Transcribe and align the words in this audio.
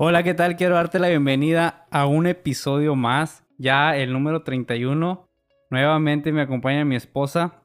Hola, 0.00 0.22
¿qué 0.22 0.32
tal? 0.32 0.54
Quiero 0.54 0.76
darte 0.76 1.00
la 1.00 1.08
bienvenida 1.08 1.88
a 1.90 2.06
un 2.06 2.28
episodio 2.28 2.94
más, 2.94 3.42
ya 3.58 3.96
el 3.96 4.12
número 4.12 4.44
31. 4.44 5.28
Nuevamente 5.70 6.30
me 6.30 6.40
acompaña 6.40 6.84
mi 6.84 6.94
esposa. 6.94 7.64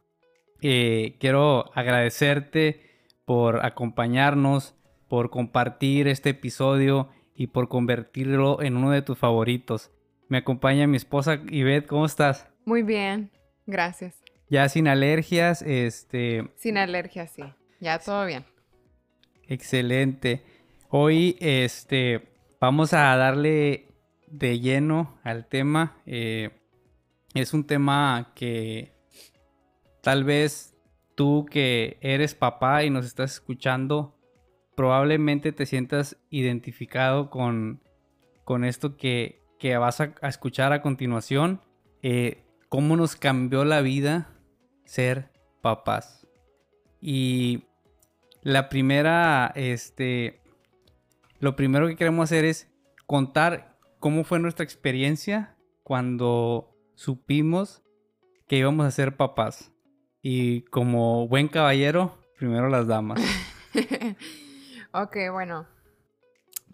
Eh, 0.60 1.16
quiero 1.20 1.72
agradecerte 1.76 2.90
por 3.26 3.64
acompañarnos, 3.64 4.74
por 5.08 5.30
compartir 5.30 6.08
este 6.08 6.32
episodio 6.32 7.10
y 7.36 7.48
por 7.48 7.70
convertirlo 7.70 8.64
en 8.64 8.78
uno 8.78 8.90
de 8.90 9.04
tus 9.04 9.20
favoritos. 9.20 9.92
Me 10.28 10.40
acompaña 10.40 10.88
mi 10.88 10.98
esposa 10.98 11.40
Ivette, 11.52 11.86
¿cómo 11.86 12.08
estás? 12.08 12.50
Muy 12.66 12.82
bien, 12.82 13.30
gracias. 13.68 14.24
Ya 14.50 14.68
sin 14.70 14.88
alergias, 14.88 15.62
este... 15.62 16.50
Sin 16.56 16.80
alergias, 16.80 17.30
sí. 17.30 17.44
Ya 17.80 18.00
todo 18.00 18.26
bien. 18.26 18.44
Excelente. 19.48 20.42
Hoy, 20.96 21.38
este, 21.40 22.22
vamos 22.62 22.94
a 22.94 23.16
darle 23.16 23.88
de 24.28 24.60
lleno 24.60 25.18
al 25.24 25.48
tema. 25.48 25.98
Eh, 26.06 26.52
es 27.34 27.56
un 27.56 27.66
tema 27.66 28.32
que 28.36 28.94
tal 30.04 30.24
vez 30.24 30.76
tú 31.16 31.48
que 31.50 31.98
eres 32.02 32.36
papá 32.36 32.84
y 32.84 32.92
nos 32.92 33.08
estás 33.08 33.34
escuchando, 33.34 34.16
probablemente 34.76 35.52
te 35.52 35.66
sientas 35.66 36.16
identificado 36.30 37.32
con, 37.32 37.82
con 38.44 38.64
esto 38.64 38.96
que, 38.96 39.42
que 39.58 39.76
vas 39.78 40.00
a, 40.00 40.14
escuchar 40.22 40.74
a 40.74 40.84
continuación. 40.84 41.60
Eh, 42.04 42.46
cómo 42.70 42.96
nos 42.98 43.16
cambió 43.16 43.66
la 43.66 43.82
vida 43.82 44.30
ser 44.86 45.32
papás. 45.64 46.28
Y 47.02 47.64
la 48.44 48.70
primera, 48.70 49.52
este, 49.56 50.43
lo 51.44 51.58
primero 51.58 51.90
que 51.90 51.98
queremos 51.98 52.24
hacer 52.24 52.46
es 52.46 52.72
contar 53.06 53.78
cómo 54.00 54.24
fue 54.24 54.40
nuestra 54.40 54.64
experiencia 54.64 55.58
cuando 55.84 56.74
supimos 56.96 57.84
que 58.48 58.56
íbamos 58.56 58.86
a 58.86 58.92
ser 58.92 59.18
papás. 59.18 59.74
Y 60.22 60.62
como 60.68 61.28
buen 61.28 61.50
caballero, 61.50 62.18
primero 62.38 62.70
las 62.70 62.88
damas. 62.88 63.20
ok, 64.94 65.18
bueno. 65.34 65.68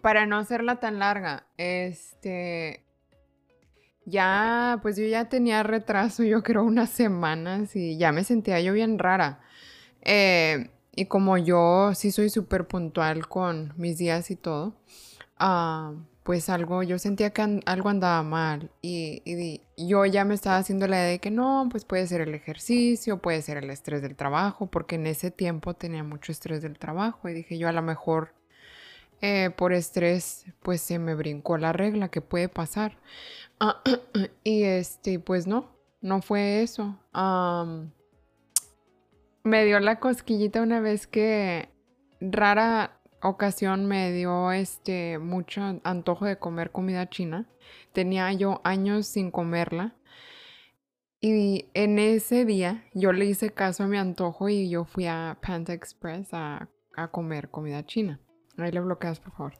Para 0.02 0.26
no 0.26 0.38
hacerla 0.38 0.78
tan 0.78 1.00
larga, 1.00 1.48
este. 1.56 2.86
Ya, 4.06 4.78
pues 4.82 4.96
yo 4.96 5.04
ya 5.04 5.28
tenía 5.28 5.64
retraso, 5.64 6.22
yo 6.22 6.44
creo, 6.44 6.62
unas 6.62 6.90
semanas 6.90 7.74
y 7.74 7.98
ya 7.98 8.12
me 8.12 8.22
sentía 8.22 8.60
yo 8.60 8.72
bien 8.72 9.00
rara. 9.00 9.40
Eh, 10.02 10.70
y 10.94 11.06
como 11.06 11.38
yo 11.38 11.92
sí 11.94 12.10
soy 12.10 12.30
súper 12.30 12.66
puntual 12.66 13.28
con 13.28 13.72
mis 13.76 13.98
días 13.98 14.30
y 14.30 14.36
todo, 14.36 14.74
uh, 15.40 15.94
pues 16.22 16.48
algo, 16.48 16.82
yo 16.82 16.98
sentía 16.98 17.30
que 17.30 17.60
algo 17.66 17.88
andaba 17.88 18.22
mal 18.22 18.70
y, 18.82 19.62
yo 19.76 20.04
ya 20.04 20.24
me 20.24 20.34
estaba 20.34 20.58
haciendo 20.58 20.86
la 20.86 20.96
idea 20.96 21.06
de 21.08 21.18
que 21.20 21.30
no, 21.30 21.68
pues 21.70 21.84
puede 21.84 22.06
ser 22.06 22.20
el 22.20 22.34
ejercicio, 22.34 23.18
puede 23.18 23.40
ser 23.42 23.56
el 23.56 23.70
estrés 23.70 24.02
del 24.02 24.14
trabajo, 24.14 24.66
porque 24.66 24.96
en 24.96 25.06
ese 25.06 25.30
tiempo 25.30 25.74
tenía 25.74 26.04
mucho 26.04 26.32
estrés 26.32 26.62
del 26.62 26.78
trabajo 26.78 27.28
y 27.28 27.32
dije 27.32 27.56
yo 27.58 27.68
a 27.68 27.72
lo 27.72 27.82
mejor 27.82 28.34
eh, 29.22 29.50
por 29.56 29.72
estrés 29.72 30.44
pues 30.62 30.80
se 30.82 30.98
me 30.98 31.14
brincó 31.14 31.58
la 31.58 31.72
regla 31.72 32.08
que 32.08 32.20
puede 32.20 32.48
pasar. 32.48 32.98
y 34.44 34.64
este, 34.64 35.18
pues 35.18 35.46
no, 35.46 35.70
no 36.00 36.22
fue 36.22 36.62
eso. 36.62 36.98
Me 39.42 39.64
dio 39.64 39.80
la 39.80 40.00
cosquillita 40.00 40.62
una 40.62 40.80
vez 40.80 41.06
que 41.06 41.70
rara 42.20 43.00
ocasión 43.22 43.86
me 43.86 44.12
dio 44.12 44.52
este 44.52 45.18
mucho 45.18 45.80
antojo 45.84 46.24
de 46.24 46.38
comer 46.38 46.70
comida 46.70 47.08
china. 47.08 47.46
Tenía 47.92 48.32
yo 48.32 48.60
años 48.64 49.06
sin 49.06 49.30
comerla. 49.30 49.94
Y 51.20 51.66
en 51.74 51.98
ese 51.98 52.46
día 52.46 52.84
yo 52.94 53.12
le 53.12 53.26
hice 53.26 53.50
caso 53.50 53.84
a 53.84 53.86
mi 53.86 53.98
antojo 53.98 54.48
y 54.48 54.70
yo 54.70 54.84
fui 54.84 55.06
a 55.06 55.36
Panda 55.46 55.74
Express 55.74 56.32
a, 56.32 56.68
a 56.96 57.08
comer 57.08 57.50
comida 57.50 57.84
china. 57.84 58.20
Ahí 58.56 58.72
le 58.72 58.80
bloqueas, 58.80 59.20
por 59.20 59.32
favor. 59.32 59.54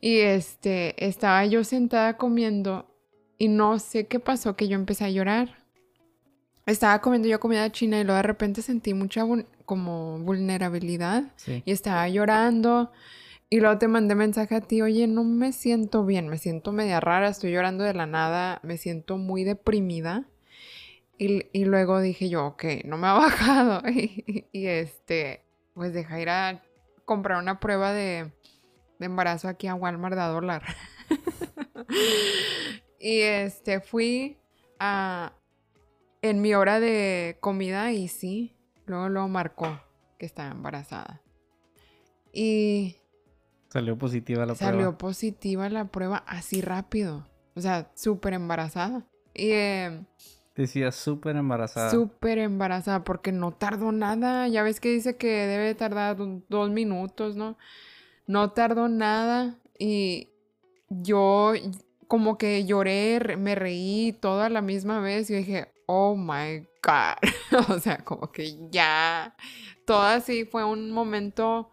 Y 0.00 0.18
este, 0.18 1.06
estaba 1.06 1.44
yo 1.46 1.64
sentada 1.64 2.16
comiendo 2.16 2.94
y 3.38 3.48
no 3.48 3.78
sé 3.78 4.06
qué 4.06 4.20
pasó 4.20 4.54
que 4.54 4.68
yo 4.68 4.74
empecé 4.74 5.04
a 5.04 5.10
llorar 5.10 5.61
estaba 6.66 7.00
comiendo 7.00 7.28
yo 7.28 7.40
comida 7.40 7.70
china 7.72 8.00
y 8.00 8.04
luego 8.04 8.16
de 8.16 8.22
repente 8.22 8.62
sentí 8.62 8.94
mucha 8.94 9.24
como 9.64 10.18
vulnerabilidad 10.20 11.24
y 11.46 11.72
estaba 11.72 12.08
llorando 12.08 12.92
y 13.52 13.60
luego 13.60 13.76
te 13.76 13.86
mandé 13.86 14.14
mensaje 14.14 14.54
a 14.54 14.62
ti, 14.62 14.80
oye, 14.80 15.06
no 15.06 15.24
me 15.24 15.52
siento 15.52 16.06
bien, 16.06 16.26
me 16.28 16.38
siento 16.38 16.72
media 16.72 17.00
rara, 17.00 17.28
estoy 17.28 17.52
llorando 17.52 17.84
de 17.84 17.92
la 17.92 18.06
nada, 18.06 18.60
me 18.62 18.78
siento 18.78 19.18
muy 19.18 19.44
deprimida. 19.44 20.24
Y, 21.18 21.48
y 21.52 21.66
luego 21.66 22.00
dije 22.00 22.30
yo, 22.30 22.46
ok, 22.46 22.64
no 22.86 22.96
me 22.96 23.08
ha 23.08 23.12
bajado. 23.12 23.86
y, 23.90 24.46
y, 24.52 24.66
este, 24.68 25.44
pues 25.74 25.92
deja 25.92 26.18
ir 26.18 26.30
a 26.30 26.62
comprar 27.04 27.42
una 27.42 27.60
prueba 27.60 27.92
de, 27.92 28.32
de 28.98 29.04
embarazo 29.04 29.48
aquí 29.48 29.66
a 29.66 29.74
Walmart 29.74 30.16
a 30.16 30.28
dólar. 30.28 30.62
y 32.98 33.20
este, 33.20 33.80
fui 33.80 34.38
a, 34.78 35.34
en 36.22 36.40
mi 36.40 36.54
hora 36.54 36.80
de 36.80 37.36
comida 37.40 37.92
y 37.92 38.08
sí, 38.08 38.56
luego 38.86 39.08
lo 39.08 39.28
marcó 39.28 39.80
que 40.18 40.26
estaba 40.26 40.50
embarazada. 40.50 41.20
Y... 42.32 42.96
Salió 43.68 43.98
positiva 43.98 44.46
la 44.46 44.54
prueba. 44.54 44.72
Salió 44.72 44.98
positiva 44.98 45.68
la 45.68 45.86
prueba 45.86 46.18
así 46.26 46.60
rápido. 46.60 47.28
O 47.54 47.60
sea, 47.60 47.90
súper 47.94 48.34
embarazada. 48.34 49.04
Y... 49.34 49.50
Eh, 49.50 50.04
Decía 50.54 50.92
súper 50.92 51.36
embarazada. 51.36 51.90
Súper 51.90 52.38
embarazada 52.38 53.04
porque 53.04 53.32
no 53.32 53.52
tardó 53.52 53.90
nada. 53.90 54.48
Ya 54.48 54.62
ves 54.62 54.80
que 54.80 54.90
dice 54.90 55.16
que 55.16 55.46
debe 55.46 55.74
tardar 55.74 56.16
dos 56.48 56.70
minutos, 56.70 57.36
¿no? 57.36 57.56
No 58.26 58.52
tardó 58.52 58.88
nada 58.88 59.58
y 59.78 60.28
yo 60.88 61.54
como 62.06 62.36
que 62.36 62.66
lloré, 62.66 63.36
me 63.38 63.54
reí 63.54 64.12
toda 64.20 64.50
la 64.50 64.60
misma 64.60 65.00
vez 65.00 65.30
y 65.30 65.34
dije, 65.34 65.71
oh 65.94 66.16
my 66.16 66.66
God. 66.82 67.18
o 67.68 67.78
sea, 67.78 67.98
como 67.98 68.32
que 68.32 68.70
ya, 68.70 69.36
todo 69.86 70.00
así 70.00 70.46
fue 70.46 70.64
un 70.64 70.90
momento 70.90 71.70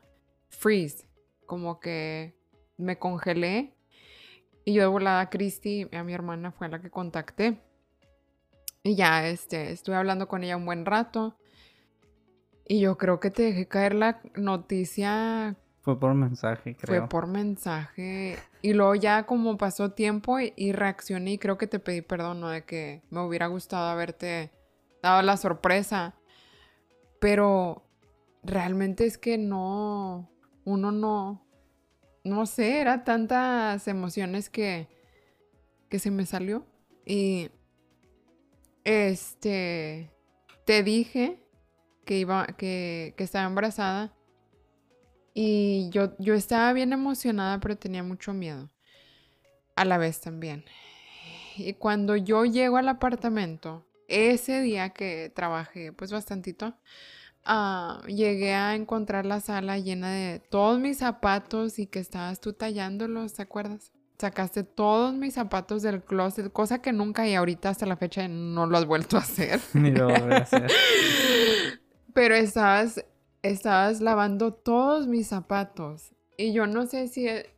freeze, 0.49 1.07
como 1.45 1.79
que 1.79 2.35
me 2.77 2.99
congelé. 2.99 3.73
Y 4.65 4.73
yo 4.73 4.81
de 4.81 4.87
volada 4.87 5.21
a 5.21 5.29
Christy, 5.29 5.87
a 5.93 6.03
mi 6.03 6.13
hermana, 6.13 6.51
fue 6.51 6.67
la 6.67 6.81
que 6.81 6.89
contacté. 6.89 7.61
Y 8.83 8.95
ya, 8.95 9.25
este, 9.25 9.71
estuve 9.71 9.95
hablando 9.95 10.27
con 10.27 10.43
ella 10.43 10.57
un 10.57 10.65
buen 10.65 10.85
rato. 10.85 11.37
Y 12.67 12.81
yo 12.81 12.97
creo 12.97 13.21
que 13.21 13.31
te 13.31 13.43
dejé 13.43 13.67
caer 13.69 13.95
la 13.95 14.21
noticia 14.35 15.55
fue 15.81 15.99
por 15.99 16.13
mensaje, 16.13 16.75
creo. 16.75 17.01
Fue 17.01 17.09
por 17.09 17.27
mensaje. 17.27 18.37
Y 18.61 18.73
luego 18.73 18.95
ya 18.95 19.25
como 19.25 19.57
pasó 19.57 19.91
tiempo 19.91 20.37
y, 20.39 20.71
reaccioné 20.73 21.33
y 21.33 21.37
creo 21.37 21.57
que 21.57 21.67
te 21.67 21.79
pedí 21.79 22.01
perdón, 22.01 22.41
¿no? 22.41 22.49
De 22.49 22.65
que 22.65 23.01
me 23.09 23.21
hubiera 23.21 23.47
gustado 23.47 23.89
haberte 23.89 24.51
dado 25.01 25.21
la 25.21 25.37
sorpresa. 25.37 26.15
Pero 27.21 27.83
realmente 28.43 29.05
es 29.05 29.17
que 29.17 29.37
no, 29.37 30.29
uno 30.65 30.91
no, 30.91 31.45
no 32.23 32.45
sé, 32.45 32.79
era 32.79 33.03
tantas 33.03 33.87
emociones 33.87 34.49
que, 34.49 34.89
que 35.89 35.99
se 35.99 36.11
me 36.11 36.25
salió. 36.25 36.65
Y, 37.05 37.49
este, 38.83 40.11
te 40.65 40.83
dije 40.83 41.45
que 42.05 42.19
iba, 42.19 42.45
que, 42.47 43.13
que 43.17 43.23
estaba 43.23 43.47
embarazada 43.47 44.13
y 45.33 45.89
yo, 45.91 46.15
yo 46.17 46.33
estaba 46.33 46.73
bien 46.73 46.93
emocionada, 46.93 47.59
pero 47.59 47.77
tenía 47.77 48.03
mucho 48.03 48.33
miedo. 48.33 48.69
A 49.75 49.85
la 49.85 49.97
vez 49.97 50.19
también. 50.19 50.65
Y 51.55 51.73
cuando 51.73 52.15
yo 52.15 52.45
llego 52.45 52.77
al 52.77 52.87
apartamento, 52.87 53.85
ese 54.07 54.61
día 54.61 54.89
que 54.89 55.31
trabajé 55.33 55.93
pues 55.93 56.11
bastantito, 56.11 56.75
uh, 57.47 58.05
llegué 58.07 58.53
a 58.53 58.75
encontrar 58.75 59.25
la 59.25 59.39
sala 59.39 59.77
llena 59.77 60.11
de 60.11 60.39
todos 60.39 60.79
mis 60.79 60.97
zapatos 60.97 61.79
y 61.79 61.87
que 61.87 61.99
estabas 61.99 62.39
tú 62.39 62.53
tallándolos, 62.53 63.33
¿te 63.33 63.41
acuerdas? 63.41 63.91
Sacaste 64.17 64.63
todos 64.63 65.13
mis 65.13 65.35
zapatos 65.35 65.81
del 65.81 66.03
closet, 66.03 66.51
cosa 66.51 66.81
que 66.81 66.91
nunca 66.91 67.25
y 67.27 67.35
ahorita 67.35 67.69
hasta 67.69 67.85
la 67.85 67.95
fecha 67.95 68.27
no 68.27 68.65
lo 68.65 68.77
has 68.77 68.85
vuelto 68.85 69.15
a 69.15 69.21
hacer. 69.21 69.61
Ni 69.73 69.91
lo 69.91 70.07
voy 70.07 70.33
a 70.33 70.37
hacer. 70.37 70.69
Pero 72.13 72.35
estabas 72.35 73.05
estabas 73.43 74.01
lavando 74.01 74.53
todos 74.53 75.07
mis 75.07 75.27
zapatos. 75.27 76.11
Y 76.37 76.53
yo 76.53 76.67
no 76.67 76.85
sé 76.85 77.07
si... 77.07 77.27
E, 77.27 77.49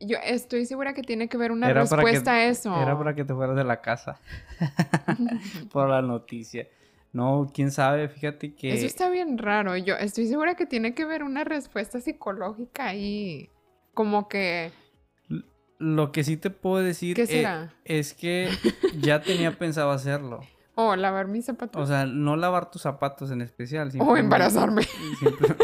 yo 0.00 0.16
estoy 0.22 0.64
segura 0.64 0.94
que 0.94 1.02
tiene 1.02 1.28
que 1.28 1.36
ver 1.36 1.50
una 1.50 1.72
respuesta 1.72 2.32
a 2.32 2.44
eso. 2.44 2.80
Era 2.80 2.96
para 2.96 3.14
que 3.14 3.24
te 3.24 3.34
fueras 3.34 3.56
de 3.56 3.64
la 3.64 3.80
casa. 3.80 4.20
Por 5.72 5.88
la 5.88 6.02
noticia. 6.02 6.68
No, 7.12 7.50
quién 7.52 7.72
sabe, 7.72 8.08
fíjate 8.08 8.54
que... 8.54 8.72
Eso 8.72 8.86
está 8.86 9.10
bien 9.10 9.38
raro. 9.38 9.76
Yo 9.76 9.96
estoy 9.96 10.28
segura 10.28 10.54
que 10.54 10.66
tiene 10.66 10.94
que 10.94 11.04
ver 11.04 11.24
una 11.24 11.42
respuesta 11.42 12.00
psicológica 12.00 12.86
ahí. 12.86 13.50
Como 13.94 14.28
que... 14.28 14.70
Lo 15.78 16.12
que 16.12 16.22
sí 16.22 16.36
te 16.36 16.50
puedo 16.50 16.82
decir 16.82 17.16
¿Qué 17.16 17.22
eh, 17.22 17.26
será? 17.26 17.74
es 17.84 18.12
que 18.12 18.50
ya 19.00 19.20
tenía 19.20 19.58
pensado 19.58 19.90
hacerlo. 19.90 20.40
Oh, 20.80 20.94
lavar 20.94 21.26
mis 21.26 21.44
zapatos. 21.44 21.82
O 21.82 21.86
sea, 21.86 22.06
no 22.06 22.36
lavar 22.36 22.70
tus 22.70 22.82
zapatos 22.82 23.32
en 23.32 23.42
especial. 23.42 23.90
o 23.98 24.16
embarazarme. 24.16 24.82
simple- 25.18 25.56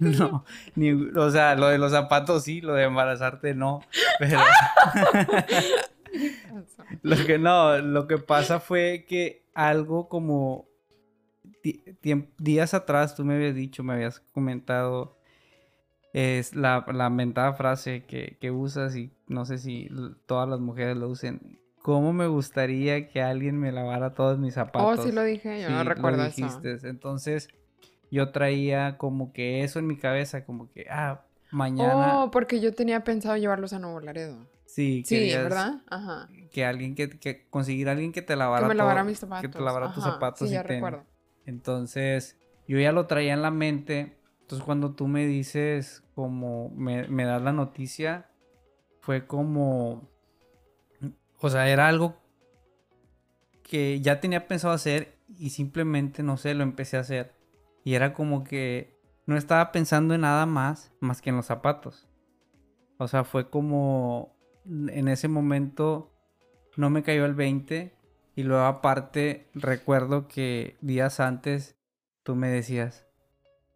no, 0.00 0.44
ni, 0.74 0.92
o 0.92 1.30
sea, 1.30 1.54
lo 1.54 1.68
de 1.68 1.76
los 1.76 1.92
zapatos 1.92 2.44
sí, 2.44 2.62
lo 2.62 2.72
de 2.72 2.84
embarazarte 2.84 3.54
no. 3.54 3.80
Pero 4.18 4.40
lo 7.02 7.16
que 7.26 7.38
no, 7.38 7.76
lo 7.78 8.06
que 8.06 8.16
pasa 8.16 8.58
fue 8.58 9.04
que 9.06 9.44
algo 9.52 10.08
como 10.08 10.66
días 12.38 12.72
atrás 12.72 13.14
tú 13.14 13.22
me 13.24 13.34
habías 13.34 13.54
dicho, 13.54 13.84
me 13.84 13.92
habías 13.92 14.20
comentado 14.32 15.18
es 16.14 16.54
la, 16.54 16.86
la 16.90 17.10
mentada 17.10 17.52
frase 17.52 18.04
que, 18.06 18.38
que 18.40 18.50
usas 18.50 18.96
y 18.96 19.12
no 19.26 19.44
sé 19.44 19.58
si 19.58 19.90
todas 20.24 20.48
las 20.48 20.60
mujeres 20.60 20.96
lo 20.96 21.10
usen. 21.10 21.60
¿Cómo 21.82 22.12
me 22.12 22.26
gustaría 22.26 23.08
que 23.08 23.22
alguien 23.22 23.58
me 23.58 23.72
lavara 23.72 24.14
todos 24.14 24.38
mis 24.38 24.54
Oh, 24.54 24.60
zapatos? 24.60 25.04
sí 25.04 25.12
lo 25.12 25.22
dije, 25.24 25.60
yo 25.60 25.68
Sí, 25.68 25.72
no 25.72 25.84
lo 25.84 25.90
recuerdo 25.94 26.24
eso. 26.24 26.36
dijiste. 26.36 26.88
Entonces, 26.88 27.48
yo 28.10 28.30
traía 28.30 28.98
como 28.98 29.32
que 29.32 29.62
eso 29.64 29.78
en 29.78 29.86
mi 29.86 29.96
cabeza, 29.96 30.44
como 30.44 30.70
que, 30.70 30.86
ah, 30.90 31.24
mañana. 31.50 32.22
Oh, 32.24 32.30
porque 32.30 32.60
yo 32.60 32.74
tenía 32.74 33.04
pensado 33.04 33.36
llevarlos 33.36 33.72
a 33.72 33.78
Nuevo 33.78 34.00
Laredo. 34.00 34.46
sí, 34.66 35.02
Sí, 35.06 35.30
¿verdad? 35.30 35.82
Ajá. 35.88 36.28
Que 36.50 36.64
alguien 36.66 36.94
que, 36.94 37.08
que 37.08 37.46
conseguir 37.48 37.88
a 37.88 37.92
alguien 37.92 38.12
que 38.12 38.22
te 38.22 38.36
lavara 38.36 38.64
Que 38.66 38.68
me 38.68 38.74
todo- 38.74 38.78
lavara 38.86 39.04
mis 39.04 39.18
zapatos. 39.18 39.42
Que 39.50 39.56
te 39.56 39.62
lavara 39.64 39.92
tus 39.92 40.04
zapatos 40.04 40.40
Sí, 40.40 40.46
y 40.48 40.50
ya 40.56 40.62
tenis. 40.64 40.82
recuerdo. 40.82 41.06
Entonces, 41.46 42.36
yo 42.66 42.78
ya 42.78 42.92
lo 42.92 43.06
traía 43.06 43.32
en 43.32 43.40
la 43.42 43.50
mente. 43.50 44.18
Entonces, 44.42 44.64
cuando 44.64 44.94
tú 44.94 45.08
me 45.08 45.26
dices, 45.26 46.02
como 46.14 46.70
me, 46.70 47.08
me 47.08 47.24
das 47.24 47.40
la 47.42 47.52
noticia, 47.52 48.28
fue 49.00 49.26
como. 49.26 50.10
O 51.40 51.50
sea, 51.50 51.68
era 51.68 51.88
algo 51.88 52.16
que 53.62 54.00
ya 54.00 54.20
tenía 54.20 54.48
pensado 54.48 54.74
hacer 54.74 55.18
y 55.38 55.50
simplemente, 55.50 56.22
no 56.22 56.36
sé, 56.36 56.54
lo 56.54 56.62
empecé 56.62 56.96
a 56.96 57.00
hacer. 57.00 57.32
Y 57.84 57.94
era 57.94 58.12
como 58.12 58.44
que 58.44 58.98
no 59.26 59.36
estaba 59.36 59.72
pensando 59.72 60.14
en 60.14 60.22
nada 60.22 60.46
más, 60.46 60.92
más 61.00 61.22
que 61.22 61.30
en 61.30 61.36
los 61.36 61.46
zapatos. 61.46 62.08
O 62.98 63.08
sea, 63.08 63.24
fue 63.24 63.48
como. 63.50 64.36
En 64.64 65.08
ese 65.08 65.28
momento 65.28 66.12
no 66.76 66.90
me 66.90 67.02
cayó 67.02 67.24
el 67.24 67.34
20. 67.34 67.94
Y 68.34 68.42
luego 68.44 68.64
aparte 68.64 69.48
recuerdo 69.54 70.28
que 70.28 70.76
días 70.80 71.18
antes 71.18 71.76
tú 72.22 72.36
me 72.36 72.48
decías, 72.48 73.06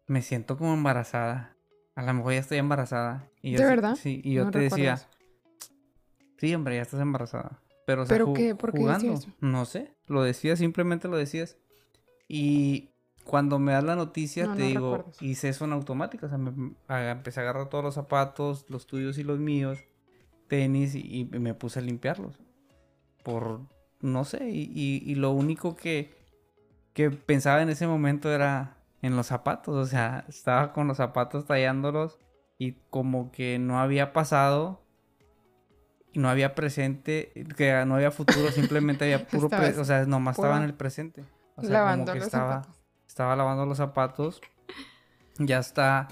me 0.07 0.21
siento 0.21 0.57
como 0.57 0.73
embarazada. 0.73 1.55
A 1.95 2.01
lo 2.01 2.13
mejor 2.13 2.33
ya 2.33 2.39
estoy 2.39 2.57
embarazada. 2.59 3.29
Y 3.41 3.51
yo 3.51 3.59
¿De 3.59 3.65
verdad? 3.65 3.95
Sí, 3.95 4.21
y 4.23 4.33
yo 4.33 4.45
No 4.45 4.51
te 4.51 4.59
decía. 4.59 4.99
Sí, 6.43 6.53
hombre, 6.53 6.75
ya 6.75 6.81
estás 6.81 6.99
embarazada. 6.99 7.59
Pero, 7.85 8.01
o 8.03 8.05
sea, 8.05 8.15
¿Pero 8.17 8.33
qué? 8.33 8.53
¿Por 8.53 8.71
qué 8.73 8.79
jugando. 8.79 9.13
eso? 9.13 9.29
No 9.39 9.63
sé, 9.65 9.91
lo 10.07 10.23
decías, 10.23 10.59
simplemente 10.59 11.07
lo 11.07 11.15
decías. 11.15 11.57
Y 12.27 12.89
cuando 13.23 13.59
me 13.59 13.71
das 13.71 13.83
la 13.85 13.95
noticia, 13.95 14.47
No, 14.47 14.55
te 14.55 14.61
no 14.63 14.67
digo, 14.67 14.91
recuerdo 14.91 15.11
eso. 15.11 15.23
hice 15.25 15.49
eso 15.49 15.63
en 15.65 15.71
automático. 15.71 16.25
O 16.25 16.29
sea, 16.29 16.37
me, 16.37 16.73
a- 16.89 17.11
empecé 17.11 17.39
a 17.39 17.43
agarrar 17.43 17.69
todos 17.69 17.83
los 17.83 17.93
zapatos, 17.95 18.65
los 18.69 18.87
tuyos 18.87 19.17
y 19.17 19.23
los 19.23 19.39
míos, 19.39 19.79
tenis, 20.49 20.95
y, 20.95 21.21
y 21.21 21.39
me 21.39 21.53
puse 21.53 21.79
a 21.79 21.81
limpiarlos. 21.81 22.39
Por, 23.23 23.61
no 24.01 24.25
sé, 24.25 24.49
y, 24.49 24.69
y- 24.75 25.03
y 25.09 25.15
lo 25.15 25.31
único 25.31 25.75
que, 25.77 26.13
que 26.93 27.09
pensaba 27.09 27.61
en 27.61 27.69
ese 27.69 27.87
momento 27.87 28.29
era 28.33 28.75
en 29.01 29.15
los 29.15 29.27
zapatos. 29.27 29.75
O 29.75 29.85
sea, 29.85 30.25
estaba 30.27 30.73
con 30.73 30.87
los 30.89 30.97
zapatos 30.97 31.45
tallándolos 31.45 32.19
y 32.57 32.73
como 32.89 33.31
que 33.31 33.59
no 33.59 33.79
había 33.79 34.11
pasado. 34.11 34.82
No 36.13 36.29
había 36.29 36.53
presente, 36.55 37.31
que 37.57 37.83
no 37.85 37.95
había 37.95 38.11
futuro, 38.11 38.51
simplemente 38.51 39.03
había 39.05 39.25
puro, 39.27 39.49
pre- 39.49 39.77
o 39.79 39.85
sea, 39.85 40.05
nomás 40.05 40.37
estaba 40.37 40.57
en 40.57 40.63
el 40.63 40.73
presente. 40.73 41.21
O 41.55 41.61
sea, 41.61 41.69
como 41.69 41.69
Lavando 41.73 42.13
que 42.13 42.19
los 42.19 42.27
estaba, 42.27 42.53
zapatos. 42.63 42.81
estaba 43.07 43.35
lavando 43.35 43.65
los 43.65 43.77
zapatos. 43.77 44.41
Ya 45.39 45.59
está 45.59 46.07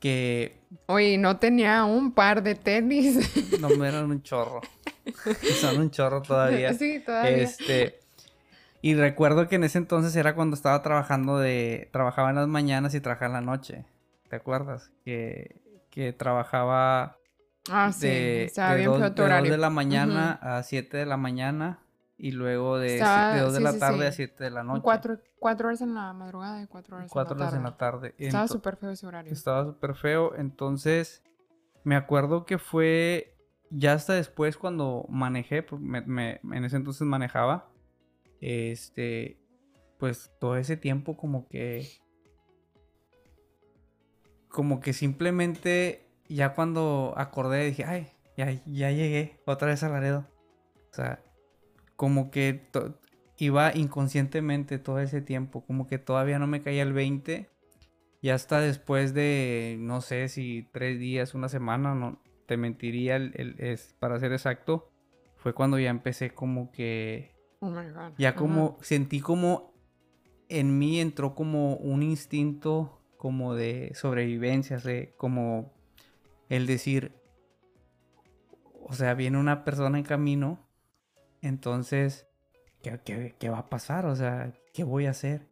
que 0.00 0.60
Oye, 0.86 1.18
no 1.18 1.38
tenía 1.38 1.84
un 1.84 2.12
par 2.12 2.42
de 2.42 2.54
tenis. 2.54 3.58
no 3.60 3.68
me 3.70 3.88
eran 3.88 4.10
un 4.10 4.22
chorro. 4.22 4.60
Son 5.60 5.78
un 5.80 5.90
chorro 5.90 6.22
todavía. 6.22 6.72
sí, 6.74 7.02
todavía. 7.04 7.36
Este, 7.38 7.98
y 8.80 8.94
recuerdo 8.94 9.48
que 9.48 9.56
en 9.56 9.64
ese 9.64 9.78
entonces 9.78 10.14
era 10.14 10.34
cuando 10.36 10.54
estaba 10.54 10.80
trabajando 10.82 11.38
de, 11.38 11.88
trabajaba 11.92 12.30
en 12.30 12.36
las 12.36 12.46
mañanas 12.48 12.94
y 12.94 13.00
trabajaba 13.00 13.26
en 13.38 13.44
la 13.46 13.50
noche. 13.52 13.84
¿Te 14.30 14.36
acuerdas? 14.36 14.92
Que, 15.04 15.60
que 15.90 16.12
trabajaba 16.12 17.17
Ah, 17.70 17.92
sí. 17.92 18.06
de, 18.06 18.44
Estaba 18.44 18.70
de 18.72 18.76
bien 18.78 18.90
dos, 18.90 19.00
de 19.00 19.10
tu 19.10 19.16
dos 19.16 19.26
horario. 19.26 19.50
de 19.52 19.58
la 19.58 19.70
mañana 19.70 20.32
a 20.42 20.62
7 20.62 20.96
de 20.96 21.06
la 21.06 21.16
mañana 21.16 21.80
y 22.16 22.32
luego 22.32 22.78
de, 22.78 22.94
Estaba- 22.96 23.34
de 23.34 23.40
2 23.42 23.52
de 23.52 23.58
sí, 23.58 23.64
la 23.64 23.72
sí, 23.72 23.78
tarde 23.78 23.98
sí. 23.98 24.04
a 24.06 24.12
7 24.12 24.44
de 24.44 24.50
la 24.50 24.62
noche. 24.64 24.82
Cuatro, 24.82 25.18
cuatro 25.38 25.68
horas 25.68 25.80
en 25.82 25.94
la 25.94 26.12
madrugada 26.12 26.62
y 26.62 26.66
cuatro 26.66 26.96
horas 26.96 27.10
Cuatro 27.10 27.34
en 27.34 27.38
la 27.40 27.44
horas 27.46 27.56
en 27.58 27.62
la 27.64 27.76
tarde. 27.76 28.14
Estaba 28.18 28.48
súper 28.48 28.76
feo 28.76 28.90
ese 28.90 29.06
horario. 29.06 29.32
Estaba 29.32 29.64
súper 29.64 29.94
feo. 29.94 30.34
Entonces, 30.36 31.22
me 31.84 31.94
acuerdo 31.96 32.44
que 32.44 32.58
fue 32.58 33.36
ya 33.70 33.92
hasta 33.92 34.14
después 34.14 34.56
cuando 34.56 35.04
manejé, 35.08 35.62
pues, 35.62 35.80
me- 35.80 36.00
me- 36.02 36.40
en 36.42 36.64
ese 36.64 36.76
entonces 36.76 37.02
manejaba. 37.06 37.70
Este, 38.40 39.38
pues 39.98 40.30
todo 40.40 40.56
ese 40.56 40.76
tiempo 40.76 41.16
como 41.16 41.48
que... 41.48 41.86
Como 44.48 44.80
que 44.80 44.92
simplemente 44.92 46.07
ya 46.28 46.54
cuando 46.54 47.14
acordé 47.16 47.64
dije, 47.66 47.84
ay, 47.84 48.08
ya, 48.36 48.50
ya 48.66 48.90
llegué 48.90 49.40
otra 49.46 49.68
vez 49.68 49.82
a 49.82 49.88
Laredo. 49.88 50.26
O 50.90 50.94
sea, 50.94 51.22
como 51.96 52.30
que 52.30 52.68
iba 53.36 53.74
inconscientemente 53.76 54.78
todo 54.78 54.98
ese 55.00 55.20
tiempo, 55.20 55.64
como 55.64 55.86
que 55.86 55.98
todavía 55.98 56.38
no 56.38 56.46
me 56.46 56.62
caía 56.62 56.82
el 56.82 56.92
20 56.92 57.48
y 58.20 58.30
hasta 58.30 58.60
después 58.60 59.14
de, 59.14 59.76
no 59.78 60.00
sé 60.00 60.28
si 60.28 60.68
tres 60.72 60.98
días, 60.98 61.34
una 61.34 61.48
semana, 61.48 61.94
no 61.94 62.20
te 62.46 62.56
mentiría, 62.56 63.16
el, 63.16 63.32
el- 63.36 63.54
es, 63.60 63.94
para 64.00 64.18
ser 64.18 64.32
exacto, 64.32 64.90
fue 65.36 65.52
cuando 65.54 65.78
ya 65.78 65.90
empecé 65.90 66.30
como 66.30 66.72
que, 66.72 67.32
Oh 67.60 67.70
my 67.70 67.88
God. 67.90 68.12
ya 68.18 68.34
como, 68.34 68.78
sentí 68.80 69.20
como 69.20 69.72
en 70.48 70.78
mí 70.78 71.00
entró 71.00 71.34
como 71.34 71.74
un 71.76 72.02
instinto 72.02 73.00
como 73.18 73.54
de 73.54 73.92
sobrevivencia, 73.94 74.78
de 74.78 75.14
como 75.16 75.72
el 76.48 76.66
decir, 76.66 77.12
o 78.84 78.94
sea, 78.94 79.14
viene 79.14 79.38
una 79.38 79.64
persona 79.64 79.98
en 79.98 80.04
camino, 80.04 80.58
entonces, 81.42 82.26
¿qué, 82.82 82.98
qué, 83.04 83.34
qué 83.38 83.48
va 83.50 83.58
a 83.58 83.68
pasar? 83.68 84.06
O 84.06 84.16
sea, 84.16 84.52
¿qué 84.72 84.84
voy 84.84 85.06
a 85.06 85.10
hacer? 85.10 85.46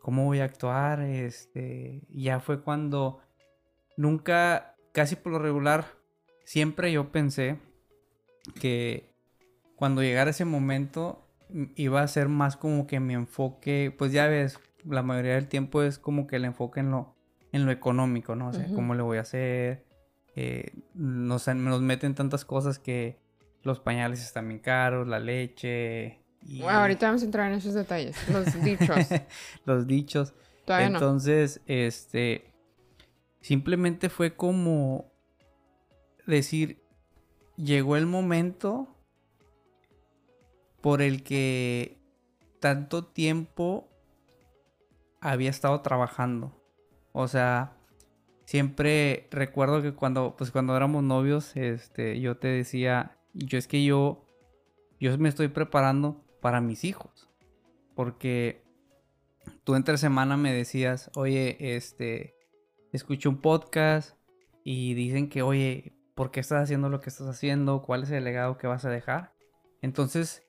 Cómo 0.00 0.24
voy 0.24 0.40
a 0.40 0.44
actuar, 0.44 1.00
este, 1.00 2.02
ya 2.08 2.40
fue 2.40 2.62
cuando 2.62 3.20
nunca, 3.96 4.76
casi 4.92 5.16
por 5.16 5.32
lo 5.32 5.38
regular, 5.38 5.86
siempre 6.44 6.92
yo 6.92 7.10
pensé 7.10 7.58
que 8.60 9.14
cuando 9.76 10.02
llegara 10.02 10.30
ese 10.30 10.44
momento 10.44 11.26
iba 11.74 12.02
a 12.02 12.08
ser 12.08 12.28
más 12.28 12.56
como 12.56 12.86
que 12.86 13.00
mi 13.00 13.14
enfoque, 13.14 13.94
pues 13.96 14.12
ya 14.12 14.26
ves, 14.26 14.58
la 14.84 15.02
mayoría 15.02 15.34
del 15.34 15.48
tiempo 15.48 15.82
es 15.82 15.98
como 15.98 16.26
que 16.26 16.36
el 16.36 16.44
enfoque 16.44 16.80
en 16.80 16.90
lo, 16.90 17.14
en 17.52 17.66
lo 17.66 17.72
económico, 17.72 18.36
¿no? 18.36 18.48
O 18.48 18.52
sea, 18.52 18.66
cómo 18.74 18.94
le 18.94 19.02
voy 19.02 19.18
a 19.18 19.22
hacer, 19.22 19.84
eh, 20.34 20.72
nos, 20.94 21.46
nos 21.48 21.80
meten 21.82 22.14
tantas 22.14 22.44
cosas 22.44 22.78
que 22.78 23.18
los 23.62 23.80
pañales 23.80 24.22
están 24.22 24.48
bien 24.48 24.60
caros, 24.60 25.06
la 25.06 25.20
leche. 25.20 26.20
Y... 26.40 26.60
Bueno, 26.60 26.80
ahorita 26.80 27.06
vamos 27.06 27.22
a 27.22 27.24
entrar 27.26 27.50
en 27.50 27.58
esos 27.58 27.74
detalles. 27.74 28.16
Los 28.28 28.62
dichos. 28.64 29.06
los 29.64 29.86
dichos. 29.86 30.34
Todavía 30.64 30.90
no. 30.90 30.98
Entonces, 30.98 31.60
este, 31.66 32.52
simplemente 33.40 34.08
fue 34.08 34.34
como 34.34 35.12
decir, 36.26 36.82
llegó 37.56 37.96
el 37.96 38.06
momento 38.06 38.96
por 40.80 41.02
el 41.02 41.22
que 41.22 41.98
tanto 42.60 43.04
tiempo 43.04 43.88
había 45.20 45.50
estado 45.50 45.80
trabajando. 45.82 46.60
O 47.12 47.28
sea, 47.28 47.76
siempre 48.52 49.28
recuerdo 49.30 49.80
que 49.80 49.94
cuando, 49.94 50.36
pues 50.36 50.50
cuando 50.50 50.76
éramos 50.76 51.02
novios, 51.02 51.56
este, 51.56 52.20
yo 52.20 52.36
te 52.36 52.48
decía, 52.48 53.16
yo 53.32 53.56
es 53.56 53.66
que 53.66 53.82
yo, 53.82 54.26
yo 55.00 55.16
me 55.16 55.30
estoy 55.30 55.48
preparando 55.48 56.22
para 56.42 56.60
mis 56.60 56.84
hijos. 56.84 57.30
Porque 57.94 58.62
tú 59.64 59.74
entre 59.74 59.96
semana 59.96 60.36
me 60.36 60.52
decías, 60.52 61.10
oye, 61.14 61.56
este, 61.76 62.34
escuché 62.92 63.30
un 63.30 63.40
podcast 63.40 64.18
y 64.64 64.92
dicen 64.92 65.30
que, 65.30 65.40
oye, 65.40 65.94
¿por 66.14 66.30
qué 66.30 66.40
estás 66.40 66.62
haciendo 66.64 66.90
lo 66.90 67.00
que 67.00 67.08
estás 67.08 67.28
haciendo? 67.28 67.80
¿Cuál 67.80 68.02
es 68.02 68.10
el 68.10 68.22
legado 68.22 68.58
que 68.58 68.66
vas 68.66 68.84
a 68.84 68.90
dejar? 68.90 69.32
Entonces, 69.80 70.42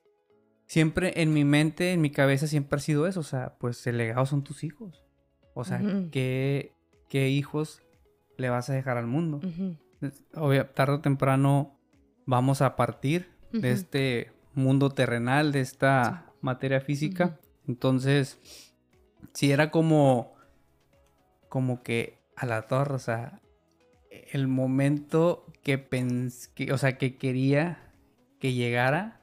siempre 0.66 1.22
en 1.22 1.32
mi 1.32 1.44
mente, 1.44 1.94
en 1.94 2.02
mi 2.02 2.10
cabeza, 2.10 2.48
siempre 2.48 2.76
ha 2.76 2.80
sido 2.80 3.06
eso. 3.06 3.20
O 3.20 3.22
sea, 3.22 3.56
pues 3.58 3.86
el 3.86 3.96
legado 3.96 4.26
son 4.26 4.44
tus 4.44 4.62
hijos. 4.62 5.06
O 5.54 5.64
sea. 5.64 5.80
¿qué, 6.12 6.74
qué 7.08 7.30
hijos 7.30 7.80
le 8.36 8.50
vas 8.50 8.70
a 8.70 8.74
dejar 8.74 8.96
al 8.96 9.06
mundo? 9.06 9.38
Ujú. 9.38 9.76
tarde 10.74 10.94
o 10.94 11.00
temprano 11.00 11.78
vamos 12.26 12.62
a 12.62 12.76
partir 12.76 13.30
de 13.52 13.70
este 13.70 14.32
mundo 14.54 14.90
terrenal, 14.90 15.52
de 15.52 15.60
esta 15.60 16.26
materia 16.40 16.80
física. 16.80 17.38
Entonces, 17.66 18.38
si 19.32 19.52
era 19.52 19.70
como, 19.70 20.34
como 21.48 21.82
que 21.82 22.18
a 22.36 22.46
la 22.46 22.62
torre, 22.62 22.94
o 22.94 22.98
sea, 22.98 23.40
el 24.32 24.48
momento 24.48 25.46
que 25.62 25.78
pensé, 25.78 26.72
o 26.72 26.78
sea, 26.78 26.98
que 26.98 27.16
quería 27.16 27.92
que 28.40 28.52
llegara, 28.52 29.20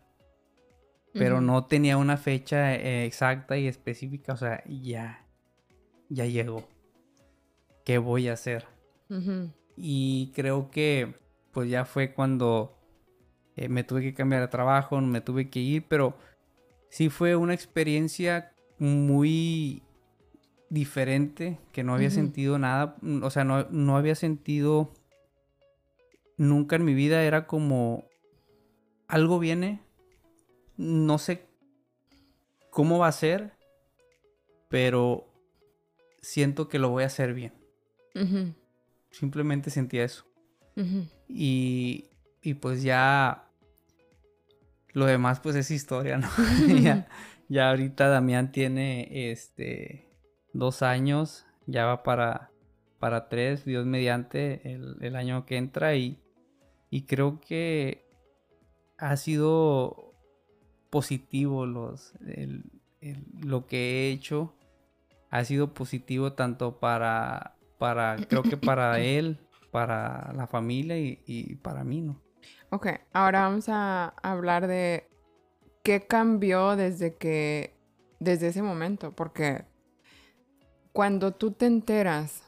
pero 1.14 1.42
no 1.42 1.66
tenía 1.66 1.98
una 1.98 2.18
fecha 2.18 2.74
eh, 2.74 3.06
exacta 3.06 3.58
y 3.58 3.68
específica, 3.68 4.34
o 4.34 4.38
sea, 4.38 4.64
ya, 4.66 5.26
ya 6.10 6.26
llegó. 6.26 6.68
¿Qué 7.84 7.98
voy 7.98 8.30
a 8.30 8.34
hacer? 8.34 8.66
Y 9.76 10.32
creo 10.36 10.70
que, 10.72 11.16
pues 11.52 11.70
ya 11.70 11.86
fue 11.86 12.14
cuando 12.14 12.78
eh, 13.56 13.68
me 13.68 13.84
tuve 13.84 14.02
que 14.02 14.14
cambiar 14.14 14.42
de 14.42 14.48
trabajo, 14.48 15.00
me 15.02 15.22
tuve 15.22 15.50
que 15.50 15.60
ir, 15.60 15.86
pero 15.88 16.16
sí 16.90 17.10
fue 17.10 17.36
una 17.36 17.54
experiencia 17.54 18.54
muy 18.80 19.84
diferente, 20.70 21.60
que 21.74 21.84
no 21.84 21.94
había 21.94 22.10
sentido 22.10 22.58
nada, 22.58 22.96
o 23.22 23.30
sea, 23.30 23.44
no, 23.44 23.68
no 23.70 23.98
había 23.98 24.16
sentido 24.16 24.94
nunca 26.38 26.78
en 26.78 26.86
mi 26.86 26.94
vida, 26.94 27.24
era 27.24 27.46
como 27.46 28.06
algo 29.08 29.38
viene, 29.38 29.82
no 30.78 31.18
sé 31.18 31.46
cómo 32.70 33.00
va 33.00 33.08
a 33.08 33.12
ser, 33.12 33.52
pero 34.70 35.28
siento 36.22 36.70
que 36.70 36.80
lo 36.80 36.90
voy 36.90 37.04
a 37.04 37.08
hacer 37.08 37.34
bien. 37.34 37.54
Simplemente 39.12 39.70
sentía 39.70 40.04
eso. 40.04 40.26
y, 41.28 42.06
y, 42.42 42.54
pues 42.56 42.82
ya 42.82 43.48
lo 44.94 45.06
demás 45.06 45.40
pues 45.40 45.56
es 45.56 45.70
historia, 45.70 46.18
¿no? 46.18 46.30
ya, 47.50 47.70
ahorita 47.70 48.08
Damián 48.08 48.52
tiene 48.52 49.32
este 49.32 50.10
dos 50.54 50.82
años, 50.82 51.46
ya 51.68 51.86
va 51.86 52.04
para, 52.04 52.52
para 53.00 53.30
tres, 53.30 53.66
Dios 53.66 53.86
mediante, 53.86 54.74
el, 54.74 54.98
el 55.02 55.16
año 55.16 55.46
que 55.46 55.58
entra 55.58 55.96
y, 55.96 56.20
y 56.90 57.04
creo 57.04 57.40
que 57.42 58.06
ha 58.98 59.18
sido 59.18 60.14
positivo 60.92 61.66
los, 61.66 62.14
lo 63.42 63.66
que 63.66 63.78
he 63.78 64.12
hecho. 64.12 64.54
Ha 65.32 65.44
sido 65.46 65.74
positivo 65.74 66.34
tanto 66.34 66.80
para, 66.80 67.56
para 67.82 68.16
creo 68.30 68.44
que 68.44 68.58
para 68.58 69.00
él, 69.00 69.40
para 69.72 70.32
la 70.34 70.46
familia 70.46 71.00
y, 71.00 71.56
para 71.64 71.84
mí, 71.84 72.00
¿no? 72.00 72.22
Ok, 72.70 72.86
ahora 73.12 73.42
vamos 73.42 73.70
a 73.70 74.10
hablar 74.22 74.68
de 74.68 75.10
qué 75.82 76.06
cambió 76.06 76.76
desde 76.76 77.16
que, 77.16 77.76
desde 78.20 78.50
ese 78.50 78.62
momento, 78.62 79.16
porque 79.16 79.66
cuando 80.94 81.32
tú 81.34 81.54
te 81.54 81.66
enteras, 81.66 82.44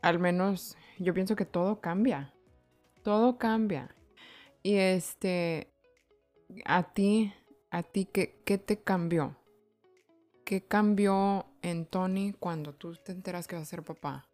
al 0.00 0.20
menos 0.20 0.76
yo 1.00 1.12
pienso 1.12 1.34
que 1.34 1.44
todo 1.44 1.80
cambia, 1.80 2.32
todo 3.02 3.36
cambia. 3.36 3.92
Y 4.62 4.76
este, 4.76 5.72
a 6.66 6.84
ti, 6.84 7.34
a 7.72 7.82
ti, 7.82 8.04
¿qué, 8.04 8.40
¿qué, 8.44 8.58
te 8.58 8.80
cambió? 8.80 9.36
¿Qué 10.44 10.64
cambió 10.64 11.46
en 11.66 11.84
Tony 11.84 12.32
cuando 12.38 12.72
tú 12.74 12.94
te 12.94 13.12
enteras 13.12 13.48
que 13.48 13.56
vas 13.56 13.64
a 13.64 13.66
ser 13.66 13.82
papá? 13.82 14.28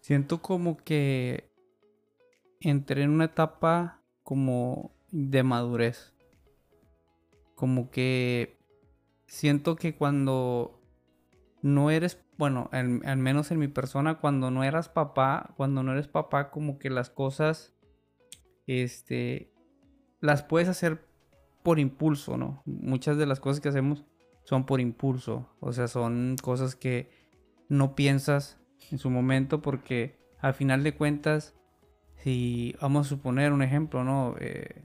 Siento 0.00 0.42
como 0.42 0.76
que 0.76 1.48
entré 2.60 3.04
en 3.04 3.10
una 3.10 3.26
etapa 3.26 4.02
como 4.24 4.90
de 5.12 5.44
madurez. 5.44 6.12
Como 7.54 7.90
que 7.90 8.58
siento 9.26 9.76
que 9.76 9.94
cuando 9.94 10.80
no 11.60 11.92
eres, 11.92 12.18
bueno, 12.36 12.68
al 12.72 13.18
menos 13.18 13.52
en 13.52 13.60
mi 13.60 13.68
persona, 13.68 14.18
cuando 14.18 14.50
no 14.50 14.64
eras 14.64 14.88
papá, 14.88 15.54
cuando 15.56 15.84
no 15.84 15.92
eres 15.92 16.08
papá, 16.08 16.50
como 16.50 16.80
que 16.80 16.90
las 16.90 17.10
cosas 17.10 17.72
este, 18.66 19.52
las 20.20 20.42
puedes 20.42 20.68
hacer 20.68 21.06
por 21.62 21.78
impulso, 21.78 22.36
¿no? 22.36 22.60
Muchas 22.66 23.18
de 23.18 23.26
las 23.26 23.38
cosas 23.38 23.60
que 23.60 23.68
hacemos 23.68 24.04
son 24.44 24.66
por 24.66 24.80
impulso, 24.80 25.48
o 25.60 25.72
sea, 25.72 25.88
son 25.88 26.36
cosas 26.42 26.74
que 26.76 27.10
no 27.68 27.94
piensas 27.94 28.58
en 28.90 28.98
su 28.98 29.10
momento 29.10 29.62
porque 29.62 30.18
al 30.40 30.54
final 30.54 30.82
de 30.82 30.94
cuentas, 30.94 31.54
si 32.16 32.74
vamos 32.80 33.06
a 33.06 33.10
suponer 33.10 33.52
un 33.52 33.62
ejemplo, 33.62 34.04
¿no? 34.04 34.34
Eh, 34.40 34.84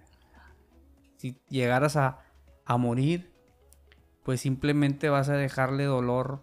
si 1.18 1.40
llegaras 1.50 1.96
a, 1.96 2.20
a 2.66 2.78
morir, 2.78 3.32
pues 4.24 4.42
simplemente 4.42 5.10
vas 5.10 5.30
a 5.30 5.34
dejarle 5.34 5.86
dolor, 5.86 6.42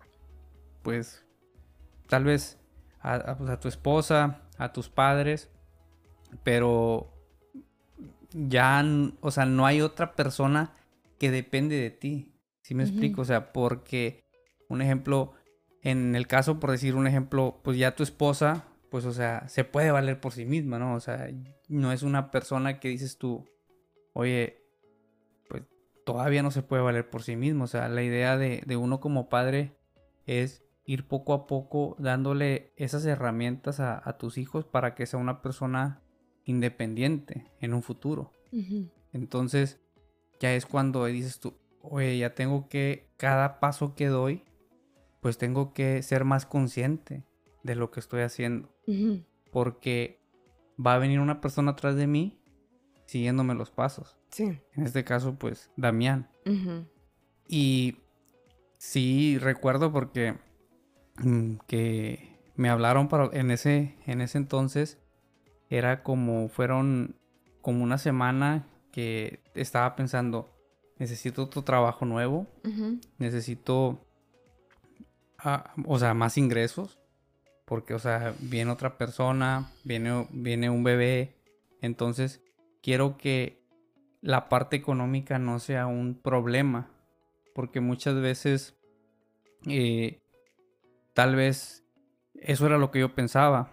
pues 0.82 1.24
tal 2.08 2.24
vez 2.24 2.58
a, 3.00 3.14
a, 3.14 3.38
pues, 3.38 3.60
tu 3.60 3.68
esposa, 3.68 4.40
a 4.58 4.72
tus 4.72 4.88
padres, 4.88 5.50
pero 6.42 7.12
ya, 8.32 8.84
o 9.20 9.30
sea, 9.30 9.46
no 9.46 9.66
hay 9.66 9.80
otra 9.80 10.14
persona 10.14 10.72
que 11.18 11.30
depende 11.30 11.76
de 11.76 11.90
ti. 11.90 12.33
¿Sí 12.64 12.74
me 12.74 12.82
explico? 12.82 13.20
O 13.20 13.24
sea, 13.26 13.52
porque, 13.52 14.24
un 14.70 14.80
ejemplo, 14.80 15.34
en 15.82 16.16
el 16.16 16.26
caso, 16.26 16.58
por 16.58 16.70
decir 16.70 16.94
un 16.94 17.06
ejemplo, 17.06 17.60
pues 17.62 17.76
ya 17.76 17.94
tu 17.94 18.02
esposa, 18.02 18.64
pues, 18.90 19.04
o 19.04 19.12
sea, 19.12 19.46
se 19.50 19.64
puede 19.64 19.90
valer 19.90 20.18
por 20.18 20.32
sí 20.32 20.46
misma, 20.46 20.78
¿no? 20.78 20.94
O 20.94 21.00
sea, 21.00 21.30
no 21.68 21.92
es 21.92 22.02
una 22.02 22.30
persona 22.30 22.80
que 22.80 22.88
dices 22.88 23.18
tú, 23.18 23.44
oye, 24.14 24.62
pues 25.46 25.64
todavía 26.06 26.42
no 26.42 26.50
se 26.50 26.62
puede 26.62 26.82
valer 26.82 27.10
por 27.10 27.22
sí 27.22 27.36
mismo. 27.36 27.64
O 27.64 27.66
sea, 27.66 27.86
la 27.90 28.02
idea 28.02 28.38
de, 28.38 28.62
de 28.64 28.76
uno 28.78 28.98
como 28.98 29.28
padre 29.28 29.76
es 30.24 30.64
ir 30.86 31.06
poco 31.06 31.34
a 31.34 31.46
poco 31.46 31.96
dándole 31.98 32.72
esas 32.76 33.04
herramientas 33.04 33.78
a, 33.78 34.00
a 34.08 34.16
tus 34.16 34.38
hijos 34.38 34.64
para 34.64 34.94
que 34.94 35.04
sea 35.04 35.20
una 35.20 35.42
persona 35.42 36.00
independiente 36.46 37.52
en 37.60 37.74
un 37.74 37.82
futuro. 37.82 38.32
Entonces, 39.12 39.80
ya 40.40 40.54
es 40.54 40.64
cuando 40.64 41.04
dices 41.04 41.40
tú, 41.40 41.58
oye, 41.90 42.18
ya 42.18 42.34
tengo 42.34 42.68
que, 42.68 43.08
cada 43.16 43.60
paso 43.60 43.94
que 43.94 44.06
doy, 44.06 44.44
pues 45.20 45.38
tengo 45.38 45.72
que 45.72 46.02
ser 46.02 46.24
más 46.24 46.46
consciente 46.46 47.24
de 47.62 47.74
lo 47.74 47.90
que 47.90 48.00
estoy 48.00 48.22
haciendo. 48.22 48.68
Porque 49.50 50.20
va 50.84 50.94
a 50.94 50.98
venir 50.98 51.20
una 51.20 51.40
persona 51.40 51.72
atrás 51.72 51.96
de 51.96 52.06
mí 52.06 52.40
siguiéndome 53.06 53.54
los 53.54 53.70
pasos. 53.70 54.18
Sí. 54.30 54.60
En 54.72 54.84
este 54.84 55.04
caso, 55.04 55.36
pues, 55.38 55.70
Damián. 55.76 56.28
Y 57.48 57.96
sí, 58.78 59.38
recuerdo 59.38 59.92
porque 59.92 60.36
mm, 61.18 61.54
que 61.66 62.38
me 62.56 62.68
hablaron 62.68 63.08
para, 63.08 63.30
en, 63.32 63.50
ese, 63.50 63.96
en 64.06 64.20
ese 64.20 64.38
entonces 64.38 64.98
era 65.70 66.02
como 66.02 66.48
fueron 66.48 67.16
como 67.60 67.82
una 67.82 67.98
semana 67.98 68.66
que 68.92 69.40
estaba 69.54 69.96
pensando, 69.96 70.53
necesito 70.98 71.44
otro 71.44 71.62
trabajo 71.62 72.04
nuevo, 72.04 72.46
necesito, 73.18 74.04
ah, 75.38 75.74
o 75.86 75.98
sea, 75.98 76.14
más 76.14 76.38
ingresos, 76.38 76.98
porque, 77.64 77.94
o 77.94 77.98
sea, 77.98 78.34
viene 78.40 78.70
otra 78.70 78.98
persona, 78.98 79.72
viene, 79.84 80.26
viene 80.30 80.70
un 80.70 80.84
bebé, 80.84 81.36
entonces 81.80 82.42
quiero 82.82 83.16
que 83.16 83.62
la 84.20 84.48
parte 84.48 84.76
económica 84.76 85.38
no 85.38 85.58
sea 85.58 85.86
un 85.86 86.14
problema, 86.14 86.90
porque 87.54 87.80
muchas 87.80 88.14
veces, 88.20 88.76
eh, 89.66 90.20
tal 91.12 91.36
vez, 91.36 91.84
eso 92.34 92.66
era 92.66 92.78
lo 92.78 92.90
que 92.90 93.00
yo 93.00 93.14
pensaba, 93.14 93.72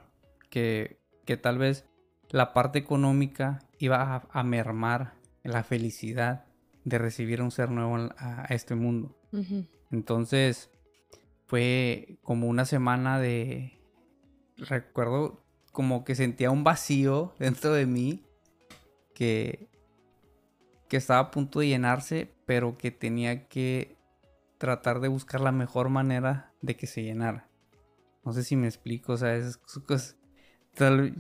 que 0.50 1.02
que 1.26 1.38
tal 1.38 1.58
vez 1.58 1.86
la 2.30 2.54
parte 2.54 2.80
económica 2.80 3.60
iba 3.78 4.28
a, 4.30 4.44
mermar 4.44 5.14
la 5.44 5.64
felicidad 5.64 6.46
de 6.84 6.98
recibir 6.98 7.42
a 7.42 7.44
un 7.44 7.52
ser 7.52 7.70
nuevo 7.70 7.96
a, 8.18 8.46
este 8.50 8.76
mundo. 8.76 9.16
Entonces 9.92 10.70
fue 11.48 12.18
como 12.24 12.48
una 12.48 12.66
semana 12.66 13.20
de... 13.20 13.78
Recuerdo 14.58 15.44
como 15.72 16.04
que 16.04 16.16
sentía 16.16 16.52
un 16.52 16.64
vacío 16.64 17.34
dentro 17.40 17.74
de 17.74 17.86
mí 17.86 18.24
que, 19.14 19.70
que 20.88 20.98
estaba 20.98 21.20
a 21.20 21.32
punto 21.32 21.60
de 21.60 21.68
llenarse, 21.68 22.34
pero 22.46 22.78
que 22.78 22.92
tenía 22.92 23.48
que 23.48 23.98
tratar 24.58 25.00
de 25.00 25.08
buscar 25.08 25.42
la 25.42 25.52
mejor 25.52 25.90
manera 25.90 26.54
de 26.62 26.76
que 26.76 26.88
se 26.88 27.04
llenara. 27.04 27.48
No 28.24 28.34
sé 28.34 28.44
si 28.44 28.56
me 28.56 28.68
explico, 28.68 29.14
o 29.14 29.18
sea, 29.18 29.36
es, 29.36 29.60
es, 29.90 30.18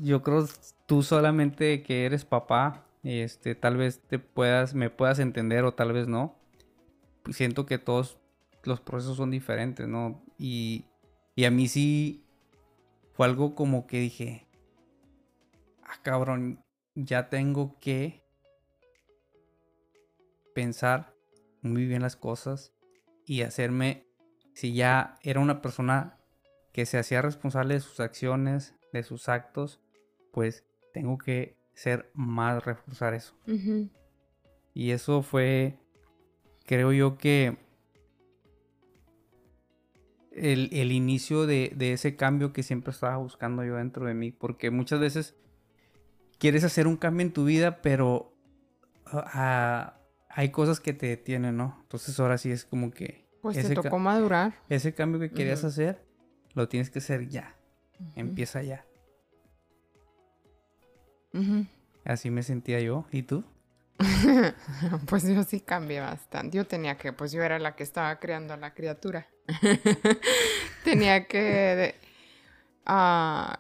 yo 0.01 0.21
creo 0.21 0.47
tú 0.85 1.01
solamente 1.01 1.81
que 1.81 2.05
eres 2.05 2.25
papá, 2.25 2.85
este, 3.03 3.55
tal 3.55 3.77
vez 3.77 4.01
te 4.07 4.19
puedas, 4.19 4.73
me 4.73 4.89
puedas 4.89 5.19
entender 5.19 5.63
o 5.63 5.73
tal 5.73 5.93
vez 5.93 6.07
no. 6.07 6.35
Siento 7.31 7.65
que 7.65 7.77
todos 7.77 8.19
los 8.63 8.81
procesos 8.81 9.17
son 9.17 9.31
diferentes, 9.31 9.87
¿no? 9.87 10.23
Y, 10.37 10.85
y 11.35 11.45
a 11.45 11.51
mí 11.51 11.67
sí 11.67 12.25
fue 13.13 13.25
algo 13.25 13.55
como 13.55 13.87
que 13.87 13.99
dije, 13.99 14.47
cabrón, 16.01 16.63
ya 16.95 17.29
tengo 17.29 17.79
que 17.79 18.23
pensar 20.53 21.13
muy 21.61 21.85
bien 21.85 22.01
las 22.01 22.15
cosas 22.15 22.73
y 23.25 23.41
hacerme, 23.43 24.07
si 24.53 24.73
ya 24.73 25.15
era 25.21 25.39
una 25.39 25.61
persona 25.61 26.17
que 26.73 26.85
se 26.85 26.97
hacía 26.97 27.21
responsable 27.21 27.75
de 27.75 27.79
sus 27.79 27.99
acciones, 27.99 28.75
de 28.93 29.03
sus 29.03 29.29
actos, 29.29 29.79
pues 30.31 30.65
tengo 30.93 31.17
que 31.17 31.60
ser 31.73 32.11
más 32.13 32.63
reforzar 32.63 33.13
eso. 33.13 33.35
Y 34.73 34.91
eso 34.91 35.21
fue, 35.21 35.77
creo 36.65 36.91
yo 36.93 37.17
que 37.17 37.57
el, 40.31 40.91
inicio 40.91 41.45
de, 41.45 41.75
ese 41.79 42.15
cambio 42.15 42.53
que 42.53 42.63
siempre 42.63 42.91
estaba 42.91 43.17
buscando 43.17 43.63
yo 43.63 43.75
dentro 43.75 44.05
de 44.05 44.13
mí, 44.13 44.31
porque 44.31 44.71
muchas 44.71 44.99
veces 44.99 45.35
quieres 46.37 46.63
hacer 46.63 46.87
un 46.87 46.97
cambio 46.97 47.25
en 47.25 47.33
tu 47.33 47.45
vida, 47.45 47.81
pero 47.81 48.33
ah, 49.05 49.99
hay 50.29 50.49
cosas 50.49 50.79
que 50.79 50.93
te 50.93 51.07
detienen, 51.07 51.57
¿no? 51.57 51.77
Entonces 51.83 52.19
ahora 52.19 52.37
sí 52.37 52.51
es 52.51 52.65
como 52.65 52.91
que... 52.91 53.29
Pues 53.41 53.57
te 53.57 53.73
tocó 53.73 53.97
madurar. 53.97 54.53
Ese 54.69 54.93
cambio 54.93 55.19
que 55.19 55.31
querías 55.31 55.63
hacer, 55.63 56.05
lo 56.53 56.69
tienes 56.69 56.91
que 56.91 56.99
hacer 56.99 57.27
ya. 57.27 57.57
Empieza 58.15 58.61
ya. 58.61 58.85
Así 62.05 62.29
me 62.29 62.43
sentía 62.43 62.79
yo. 62.79 63.05
¿Y 63.11 63.23
tú? 63.23 63.43
pues 65.07 65.23
yo 65.27 65.43
sí 65.43 65.59
cambié 65.61 65.99
bastante. 65.99 66.57
Yo 66.57 66.65
tenía 66.65 66.97
que, 66.97 67.13
pues 67.13 67.31
yo 67.31 67.43
era 67.43 67.59
la 67.59 67.75
que 67.75 67.83
estaba 67.83 68.19
creando 68.19 68.53
a 68.53 68.57
la 68.57 68.73
criatura. 68.73 69.27
tenía 70.83 71.27
que... 71.27 71.95
Uh, 72.87 73.53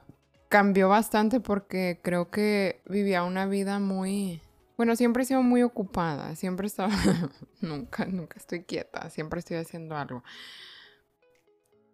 cambió 0.49 0.89
bastante 0.89 1.39
porque 1.39 1.99
creo 2.03 2.29
que 2.29 2.81
vivía 2.85 3.23
una 3.23 3.45
vida 3.45 3.79
muy... 3.79 4.41
Bueno, 4.77 4.95
siempre 4.95 5.23
he 5.23 5.25
sido 5.25 5.43
muy 5.43 5.63
ocupada, 5.63 6.35
siempre 6.35 6.67
estaba... 6.67 6.93
nunca, 7.61 8.05
nunca 8.05 8.37
estoy 8.37 8.63
quieta, 8.63 9.09
siempre 9.09 9.39
estoy 9.39 9.57
haciendo 9.57 9.95
algo. 9.95 10.23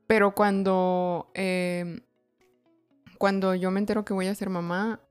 Pero 0.08 0.34
cuando... 0.34 1.30
Em, 1.34 2.02
cuando 3.18 3.56
yo 3.56 3.72
me 3.72 3.80
entero 3.80 4.06
que 4.06 4.14
voy 4.14 4.28
a 4.28 4.36
ser 4.36 4.50
mamá, 4.50 5.02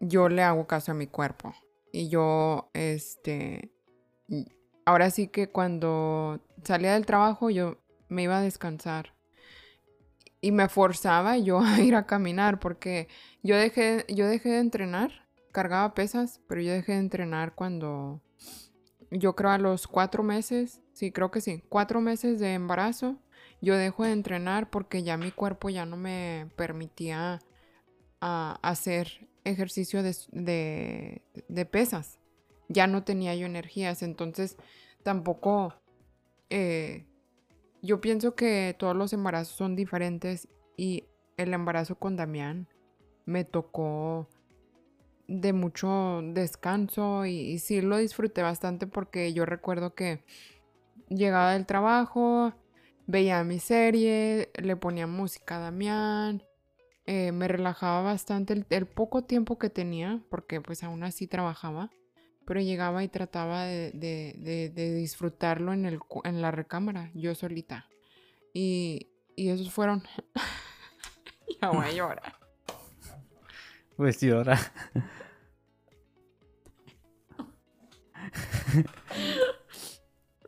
yo 0.00 0.28
le 0.28 0.42
hago 0.42 0.66
caso 0.66 0.92
a 0.92 0.94
mi 0.94 1.06
cuerpo. 1.06 1.54
Y 1.92 2.08
yo, 2.08 2.70
este, 2.74 3.70
ahora 4.84 5.10
sí 5.10 5.28
que 5.28 5.48
cuando 5.48 6.40
salía 6.62 6.94
del 6.94 7.06
trabajo 7.06 7.50
yo 7.50 7.78
me 8.08 8.22
iba 8.22 8.38
a 8.38 8.42
descansar. 8.42 9.14
Y 10.40 10.52
me 10.52 10.68
forzaba 10.68 11.38
yo 11.38 11.60
a 11.64 11.80
ir 11.80 11.94
a 11.94 12.06
caminar 12.06 12.60
porque 12.60 13.08
yo 13.42 13.56
dejé, 13.56 14.04
yo 14.08 14.26
dejé 14.26 14.50
de 14.50 14.60
entrenar, 14.60 15.26
cargaba 15.52 15.94
pesas, 15.94 16.40
pero 16.48 16.60
yo 16.60 16.72
dejé 16.72 16.92
de 16.92 16.98
entrenar 16.98 17.54
cuando, 17.54 18.20
yo 19.10 19.34
creo 19.34 19.50
a 19.50 19.58
los 19.58 19.86
cuatro 19.86 20.22
meses, 20.22 20.80
sí, 20.92 21.12
creo 21.12 21.30
que 21.30 21.40
sí, 21.40 21.62
cuatro 21.68 22.00
meses 22.00 22.38
de 22.38 22.54
embarazo, 22.54 23.18
yo 23.62 23.74
dejo 23.74 24.04
de 24.04 24.12
entrenar 24.12 24.70
porque 24.70 25.02
ya 25.02 25.16
mi 25.16 25.30
cuerpo 25.30 25.70
ya 25.70 25.86
no 25.86 25.96
me 25.96 26.50
permitía 26.56 27.40
ah, 28.20 28.58
hacer 28.62 29.28
ejercicio 29.46 30.02
de, 30.02 31.22
pesas. 31.70 32.18
Ya 32.68 32.86
no 32.86 33.04
tenía 33.04 33.34
yo 33.34 33.46
energías, 33.46 34.02
entonces 34.02 34.56
tampoco... 35.02 35.74
Eh, 36.50 37.04
yo 37.82 38.00
pienso 38.00 38.34
que 38.34 38.74
todos 38.78 38.96
los 38.96 39.12
embarazos 39.12 39.54
son 39.54 39.76
diferentes 39.76 40.48
y 40.76 41.04
el 41.36 41.54
embarazo 41.54 41.96
con 41.96 42.16
Damián 42.16 42.68
me 43.26 43.44
tocó 43.44 44.28
de 45.28 45.52
mucho 45.52 46.20
descanso 46.22 47.26
y, 47.26 47.38
y, 47.38 47.58
sí 47.58 47.80
lo 47.80 47.96
disfruté 47.98 48.42
bastante 48.42 48.86
porque 48.86 49.32
yo 49.32 49.44
recuerdo 49.44 49.94
que 49.94 50.24
llegaba 51.08 51.52
del 51.52 51.66
trabajo, 51.66 52.52
veía 53.06 53.42
mi 53.44 53.58
serie, 53.58 54.50
le 54.54 54.76
ponía 54.76 55.06
música 55.06 55.56
a 55.56 55.60
Damián, 55.60 56.42
eh, 57.06 57.32
me 57.32 57.48
relajaba 57.48 58.02
bastante 58.02 58.64
el, 58.68 58.86
poco 58.86 59.24
tiempo 59.24 59.58
que 59.58 59.70
tenía, 59.70 60.20
porque 60.28 60.60
pues 60.60 60.82
aún 60.82 61.04
así 61.04 61.26
trabajaba, 61.26 61.90
pero 62.44 62.60
llegaba 62.60 63.04
y 63.04 63.08
trataba 63.08 63.64
de, 63.64 64.72
disfrutarlo 64.74 65.72
en, 65.72 65.86
el, 65.86 66.00
en 66.24 66.42
la 66.42 66.50
recámara, 66.50 67.10
yo 67.14 67.34
solita. 67.34 67.88
Y, 68.52 69.08
y 69.36 69.50
esos 69.50 69.70
fueron... 69.70 70.02
ya 71.62 71.70
voy 71.70 71.86
a 71.86 71.92
llorar. 71.92 72.36
Pues 73.96 74.20
llora. 74.20 74.58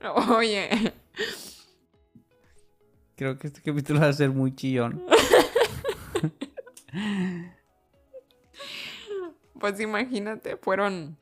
Oye. 0.37 0.92
Creo 3.16 3.38
que 3.38 3.47
este 3.49 3.62
capítulo 3.62 4.01
va 4.01 4.09
a 4.09 4.12
ser 4.12 4.31
muy 4.31 4.55
chillón. 4.55 5.03
Pues 9.59 9.81
imagínate, 9.81 10.57
fueron... 10.57 11.18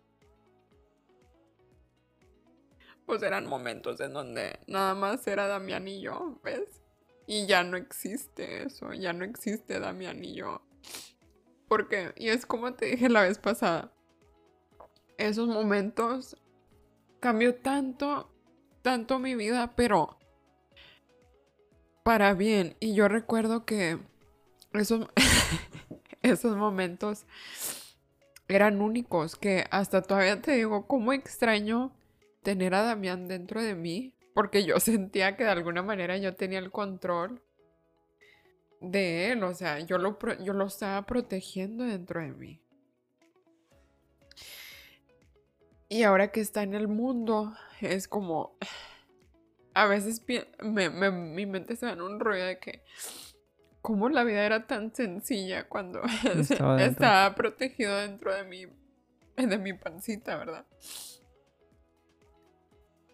Pues 3.07 3.23
eran 3.23 3.47
momentos 3.47 4.01
en 4.01 4.13
donde 4.13 4.59
nada 4.67 4.95
más 4.95 5.27
era 5.27 5.47
Damián 5.47 5.87
y 5.87 6.01
yo, 6.01 6.41
¿ves? 6.43 6.83
Y 7.27 7.47
ya 7.47 7.63
no 7.63 7.77
existe 7.77 8.65
eso, 8.65 8.93
ya 8.93 9.13
no 9.13 9.25
existe 9.25 9.79
Damián 9.79 10.25
y 10.25 10.35
yo. 10.35 10.61
Porque, 11.69 12.13
y 12.17 12.29
es 12.29 12.47
como 12.47 12.75
te 12.75 12.87
dije 12.87 13.09
la 13.09 13.23
vez 13.23 13.39
pasada, 13.39 13.93
esos 15.19 15.49
momentos 15.49 16.37
cambió 17.21 17.55
tanto, 17.55 18.29
tanto 18.83 19.19
mi 19.19 19.35
vida, 19.35 19.75
pero 19.77 20.19
para 22.03 22.35
bien. 22.35 22.77
Y 22.81 22.95
yo 22.95 23.09
recuerdo 23.09 23.65
que 23.65 23.99
esos, 24.79 25.09
esos 26.23 26.57
momentos 26.57 27.27
eran 28.49 28.81
únicos, 28.81 29.37
que 29.37 29.67
hasta 29.71 30.03
todavía 30.03 30.41
te 30.41 30.53
digo, 30.53 30.87
cómo 30.87 31.13
extraño 31.13 31.93
tener 32.43 32.75
a 32.75 32.83
Damián 32.83 33.29
dentro 33.29 33.63
de 33.63 33.75
mí, 33.75 34.15
porque 34.35 34.65
yo 34.65 34.79
sentía 34.81 35.37
que 35.37 35.45
de 35.45 35.51
alguna 35.51 35.83
manera 35.83 36.17
yo 36.17 36.35
tenía 36.35 36.59
el 36.59 36.71
control 36.71 37.43
de 38.81 39.33
él, 39.33 39.43
o 39.43 39.55
sea, 39.55 39.81
yo 39.81 39.99
lo, 39.99 40.19
yo 40.43 40.53
lo 40.53 40.67
estaba 40.67 41.05
protegiendo 41.07 41.85
dentro 41.85 42.21
de 42.21 42.33
mí. 42.33 42.61
Y 45.89 46.03
ahora 46.03 46.33
que 46.33 46.41
está 46.41 46.63
en 46.63 46.75
el 46.75 46.89
mundo, 46.89 47.55
es 47.81 48.09
como... 48.09 48.57
A 49.75 49.85
veces 49.85 50.23
mi 50.63 51.45
mente 51.45 51.77
se 51.77 51.85
da 51.85 51.93
en 51.93 52.01
un 52.01 52.19
rollo 52.19 52.47
de 52.47 52.59
que 52.59 52.83
cómo 53.87 54.09
la 54.09 54.25
vida 54.25 54.45
era 54.45 54.67
tan 54.67 54.93
sencilla 54.93 55.69
cuando 55.69 56.03
estaba, 56.81 57.37
protegido 57.37 57.97
dentro 57.97 58.35
de 58.35 58.43
mi, 58.43 58.67
de 59.37 59.59
mi 59.59 59.75
pancita, 59.75 60.37
¿verdad? 60.37 60.67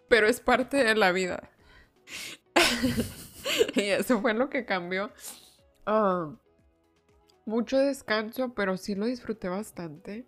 Pero 0.09 0.25
es 0.25 0.39
parte 0.39 0.83
de 0.83 0.95
la 0.95 1.11
vida. 1.11 1.51
y 3.75 3.81
eso 3.81 4.19
fue 4.19 4.33
lo 4.33 4.49
que 4.49 4.65
cambió. 4.65 5.11
Ah, 5.85 6.33
mucho 7.45 7.77
descanso, 7.77 8.55
pero 8.55 8.75
sí 8.75 8.95
lo 8.95 9.05
disfruté 9.05 9.49
bastante. 9.49 10.25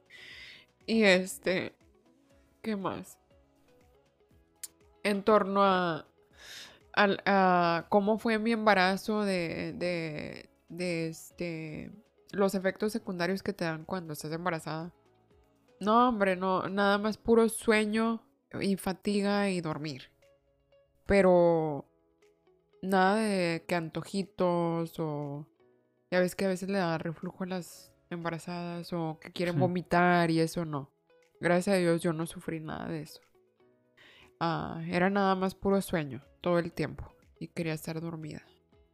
Y 0.86 1.06
este, 1.06 1.76
¿qué 2.62 2.76
más? 2.76 3.18
En 5.02 5.24
torno 5.24 5.64
a 5.64 6.06
a 6.96 7.86
cómo 7.90 8.18
fue 8.18 8.40
mi 8.40 8.52
embarazo, 8.52 9.24
de, 9.24 9.74
de, 9.74 10.50
de 10.70 11.08
este, 11.08 11.92
los 12.32 12.56
efectos 12.56 12.92
secundarios 12.92 13.44
que 13.44 13.54
te 13.54 13.66
dan 13.66 13.86
cuando 13.86 14.14
estás 14.14 14.32
embarazada. 14.32 14.94
No, 15.80 16.10
hombre, 16.10 16.36
no, 16.36 16.68
nada 16.70 16.98
más 16.98 17.18
puro 17.18 17.50
sueño 17.50 18.24
y 18.60 18.78
fatiga 18.78 19.50
y 19.50 19.62
dormir. 19.62 20.12
Pero 21.06 21.86
nada 22.82 23.18
de 23.18 23.66
que 23.68 23.76
antojitos 23.76 25.00
o 25.00 25.46
ya 26.12 26.20
ves 26.20 26.36
que 26.36 26.46
a 26.46 26.50
veces 26.50 26.70
le 26.70 26.78
da 26.78 26.98
reflujo 26.98 27.44
a 27.44 27.48
las 27.48 27.92
embarazadas 28.10 28.94
o 28.94 29.20
que 29.20 29.32
quieren 29.32 29.60
vomitar 29.60 30.32
y 30.32 30.40
eso 30.40 30.66
no. 30.66 30.92
Gracias 31.40 31.76
a 31.76 31.80
Dios 31.80 32.02
yo 32.02 32.14
no 32.14 32.26
sufrí 32.26 32.60
nada 32.60 32.88
de 32.88 33.02
eso. 33.02 33.22
Ah, 34.40 34.82
era 34.88 35.10
nada 35.10 35.36
más 35.36 35.56
puro 35.56 35.82
sueño 35.82 36.22
todo 36.42 36.60
el 36.60 36.72
tiempo 36.72 37.16
y 37.40 37.48
quería 37.48 37.74
estar 37.74 38.00
dormida. 38.02 38.42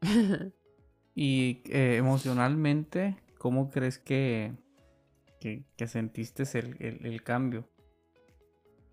y 1.16 1.62
eh, 1.66 1.98
emocionalmente, 1.98 3.18
¿cómo 3.38 3.70
crees 3.70 4.00
que, 4.00 4.54
que, 5.40 5.88
sentiste 5.88 6.44
el, 6.80 7.24
cambio? 7.24 7.68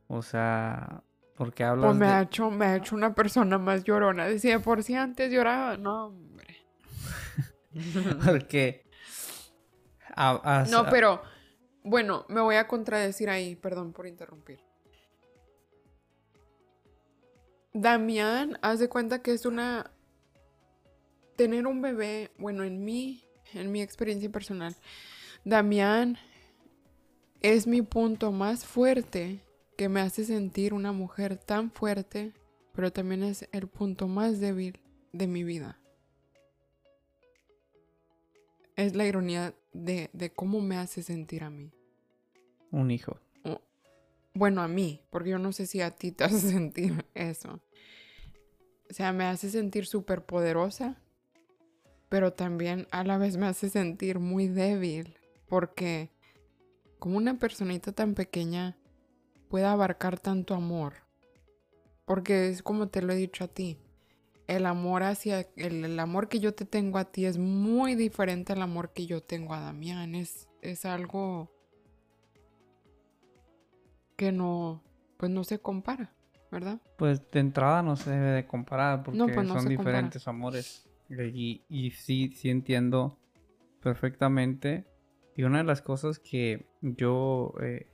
O 0.06 0.22
sea, 0.22 1.02
porque 1.36 1.64
hablas 1.64 1.86
Pues 1.86 1.98
me, 1.98 2.06
ha 2.06 2.22
hecho, 2.22 2.50
me 2.50 2.64
ha 2.66 2.76
hecho 2.76 2.96
una 2.96 3.14
persona 3.14 3.58
más 3.58 3.84
llorona. 3.84 4.26
Decía, 4.26 4.58
por 4.60 4.82
si 4.82 4.94
antes 4.94 5.30
lloraba. 5.30 5.76
No, 5.76 6.06
hombre. 6.06 6.56
porque... 8.26 8.86
no, 10.70 10.86
pero 10.88 11.20
bueno, 11.84 12.24
me 12.28 12.40
voy 12.40 12.56
a 12.56 12.66
contradecir 12.66 13.28
ahí, 13.30 13.54
perdón 13.54 13.92
por 13.92 14.06
interrumpir. 14.06 14.67
Damián, 17.72 18.58
haz 18.62 18.78
de 18.78 18.88
cuenta 18.88 19.22
que 19.22 19.32
es 19.32 19.46
una... 19.46 19.90
Tener 21.36 21.66
un 21.66 21.80
bebé, 21.80 22.32
bueno, 22.38 22.64
en 22.64 22.84
mí, 22.84 23.24
en 23.54 23.70
mi 23.70 23.80
experiencia 23.80 24.28
personal, 24.30 24.74
Damián 25.44 26.18
es 27.40 27.66
mi 27.68 27.82
punto 27.82 28.32
más 28.32 28.64
fuerte 28.64 29.44
que 29.76 29.88
me 29.88 30.00
hace 30.00 30.24
sentir 30.24 30.74
una 30.74 30.90
mujer 30.90 31.36
tan 31.36 31.70
fuerte, 31.70 32.32
pero 32.74 32.92
también 32.92 33.22
es 33.22 33.48
el 33.52 33.68
punto 33.68 34.08
más 34.08 34.40
débil 34.40 34.80
de 35.12 35.28
mi 35.28 35.44
vida. 35.44 35.78
Es 38.74 38.96
la 38.96 39.06
ironía 39.06 39.54
de, 39.72 40.10
de 40.12 40.30
cómo 40.30 40.60
me 40.60 40.76
hace 40.76 41.02
sentir 41.04 41.44
a 41.44 41.50
mí. 41.50 41.70
Un 42.72 42.90
hijo. 42.90 43.18
Bueno, 44.38 44.62
a 44.62 44.68
mí, 44.68 45.02
porque 45.10 45.30
yo 45.30 45.38
no 45.40 45.50
sé 45.50 45.66
si 45.66 45.80
a 45.80 45.90
ti 45.90 46.12
te 46.12 46.22
hace 46.24 46.38
sentir 46.38 47.04
eso. 47.14 47.60
O 48.88 48.94
sea, 48.94 49.12
me 49.12 49.24
hace 49.24 49.50
sentir 49.50 49.84
súper 49.84 50.24
poderosa, 50.24 50.96
pero 52.08 52.32
también 52.32 52.86
a 52.92 53.02
la 53.02 53.18
vez 53.18 53.36
me 53.36 53.46
hace 53.46 53.68
sentir 53.68 54.20
muy 54.20 54.46
débil, 54.46 55.16
porque 55.48 56.12
como 57.00 57.16
una 57.16 57.36
personita 57.36 57.90
tan 57.90 58.14
pequeña 58.14 58.78
puede 59.48 59.64
abarcar 59.64 60.20
tanto 60.20 60.54
amor. 60.54 60.94
Porque 62.04 62.48
es 62.48 62.62
como 62.62 62.86
te 62.86 63.02
lo 63.02 63.14
he 63.14 63.16
dicho 63.16 63.42
a 63.42 63.48
ti, 63.48 63.76
el 64.46 64.66
amor 64.66 65.02
hacia, 65.02 65.48
el, 65.56 65.98
amor 65.98 66.28
que 66.28 66.38
yo 66.38 66.54
te 66.54 66.64
tengo 66.64 66.98
a 66.98 67.10
ti 67.10 67.26
es 67.26 67.38
muy 67.38 67.96
diferente 67.96 68.52
al 68.52 68.62
amor 68.62 68.92
que 68.92 69.04
yo 69.04 69.20
tengo 69.20 69.52
a 69.52 69.60
Damián. 69.60 70.14
Es, 70.14 70.48
es 70.62 70.84
algo 70.84 71.57
que 74.18 74.32
no, 74.32 74.82
pues 75.16 75.30
no 75.30 75.44
se 75.44 75.60
compara, 75.60 76.12
¿verdad? 76.50 76.80
Pues 76.96 77.30
de 77.30 77.38
entrada 77.38 77.82
no 77.82 77.94
se 77.94 78.10
debe 78.10 78.30
de 78.32 78.46
comparar 78.46 79.04
porque 79.04 79.16
no, 79.16 79.26
pues 79.26 79.46
no 79.46 79.54
son 79.54 79.68
diferentes 79.68 80.24
compara. 80.24 80.36
amores. 80.38 80.90
Y, 81.08 81.62
y 81.68 81.92
sí, 81.92 82.32
sí 82.34 82.50
entiendo 82.50 83.16
perfectamente. 83.80 84.86
Y 85.36 85.44
una 85.44 85.58
de 85.58 85.64
las 85.64 85.82
cosas 85.82 86.18
que 86.18 86.66
yo 86.82 87.54
eh, 87.62 87.86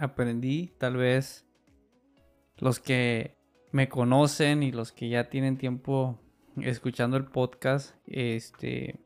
aprendí, 0.00 0.74
tal 0.78 0.96
vez 0.96 1.46
los 2.58 2.80
que 2.80 3.36
me 3.70 3.88
conocen 3.88 4.64
y 4.64 4.72
los 4.72 4.90
que 4.90 5.08
ya 5.08 5.30
tienen 5.30 5.58
tiempo 5.58 6.18
escuchando 6.56 7.16
el 7.16 7.26
podcast, 7.26 7.94
este, 8.08 8.98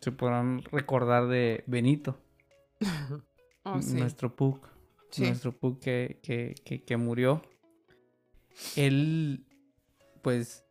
se 0.00 0.12
podrán 0.12 0.62
recordar 0.64 1.28
de 1.28 1.64
Benito, 1.66 2.20
oh, 3.64 3.80
sí. 3.80 3.94
nuestro 3.94 4.36
Puck, 4.36 4.71
nuestro 5.18 5.52
Puck 5.52 5.80
que, 5.80 6.20
que, 6.22 6.82
que, 6.84 6.96
murió. 6.96 7.42
Él, 8.76 9.46
pues, 10.22 10.64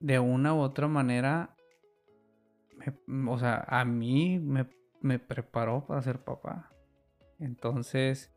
de 0.00 0.18
una 0.18 0.54
u 0.54 0.60
otra 0.60 0.88
manera, 0.88 1.56
o 3.28 3.38
sea, 3.38 3.64
a 3.68 3.84
mí 3.84 4.38
me, 4.38 4.68
me 5.00 5.18
preparó 5.18 5.86
para 5.86 6.02
ser 6.02 6.22
papá. 6.22 6.70
Entonces, 7.38 8.30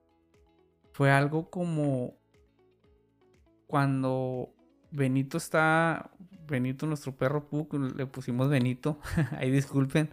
fue 0.91 1.11
algo 1.11 1.49
como 1.49 2.15
cuando 3.67 4.53
Benito 4.91 5.37
está, 5.37 6.11
Benito 6.47 6.85
nuestro 6.85 7.15
perro 7.15 7.49
Puck, 7.49 7.73
le 7.73 8.05
pusimos 8.05 8.49
Benito, 8.49 8.99
ahí 9.37 9.51
disculpen 9.51 10.09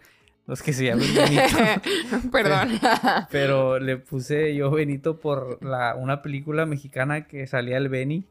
los 0.47 0.63
que 0.63 0.73
se 0.73 0.87
llaman 0.87 1.07
Benito. 1.15 2.31
Perdón. 2.33 2.79
Pero, 2.81 3.27
pero, 3.31 3.79
le 3.79 3.97
puse 3.97 4.55
yo 4.55 4.71
Benito 4.71 5.19
por 5.19 5.63
la, 5.65 5.95
una 5.95 6.23
película 6.23 6.67
mexicana 6.67 7.27
que 7.27 7.47
salía 7.47 7.77
el 7.77 7.89
Beni. 7.89 8.25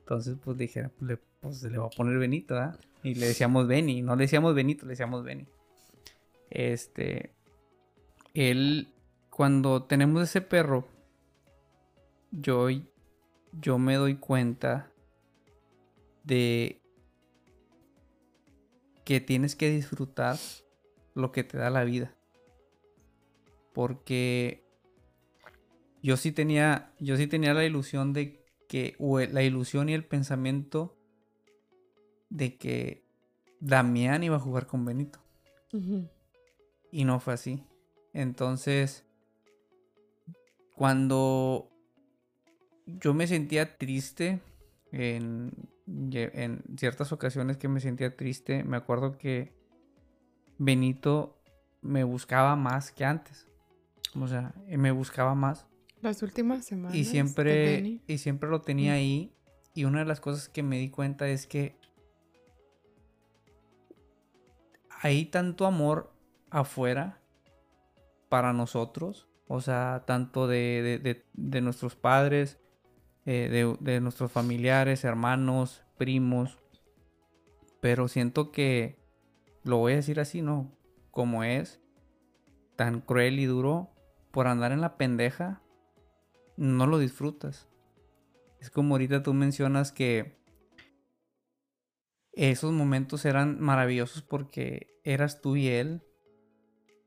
Entonces 0.00 0.36
pues 0.42 0.56
dije, 0.56 0.88
pues 0.98 1.10
le, 1.10 1.18
pues, 1.40 1.62
le 1.64 1.78
voy 1.78 1.88
a 1.92 1.96
poner 1.96 2.18
Benito, 2.18 2.54
¿verdad? 2.54 2.78
Y 3.02 3.14
le 3.14 3.26
decíamos 3.26 3.66
Beni, 3.68 4.02
no 4.02 4.16
le 4.16 4.24
decíamos 4.24 4.54
Benito, 4.54 4.86
le 4.86 4.90
decíamos 4.90 5.22
Beni. 5.22 5.46
Este, 6.50 7.32
él, 8.34 8.88
cuando 9.30 9.82
tenemos 9.84 10.22
ese 10.22 10.40
perro, 10.40 10.88
yo 12.30 12.68
yo 13.52 13.78
me 13.78 13.94
doy 13.94 14.16
cuenta 14.16 14.90
de 16.24 16.80
que 19.04 19.20
tienes 19.20 19.56
que 19.56 19.70
disfrutar 19.70 20.36
lo 21.18 21.32
que 21.32 21.44
te 21.44 21.58
da 21.58 21.70
la 21.70 21.84
vida. 21.84 22.14
Porque 23.72 24.64
yo 26.02 26.16
sí 26.16 26.32
tenía, 26.32 26.92
yo 26.98 27.16
sí 27.16 27.26
tenía 27.26 27.54
la 27.54 27.64
ilusión 27.64 28.12
de 28.12 28.44
que, 28.68 28.96
o 28.98 29.18
la 29.20 29.42
ilusión 29.42 29.88
y 29.88 29.94
el 29.94 30.04
pensamiento 30.04 30.96
de 32.30 32.56
que 32.56 33.04
Damián 33.60 34.22
iba 34.22 34.36
a 34.36 34.40
jugar 34.40 34.66
con 34.66 34.84
Benito. 34.84 35.18
Uh 35.72 35.78
-huh. 35.78 36.10
Y 36.90 37.04
no 37.04 37.20
fue 37.20 37.34
así. 37.34 37.64
Entonces, 38.12 39.04
cuando 40.74 41.70
yo 42.86 43.12
me 43.12 43.26
sentía 43.26 43.76
triste 43.76 44.40
en, 44.92 45.52
en, 45.86 46.62
ciertas 46.76 47.12
ocasiones 47.12 47.56
que 47.56 47.68
me 47.68 47.80
sentía 47.80 48.16
triste. 48.16 48.64
Me 48.64 48.76
acuerdo 48.76 49.18
que 49.18 49.52
Benito 50.58 51.38
me 51.80 52.04
buscaba 52.04 52.56
más 52.56 52.92
que 52.92 53.04
antes. 53.04 53.46
O 54.14 54.26
sea, 54.26 54.52
me 54.66 54.90
buscaba 54.90 55.34
más. 55.34 55.66
Las 56.00 56.22
últimas 56.22 56.64
semanas. 56.64 56.96
Y 56.96 57.04
siempre, 57.04 58.00
y 58.06 58.18
siempre 58.18 58.48
lo 58.48 58.60
tenía 58.60 58.94
ahí. 58.94 59.32
Y 59.74 59.84
una 59.84 60.00
de 60.00 60.04
las 60.04 60.20
cosas 60.20 60.48
que 60.48 60.62
me 60.62 60.78
di 60.78 60.90
cuenta 60.90 61.28
es 61.28 61.46
que 61.46 61.76
hay 65.00 65.26
tanto 65.26 65.66
amor 65.66 66.12
afuera 66.50 67.20
para 68.28 68.52
nosotros. 68.52 69.28
O 69.46 69.60
sea, 69.60 70.02
tanto 70.06 70.46
de, 70.46 70.82
de, 70.82 70.98
de, 70.98 71.24
de 71.32 71.60
nuestros 71.60 71.96
padres, 71.96 72.58
eh, 73.24 73.48
de, 73.50 73.76
de, 73.80 74.00
nuestros 74.00 74.30
familiares, 74.30 75.04
hermanos, 75.04 75.82
primos. 75.96 76.58
Pero 77.80 78.08
siento 78.08 78.52
que, 78.52 78.98
lo 79.68 79.78
voy 79.78 79.92
a 79.92 79.96
decir 79.96 80.18
así, 80.20 80.42
¿no? 80.42 80.72
Como 81.10 81.44
es, 81.44 81.80
tan 82.76 83.00
cruel 83.00 83.38
y 83.38 83.44
duro, 83.44 83.90
por 84.30 84.46
andar 84.46 84.72
en 84.72 84.80
la 84.80 84.96
pendeja, 84.96 85.62
no 86.56 86.86
lo 86.86 86.98
disfrutas. 86.98 87.68
Es 88.60 88.70
como 88.70 88.94
ahorita 88.94 89.22
tú 89.22 89.34
mencionas 89.34 89.92
que 89.92 90.38
esos 92.32 92.72
momentos 92.72 93.24
eran 93.24 93.60
maravillosos 93.60 94.22
porque 94.22 94.88
eras 95.04 95.40
tú 95.40 95.56
y 95.56 95.68
él 95.68 96.02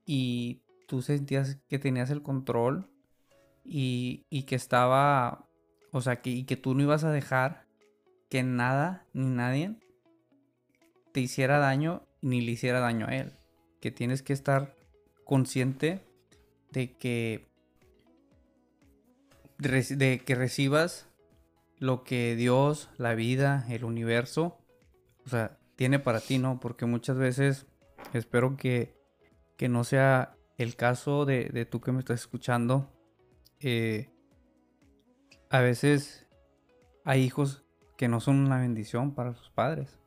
y 0.06 0.62
tú 0.88 1.02
sentías 1.02 1.58
que 1.68 1.80
tenías 1.80 2.10
el 2.10 2.22
control 2.22 2.90
y, 3.64 4.26
y 4.30 4.44
que 4.44 4.56
estaba 4.56 5.48
o 5.92 6.02
sea, 6.02 6.22
que, 6.22 6.30
y 6.30 6.44
que 6.46 6.58
tú 6.58 6.74
no 6.74 6.84
ibas 6.84 7.04
a 7.04 7.12
dejar 7.12 7.66
que 8.30 8.44
nada 8.44 9.06
ni 9.14 9.28
nadie 9.28 9.78
te 11.12 11.20
hiciera 11.20 11.60
daño 11.60 12.08
ni 12.22 12.42
le 12.42 12.52
hiciera 12.52 12.80
daño 12.80 13.08
a 13.08 13.16
él. 13.16 13.34
Que 13.80 13.92
tienes 13.92 14.22
que 14.22 14.34
estar 14.34 14.76
consciente 15.26 16.02
de 16.72 16.98
que 16.98 17.48
de 19.60 20.24
que 20.26 20.34
recibas 20.34 21.08
lo 21.78 22.04
que 22.04 22.36
Dios, 22.36 22.90
la 22.98 23.14
vida, 23.14 23.66
el 23.70 23.84
universo, 23.84 24.58
o 25.26 25.30
sea, 25.30 25.60
tiene 25.76 26.00
para 26.00 26.20
ti, 26.20 26.38
¿no? 26.38 26.60
Porque 26.60 26.86
muchas 26.86 27.18
veces 27.18 27.66
espero 28.14 28.58
que, 28.58 28.96
que 29.58 29.70
no 29.70 29.84
sea 29.84 30.36
el 30.58 30.76
caso 30.76 31.26
de, 31.26 31.46
de 31.46 31.66
tú 31.66 31.82
que 31.82 31.92
me 31.92 32.00
estás 32.00 32.22
escuchando. 32.22 32.92
Eh, 33.60 34.10
a 35.50 35.60
veces 35.60 36.28
hay 37.04 37.24
hijos 37.24 37.66
que 37.98 38.08
no 38.08 38.20
son 38.20 38.38
una 38.38 38.60
bendición 38.60 39.14
para 39.14 39.34
sus 39.34 39.50
padres. 39.50 40.00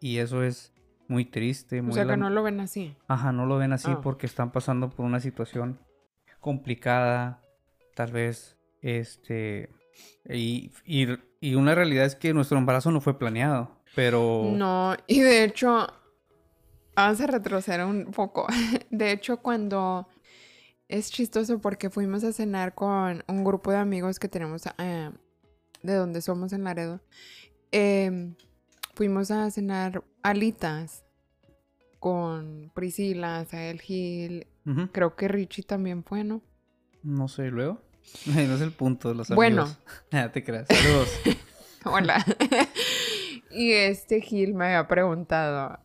Y 0.00 0.18
eso 0.18 0.42
es 0.42 0.74
muy 1.08 1.24
triste. 1.24 1.82
Muy 1.82 1.92
o 1.92 1.94
sea, 1.94 2.06
que 2.06 2.16
no 2.16 2.30
lo 2.30 2.42
ven 2.42 2.60
así. 2.60 2.96
Ajá, 3.08 3.32
no 3.32 3.46
lo 3.46 3.58
ven 3.58 3.72
así 3.72 3.90
oh. 3.90 4.00
porque 4.00 4.26
están 4.26 4.52
pasando 4.52 4.90
por 4.90 5.04
una 5.04 5.20
situación 5.20 5.78
complicada, 6.40 7.42
tal 7.94 8.12
vez, 8.12 8.56
este... 8.82 9.70
Y, 10.28 10.72
y, 10.84 11.06
y 11.40 11.54
una 11.54 11.74
realidad 11.74 12.04
es 12.04 12.16
que 12.16 12.34
nuestro 12.34 12.58
embarazo 12.58 12.90
no 12.90 13.00
fue 13.00 13.18
planeado, 13.18 13.70
pero... 13.94 14.50
No, 14.52 14.94
y 15.06 15.20
de 15.20 15.44
hecho, 15.44 15.86
vamos 16.94 17.20
a 17.20 17.26
retroceder 17.26 17.84
un 17.84 18.06
poco. 18.06 18.46
De 18.90 19.12
hecho, 19.12 19.38
cuando 19.38 20.08
es 20.88 21.10
chistoso 21.10 21.60
porque 21.60 21.90
fuimos 21.90 22.24
a 22.24 22.32
cenar 22.32 22.74
con 22.74 23.24
un 23.26 23.44
grupo 23.44 23.70
de 23.70 23.78
amigos 23.78 24.18
que 24.18 24.28
tenemos 24.28 24.64
eh, 24.78 25.10
de 25.82 25.94
donde 25.94 26.20
somos 26.20 26.52
en 26.52 26.64
Laredo. 26.64 27.00
Eh, 27.72 28.34
fuimos 28.96 29.30
a 29.30 29.48
cenar 29.50 30.02
alitas 30.22 31.04
con 32.00 32.72
Priscila, 32.74 33.44
Sael 33.44 33.80
Gil. 33.80 34.46
Creo 34.92 35.14
que 35.14 35.28
Richie 35.28 35.62
también 35.62 36.02
fue, 36.02 36.24
¿no? 36.24 36.42
No 37.02 37.28
sé, 37.28 37.46
¿y 37.46 37.50
luego. 37.50 37.80
no 38.26 38.40
es 38.54 38.60
el 38.60 38.72
punto 38.72 39.08
de 39.10 39.14
los 39.14 39.28
Bueno. 39.28 39.62
amigos. 39.62 39.78
Ya 40.10 40.32
te 40.32 40.42
creas. 40.42 40.66
Saludos. 40.68 41.08
Hola. 41.84 42.24
y 43.50 43.70
este 43.72 44.20
Gil 44.20 44.54
me 44.54 44.64
había 44.66 44.88
preguntado. 44.88 45.78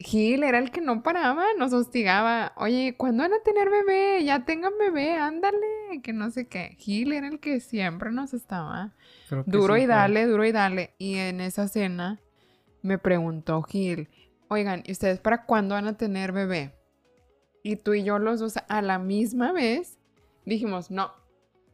Gil 0.00 0.42
era 0.44 0.58
el 0.58 0.70
que 0.70 0.80
no 0.80 1.02
paraba, 1.02 1.44
nos 1.58 1.74
hostigaba. 1.74 2.54
Oye, 2.56 2.94
¿cuándo 2.96 3.22
van 3.22 3.34
a 3.34 3.42
tener 3.42 3.68
bebé? 3.68 4.24
Ya 4.24 4.46
tengan 4.46 4.72
bebé, 4.78 5.16
ándale. 5.16 6.00
Que 6.02 6.14
no 6.14 6.30
sé 6.30 6.48
qué. 6.48 6.74
Gil 6.78 7.12
era 7.12 7.28
el 7.28 7.38
que 7.38 7.60
siempre 7.60 8.10
nos 8.10 8.32
estaba. 8.32 8.94
Duro 9.44 9.74
sí 9.74 9.82
y 9.82 9.86
dale, 9.86 10.26
duro 10.26 10.46
y 10.46 10.52
dale. 10.52 10.94
Y 10.96 11.16
en 11.16 11.42
esa 11.42 11.68
cena 11.68 12.18
me 12.80 12.96
preguntó 12.96 13.62
Gil, 13.62 14.08
oigan, 14.48 14.82
¿y 14.86 14.92
ustedes 14.92 15.20
para 15.20 15.44
cuándo 15.44 15.74
van 15.74 15.86
a 15.86 15.98
tener 15.98 16.32
bebé? 16.32 16.74
Y 17.62 17.76
tú 17.76 17.92
y 17.92 18.02
yo 18.02 18.18
los 18.18 18.40
dos 18.40 18.54
a 18.68 18.80
la 18.80 18.98
misma 18.98 19.52
vez 19.52 19.98
dijimos, 20.46 20.90
no, 20.90 21.12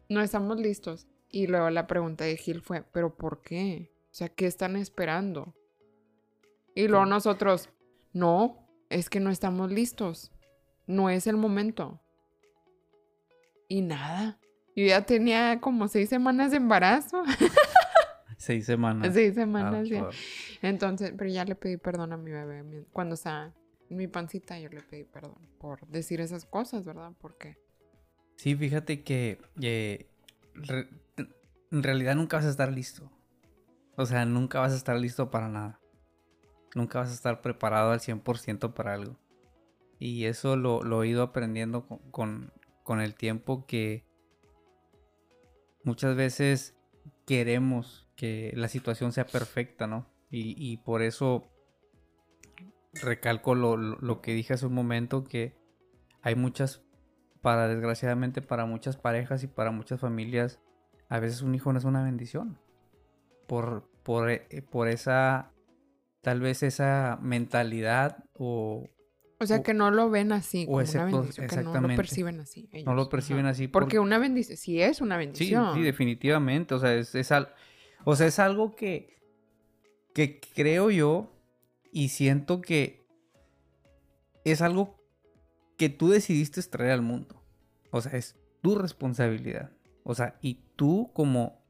no 0.08 0.20
estamos 0.20 0.58
listos. 0.58 1.06
Y 1.30 1.46
luego 1.46 1.70
la 1.70 1.86
pregunta 1.86 2.24
de 2.24 2.36
Gil 2.36 2.60
fue, 2.60 2.82
¿pero 2.92 3.14
por 3.14 3.40
qué? 3.40 3.92
O 4.10 4.14
sea, 4.16 4.28
¿qué 4.28 4.46
están 4.46 4.74
esperando? 4.74 5.54
Y 6.74 6.88
luego 6.88 7.06
nosotros, 7.06 7.70
no, 8.16 8.66
es 8.88 9.10
que 9.10 9.20
no 9.20 9.30
estamos 9.30 9.70
listos. 9.70 10.32
No 10.86 11.10
es 11.10 11.26
el 11.26 11.36
momento. 11.36 12.00
Y 13.68 13.82
nada. 13.82 14.38
Yo 14.74 14.86
ya 14.86 15.04
tenía 15.04 15.60
como 15.60 15.88
seis 15.88 16.08
semanas 16.08 16.50
de 16.50 16.58
embarazo. 16.58 17.22
Seis 18.38 18.66
semanas. 18.66 19.14
Seis 19.14 19.34
semanas 19.34 19.88
ya. 19.88 20.08
Entonces, 20.60 21.12
pero 21.16 21.30
ya 21.30 21.44
le 21.46 21.54
pedí 21.54 21.78
perdón 21.78 22.12
a 22.12 22.16
mi 22.18 22.30
bebé. 22.30 22.84
Cuando 22.92 23.14
estaba 23.14 23.54
en 23.88 23.96
mi 23.96 24.06
pancita, 24.08 24.58
yo 24.60 24.68
le 24.68 24.82
pedí 24.82 25.04
perdón 25.04 25.36
por 25.58 25.86
decir 25.88 26.20
esas 26.20 26.44
cosas, 26.44 26.84
¿verdad? 26.84 27.12
Porque 27.18 27.56
Sí, 28.36 28.54
fíjate 28.54 29.02
que 29.02 29.40
eh, 29.62 30.06
re- 30.54 30.88
en 31.72 31.82
realidad 31.82 32.14
nunca 32.14 32.36
vas 32.36 32.44
a 32.46 32.50
estar 32.50 32.70
listo. 32.70 33.10
O 33.96 34.04
sea, 34.04 34.26
nunca 34.26 34.60
vas 34.60 34.72
a 34.72 34.76
estar 34.76 34.96
listo 35.00 35.30
para 35.30 35.48
nada. 35.48 35.80
Nunca 36.74 36.98
vas 37.00 37.10
a 37.10 37.14
estar 37.14 37.40
preparado 37.40 37.92
al 37.92 38.00
100% 38.00 38.74
para 38.74 38.94
algo. 38.94 39.16
Y 39.98 40.24
eso 40.26 40.56
lo, 40.56 40.82
lo 40.82 41.02
he 41.02 41.08
ido 41.08 41.22
aprendiendo 41.22 41.86
con, 41.86 41.98
con- 42.10 42.52
con 42.82 43.00
el 43.00 43.14
tiempo 43.14 43.66
que 43.66 44.04
muchas 45.82 46.14
veces 46.16 46.76
queremos 47.26 48.06
que 48.14 48.52
la 48.54 48.68
situación 48.68 49.12
sea 49.12 49.26
perfecta, 49.26 49.86
¿no? 49.86 50.06
Y, 50.30 50.54
y 50.58 50.76
por 50.78 51.02
eso 51.02 51.48
recalco 52.94 53.54
lo, 53.54 53.76
lo- 53.76 54.20
que 54.20 54.32
dije 54.32 54.54
hace 54.54 54.66
un 54.66 54.74
momento, 54.74 55.24
que 55.24 55.56
hay 56.22 56.34
muchas, 56.34 56.82
para 57.42 57.68
desgraciadamente 57.68 58.42
para 58.42 58.66
muchas 58.66 58.96
parejas 58.96 59.42
y 59.42 59.46
para 59.46 59.70
muchas 59.70 60.00
familias, 60.00 60.60
a 61.08 61.20
veces 61.20 61.42
un 61.42 61.54
hijo 61.54 61.72
no 61.72 61.78
es 61.78 61.84
una 61.84 62.02
bendición. 62.02 62.58
Por, 63.46 63.88
por, 64.02 64.30
eh, 64.30 64.62
por 64.70 64.88
esa, 64.88 65.52
tal 66.22 66.40
vez 66.40 66.62
esa 66.62 67.18
mentalidad 67.22 68.24
o 68.34 68.88
O 69.38 69.46
sea, 69.46 69.58
O- 69.58 69.62
que 69.62 69.74
no 69.74 69.90
lo 69.90 70.08
ven 70.08 70.32
así, 70.32 70.64
o 70.64 70.66
como 70.68 70.80
ese 70.80 70.96
una 70.98 71.08
pro- 71.10 71.18
bendición, 71.20 71.46
que 71.46 71.56
no 71.62 71.80
lo 71.80 71.96
perciben 71.96 72.40
así. 72.40 72.68
no 72.86 72.94
lo 72.94 73.08
perciben 73.10 73.44
ajá. 73.44 73.50
así. 73.50 73.68
Porque 73.68 73.98
por- 73.98 74.06
una 74.06 74.18
bendición, 74.18 74.56
sí 74.56 74.80
es 74.80 75.00
una 75.02 75.16
Sí, 75.16 75.18
bendición. 75.18 75.74
sí, 75.74 75.82
definitivamente. 75.82 76.74
O 76.74 76.78
sea, 76.78 76.94
es, 76.94 77.14
es 77.14 77.30
al- 77.32 77.52
o 78.04 78.16
sea, 78.16 78.26
es 78.28 78.38
algo 78.38 78.74
que, 78.74 79.14
que 80.14 80.40
creo 80.54 80.90
yo 80.90 81.30
y 81.92 82.08
siento 82.08 82.62
que 82.62 83.04
es 84.44 84.62
algo 84.62 84.96
que 85.76 85.88
tú 85.90 86.08
decidiste 86.08 86.62
traer 86.62 86.92
al 86.92 87.02
mundo. 87.02 87.42
O 87.90 88.00
sea, 88.00 88.12
es 88.12 88.36
tu 88.62 88.74
responsabilidad. 88.76 89.70
O 90.02 90.14
sea, 90.14 90.38
y 90.40 90.60
tú 90.76 91.10
como 91.12 91.62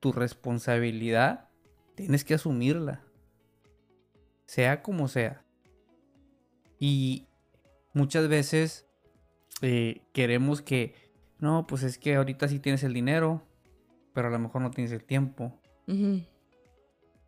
tu 0.00 0.12
responsabilidad 0.12 1.48
tienes 1.94 2.24
que 2.24 2.34
asumirla. 2.34 3.02
Sea 4.46 4.82
como 4.82 5.08
sea. 5.08 5.44
Y 6.78 7.26
muchas 7.92 8.28
veces 8.28 8.86
eh, 9.62 10.02
queremos 10.12 10.62
que, 10.62 10.94
no, 11.38 11.66
pues 11.66 11.82
es 11.82 11.98
que 11.98 12.14
ahorita 12.16 12.48
sí 12.48 12.58
tienes 12.60 12.82
el 12.84 12.92
dinero, 12.92 13.42
pero 14.12 14.28
a 14.28 14.30
lo 14.30 14.38
mejor 14.38 14.62
no 14.62 14.70
tienes 14.70 14.92
el 14.92 15.04
tiempo. 15.04 15.60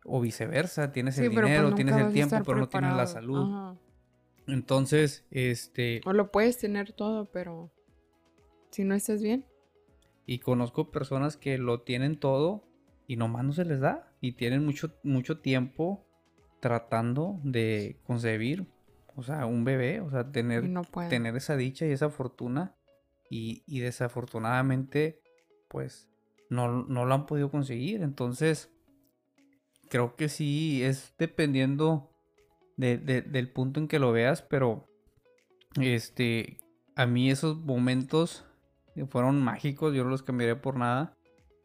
O 0.05 0.21
viceversa, 0.21 0.91
tienes 0.91 1.15
Sí, 1.15 1.23
el 1.25 1.31
pues 1.31 1.45
dinero, 1.45 1.73
tienes 1.75 1.95
el 1.95 2.13
tiempo, 2.13 2.37
pero 2.45 2.57
no 2.59 2.67
tienes 2.69 2.95
la 2.95 3.07
salud. 3.07 3.43
Ajá. 3.53 3.77
Entonces, 4.47 5.25
este, 5.29 6.01
O 6.05 6.13
lo 6.13 6.31
puedes 6.31 6.57
tener 6.57 6.93
todo, 6.93 7.25
pero 7.31 7.71
si 8.71 8.83
no 8.83 8.95
estás 8.95 9.21
bien. 9.21 9.45
y 10.25 10.39
conozco 10.39 10.91
personas 10.91 11.37
que 11.37 11.57
lo 11.57 11.81
tienen 11.81 12.19
todo 12.19 12.63
y 13.07 13.15
nomás 13.17 13.43
no 13.43 13.51
se 13.53 13.65
les 13.65 13.79
da. 13.79 14.11
Y 14.21 14.33
tienen 14.33 14.63
mucho, 14.65 14.93
mucho 15.03 15.39
tiempo 15.39 16.05
tratando 16.59 17.39
de 17.43 17.97
concebir, 18.05 18.65
o 19.15 19.23
sea, 19.23 19.45
un 19.45 19.63
bebé, 19.63 20.01
o 20.01 20.09
sea, 20.09 20.31
tener, 20.31 20.63
no 20.69 20.83
tener 21.09 21.35
esa 21.35 21.55
dicha 21.57 21.85
y 21.85 21.91
esa 21.91 22.09
fortuna. 22.09 22.75
Y, 23.29 23.63
y 23.67 23.79
desafortunadamente, 23.79 25.21
pues, 25.67 26.09
no, 26.49 26.83
no 26.83 27.05
lo 27.05 27.13
han 27.13 27.25
podido 27.27 27.51
conseguir. 27.51 28.01
Entonces, 28.01 28.71
creo 29.89 30.15
que 30.15 30.29
sí, 30.29 30.83
es 30.83 31.13
dependiendo 31.19 32.09
de- 32.77 32.97
de- 32.97 33.21
del 33.21 33.51
punto 33.51 33.79
en 33.79 33.87
que 33.87 33.99
lo 33.99 34.11
veas, 34.11 34.41
pero, 34.41 34.87
este, 35.79 36.57
a 36.95 37.05
mí 37.05 37.29
esos 37.29 37.57
momentos 37.59 38.45
fueron 39.09 39.41
mágicos, 39.41 39.93
yo 39.93 40.03
no 40.03 40.09
los 40.09 40.23
cambiaría 40.23 40.61
por 40.61 40.75
nada. 40.75 41.15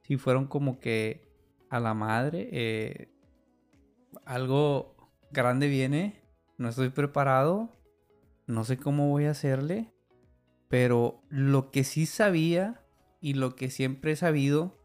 Sí 0.03 0.17
fueron 0.17 0.47
como 0.47 0.79
que 0.79 1.27
a 1.71 1.81
la 1.81 1.95
madre, 1.95 2.49
eh, 2.53 3.09
algo 4.25 4.95
grande 5.31 5.69
viene, 5.69 6.21
no 6.59 6.69
estoy 6.69 6.91
preparado, 6.91 7.71
no 8.47 8.65
sé 8.65 8.77
cómo 8.77 9.09
voy 9.09 9.25
a 9.25 9.31
hacerle, 9.33 9.93
pero 10.69 11.23
lo 11.29 11.71
que 11.71 11.85
sí 11.85 12.07
sabía 12.07 12.81
y 13.21 13.35
lo 13.35 13.55
que 13.57 13.71
siempre 13.71 14.13
he 14.13 14.17
sabido 14.17 14.79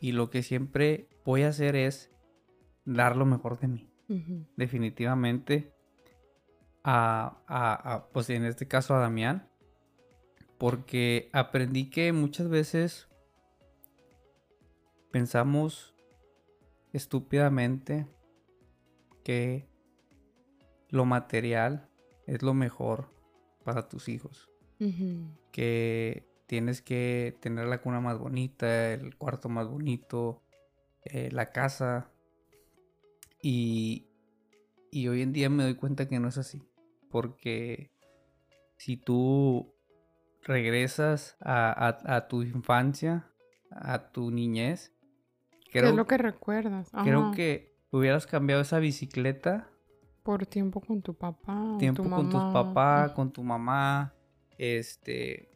y 0.00 0.12
lo 0.12 0.30
que 0.30 0.42
siempre 0.42 1.08
voy 1.24 1.42
a 1.42 1.48
hacer 1.48 1.76
es 1.76 2.10
dar 2.84 3.16
lo 3.16 3.24
mejor 3.24 3.58
de 3.60 3.68
mí, 3.68 3.90
definitivamente. 4.56 5.72
A, 6.84 7.40
a- 7.46 7.94
a, 7.94 8.08
pues 8.08 8.28
en 8.30 8.44
este 8.44 8.66
caso 8.66 8.96
a 8.96 8.98
Damián, 8.98 9.48
porque 10.58 11.30
aprendí 11.32 11.90
que 11.90 12.12
muchas 12.12 12.48
veces 12.48 13.08
pensamos 15.12 15.94
estúpidamente 16.92 18.06
que 19.22 19.68
lo 20.90 21.04
material 21.04 21.88
es 22.26 22.42
lo 22.42 22.54
mejor 22.54 23.08
para 23.64 23.88
tus 23.88 24.08
hijos. 24.08 24.48
Que 25.52 26.26
tienes 26.46 26.82
que 26.82 27.36
tener 27.40 27.66
la 27.66 27.80
cuna 27.80 28.00
más 28.00 28.18
bonita, 28.18 28.92
el 28.92 29.16
cuarto 29.16 29.48
más 29.48 29.68
bonito, 29.68 30.42
eh, 31.04 31.30
la 31.32 31.50
casa. 31.52 32.10
Y, 33.40 34.06
y 34.90 35.08
hoy 35.08 35.22
en 35.22 35.32
día 35.32 35.48
me 35.50 35.62
doy 35.64 35.74
cuenta 35.74 36.08
que 36.08 36.18
no 36.20 36.28
es 36.28 36.38
así. 36.38 36.62
Porque 37.10 37.90
si 38.76 38.96
tú 38.96 39.74
regresas 40.42 41.36
a, 41.40 41.70
a- 41.88 42.16
a 42.16 42.28
tu 42.28 42.42
infancia, 42.42 43.30
a 43.70 44.10
tu 44.10 44.30
niñez, 44.30 44.92
¿Qué 45.64 45.78
creo, 45.78 45.90
es 45.90 45.96
lo 45.96 46.06
que 46.06 46.18
recuerdas? 46.18 46.90
creo 47.02 47.30
que 47.32 47.71
hubieras 47.92 48.26
cambiado 48.26 48.62
esa 48.62 48.78
bicicleta 48.78 49.68
Por 50.22 50.46
tiempo 50.46 50.80
con 50.80 51.02
tu 51.02 51.14
papá. 51.14 51.76
tiempo 51.78 52.02
tu 52.02 52.10
con 52.10 52.30
tus 52.30 52.40
mamá. 52.40 52.52
papás, 52.52 53.12
con 53.12 53.32
tu 53.32 53.42
mamá, 53.44 54.14
este, 54.58 55.50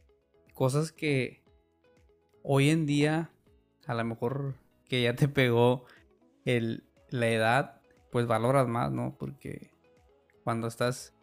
cosas 0.55 0.93
que 0.93 1.43
hoy 2.43 2.71
en 2.71 2.87
día, 2.87 3.31
a 3.87 3.95
lo 3.95 4.05
mejor 4.05 4.55
que 4.89 5.03
ya 5.03 5.17
te 5.17 5.29
pegó 5.29 5.85
el, 6.45 6.85
la 7.11 7.29
edad, 7.29 7.81
pues 8.13 8.27
valoras 8.27 8.69
más, 8.69 8.93
¿no? 8.93 9.17
Porque 9.19 9.71
cuando 10.45 10.69
estás, 10.69 11.15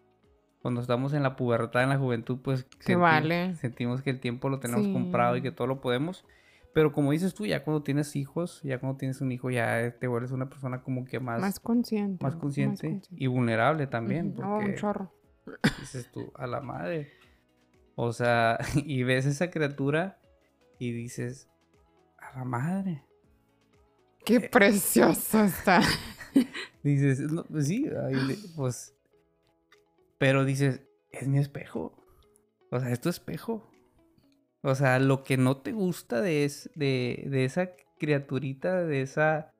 cuando 0.61 0.81
estamos 0.81 1.13
en 1.13 1.23
la 1.23 1.35
pubertad, 1.35 1.83
en 1.83 1.89
la 1.89 1.97
juventud, 1.97 2.39
pues 2.41 2.65
vale. 2.97 3.55
sentimos 3.55 4.01
que 4.01 4.09
el 4.09 4.19
tiempo 4.19 4.49
lo 4.49 4.59
tenemos 4.59 4.87
comprado 4.87 5.37
y 5.37 5.41
que 5.41 5.51
todo 5.51 5.67
lo 5.67 5.79
podemos. 5.81 6.25
Pero 6.73 6.91
como 6.91 7.11
dices 7.11 7.33
tú, 7.35 7.45
ya 7.45 7.63
cuando 7.63 7.83
tienes 7.83 8.15
hijos, 8.15 8.61
ya 8.63 8.79
cuando 8.79 8.97
tienes 8.97 9.21
un 9.21 9.31
hijo, 9.31 9.49
ya 9.51 9.95
te 9.99 10.07
vuelves 10.07 10.31
una 10.31 10.49
persona 10.49 10.81
como 10.81 11.05
que 11.05 11.19
más, 11.19 11.39
Más 11.39 11.59
consciente. 11.59 12.23
más 12.23 12.35
consciente 12.35 12.99
y 13.11 13.27
vulnerable 13.27 13.85
también. 13.87 14.33
Ujú. 14.37 14.43
Oh, 14.43 14.57
un 14.57 14.75
chorro. 14.75 15.13
dices 15.79 16.09
tú, 16.11 16.31
a 16.35 16.47
la 16.47 16.61
madre. 16.61 17.11
O 17.95 18.11
sea, 18.11 18.57
y 18.85 19.03
ves 19.03 19.25
esa 19.27 19.51
criatura 19.51 20.19
y 20.79 20.91
dices, 20.91 21.47
a 22.17 22.39
la 22.39 22.43
madre. 22.45 23.03
Qué 24.25 24.37
Eh, 24.37 24.49
precioso 24.49 25.43
está. 25.43 25.81
Dices, 26.83 27.19
no, 27.31 27.43
pues 27.43 27.67
sí, 27.67 27.87
pues. 28.55 28.95
Pero 30.17 30.43
dices, 30.45 30.81
es 31.11 31.27
mi 31.27 31.37
espejo. 31.39 31.93
O 32.71 32.79
sea, 32.79 32.89
es 32.89 32.99
tu 32.99 33.09
espejo. 33.09 33.69
O 34.63 34.75
sea, 34.75 34.97
lo 34.99 35.23
que 35.23 35.37
no 35.37 35.57
te 35.57 35.73
gusta 35.73 36.21
de, 36.21 36.45
es, 36.45 36.69
de, 36.73 37.25
de 37.27 37.45
esa 37.45 37.71
criaturita, 37.99 38.83
de 38.83 39.01
esa 39.01 39.53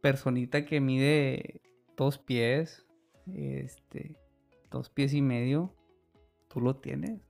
personita 0.00 0.64
que 0.64 0.80
mide 0.80 1.60
dos 1.96 2.18
pies, 2.18 2.86
este, 3.34 4.16
dos 4.70 4.90
pies 4.90 5.12
y 5.12 5.22
medio, 5.22 5.74
tú 6.48 6.60
lo 6.60 6.76
tienes. 6.76 7.20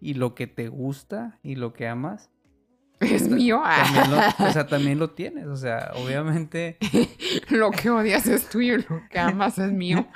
Y 0.00 0.14
lo 0.14 0.34
que 0.34 0.46
te 0.46 0.68
gusta 0.68 1.38
y 1.42 1.54
lo 1.54 1.72
que 1.72 1.86
amas. 1.86 2.30
Es 3.00 3.28
mío. 3.28 3.62
También 3.94 4.10
lo, 4.10 4.46
o 4.46 4.52
sea, 4.52 4.66
también 4.66 4.98
lo 4.98 5.10
tienes. 5.10 5.46
O 5.46 5.56
sea, 5.56 5.92
obviamente. 5.94 6.78
lo 7.50 7.70
que 7.70 7.90
odias 7.90 8.26
es 8.26 8.48
tuyo 8.48 8.74
y 8.74 8.82
lo 8.82 9.02
que 9.10 9.18
amas 9.18 9.58
es 9.58 9.72
mío. 9.72 10.08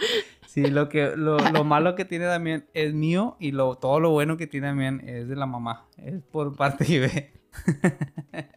Sí, 0.64 0.70
lo 0.70 0.88
que 0.88 1.14
lo, 1.16 1.38
lo, 1.38 1.62
malo 1.62 1.94
que 1.94 2.04
tiene 2.04 2.26
también 2.26 2.68
es 2.74 2.92
mío 2.92 3.36
y 3.38 3.52
lo, 3.52 3.76
todo 3.76 4.00
lo 4.00 4.10
bueno 4.10 4.36
que 4.36 4.48
tiene 4.48 4.66
también 4.68 5.02
es 5.06 5.28
de 5.28 5.36
la 5.36 5.46
mamá. 5.46 5.86
Es 5.96 6.20
por 6.22 6.56
parte 6.56 6.84
de. 6.84 7.32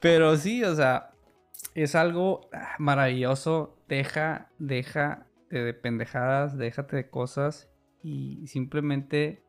Pero 0.00 0.36
sí, 0.36 0.64
o 0.64 0.74
sea, 0.74 1.12
es 1.74 1.94
algo 1.94 2.48
ah, 2.52 2.74
maravilloso. 2.78 3.78
Deja, 3.86 4.50
deja 4.58 5.26
de 5.48 5.74
pendejadas, 5.74 6.58
déjate 6.58 6.96
de 6.96 7.10
cosas 7.10 7.70
y 8.02 8.46
simplemente 8.48 9.44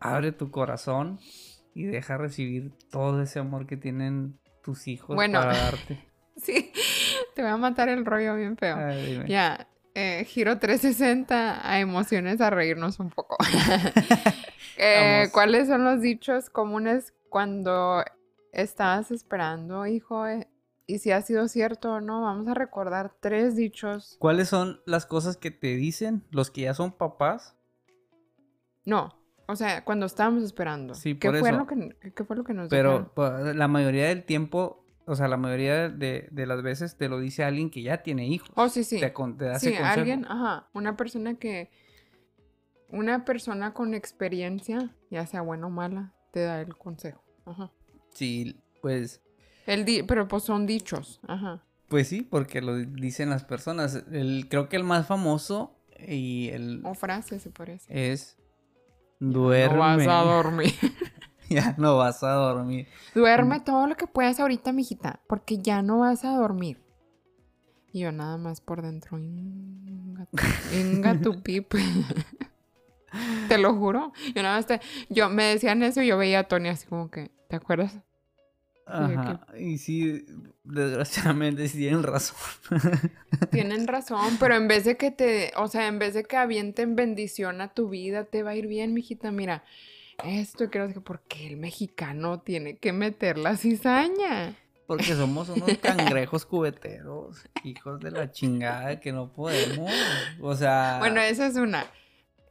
abre 0.00 0.32
tu 0.32 0.50
corazón 0.50 1.18
y 1.74 1.84
deja 1.84 2.16
recibir 2.16 2.72
todo 2.90 3.20
ese 3.20 3.40
amor 3.40 3.66
que 3.66 3.76
tienen 3.76 4.38
tus 4.62 4.88
hijos 4.88 5.16
para 5.16 5.44
darte. 5.44 6.08
Sí, 6.36 6.70
te 7.36 7.42
voy 7.42 7.50
a 7.50 7.56
matar 7.58 7.90
el 7.90 8.06
rollo 8.06 8.34
bien 8.34 8.56
feo. 8.56 8.78
ya, 9.26 9.68
eh, 9.94 10.24
giro 10.24 10.58
360 10.58 11.70
a 11.70 11.80
emociones 11.80 12.40
a 12.40 12.50
reírnos 12.50 12.98
un 12.98 13.10
poco. 13.10 13.36
Eh, 14.78 15.30
¿Cuáles 15.32 15.68
son 15.68 15.84
los 15.84 16.02
dichos 16.02 16.50
comunes 16.50 17.14
cuando 17.30 18.04
estás 18.52 19.10
esperando, 19.10 19.86
hijo? 19.86 20.26
Eh, 20.26 20.48
y 20.86 20.98
si 20.98 21.12
ha 21.12 21.22
sido 21.22 21.48
cierto 21.48 21.94
o 21.94 22.00
no, 22.02 22.20
vamos 22.20 22.46
a 22.48 22.52
recordar 22.52 23.10
tres 23.18 23.56
dichos. 23.56 24.16
¿Cuáles 24.18 24.50
son 24.50 24.82
las 24.84 25.06
cosas 25.06 25.38
que 25.38 25.50
te 25.50 25.76
dicen 25.76 26.24
los 26.30 26.50
que 26.50 26.60
ya 26.60 26.74
son 26.74 26.92
papás? 26.92 27.56
No, 28.84 29.14
o 29.46 29.56
sea, 29.56 29.82
cuando 29.82 30.04
estábamos 30.04 30.42
esperando. 30.42 30.94
Sí, 30.94 31.14
¿Qué 31.14 31.32
fue 31.32 31.52
Lo 31.52 31.66
que, 31.66 31.96
¿Qué 32.14 32.24
fue 32.24 32.36
lo 32.36 32.44
que 32.44 32.52
nos 32.52 32.68
Pero 32.68 33.12
pues, 33.14 33.56
la 33.56 33.68
mayoría 33.68 34.08
del 34.08 34.24
tiempo, 34.24 34.84
o 35.06 35.16
sea, 35.16 35.28
la 35.28 35.36
mayoría 35.36 35.88
de, 35.88 36.28
las 36.32 36.62
veces 36.62 36.96
te 36.96 37.08
lo 37.08 37.18
dice 37.18 37.44
alguien 37.44 37.70
que 37.70 37.82
ya 37.82 38.02
tiene 38.02 38.26
hijos. 38.26 38.50
Oh, 38.54 38.68
sí, 38.68 38.84
sí. 38.84 39.00
Te, 39.00 39.10
te 39.10 39.58
sí, 39.58 39.74
alguien, 39.74 40.24
ajá, 40.26 40.68
una 40.74 40.96
persona 40.96 41.34
que, 41.34 41.70
una 42.88 43.24
persona 43.24 43.72
con 43.72 43.94
experiencia, 43.94 44.94
ya 45.10 45.26
sea 45.26 45.42
buena 45.42 45.68
o 45.68 45.70
mala, 45.70 46.12
te 46.32 46.40
da 46.40 46.60
el 46.60 46.76
consejo. 46.76 47.24
Ajá. 47.44 47.70
Sí, 48.14 48.60
pues 48.82 49.22
el 49.66 50.04
pero 50.06 50.28
pues 50.28 50.44
son 50.44 50.66
dichos, 50.66 51.20
ajá. 51.26 51.62
Pues 51.88 52.08
sí, 52.08 52.22
porque 52.22 52.60
lo 52.60 52.76
dicen 52.76 53.30
las 53.30 53.44
personas. 53.44 54.04
El, 54.10 54.46
creo 54.48 54.68
que 54.68 54.76
el 54.76 54.84
más 54.84 55.06
famoso 55.06 55.76
y 55.98 56.48
el... 56.48 56.82
O 56.84 56.94
frase 56.94 57.38
se 57.38 57.50
parece. 57.50 57.86
Es... 58.10 58.36
Duerme. 59.18 59.76
No 59.76 59.78
vas 59.78 60.08
a 60.08 60.24
dormir. 60.24 60.74
ya 61.48 61.74
no 61.78 61.96
vas 61.96 62.22
a 62.22 62.32
dormir. 62.32 62.86
Duerme 63.14 63.60
todo 63.60 63.86
lo 63.86 63.96
que 63.96 64.06
puedas 64.06 64.40
ahorita, 64.40 64.72
mijita, 64.72 65.20
porque 65.26 65.58
ya 65.58 65.82
no 65.82 66.00
vas 66.00 66.24
a 66.24 66.36
dormir. 66.36 66.82
Y 67.92 68.00
yo 68.00 68.12
nada 68.12 68.36
más 68.36 68.60
por 68.60 68.82
dentro. 68.82 69.18
Inga 69.18 71.20
tu 71.20 71.40
pip. 71.42 71.74
te 73.48 73.58
lo 73.58 73.74
juro. 73.74 74.12
Yo 74.34 74.42
nada 74.42 74.56
más 74.56 74.66
te... 74.66 74.80
Yo 75.08 75.30
me 75.30 75.44
decían 75.44 75.82
eso 75.82 76.02
y 76.02 76.08
yo 76.08 76.18
veía 76.18 76.40
a 76.40 76.44
Tony 76.44 76.68
así 76.68 76.86
como 76.86 77.10
que, 77.10 77.30
¿te 77.48 77.56
acuerdas? 77.56 77.98
Ajá. 78.86 79.44
Y 79.58 79.78
sí, 79.78 80.24
desgraciadamente 80.62 81.66
sí 81.68 81.78
tienen 81.78 82.04
razón. 82.04 82.38
Tienen 83.50 83.88
razón, 83.88 84.36
pero 84.38 84.54
en 84.54 84.68
vez 84.68 84.84
de 84.84 84.96
que 84.96 85.10
te, 85.10 85.52
o 85.56 85.66
sea, 85.66 85.88
en 85.88 85.98
vez 85.98 86.14
de 86.14 86.22
que 86.22 86.36
avienten 86.36 86.94
bendición 86.94 87.60
a 87.60 87.74
tu 87.74 87.88
vida, 87.88 88.24
te 88.24 88.44
va 88.44 88.50
a 88.50 88.54
ir 88.54 88.68
bien, 88.68 88.94
mijita. 88.94 89.32
Mira, 89.32 89.64
esto 90.24 90.70
quiero 90.70 90.88
decir, 90.88 91.02
¿por 91.02 91.20
qué 91.22 91.46
el 91.46 91.56
mexicano 91.56 92.40
tiene 92.40 92.76
que 92.76 92.92
meter 92.92 93.38
la 93.38 93.56
cizaña? 93.56 94.56
Porque 94.86 95.14
somos 95.14 95.48
unos 95.48 95.76
cangrejos 95.82 96.46
cubeteros, 96.46 97.44
hijos 97.64 98.00
de 98.00 98.10
la 98.12 98.30
chingada 98.30 99.00
que 99.00 99.12
no 99.12 99.32
podemos. 99.32 99.90
O 100.40 100.54
sea. 100.54 100.96
Bueno, 101.00 101.20
esa 101.20 101.46
es 101.46 101.56
una. 101.56 101.86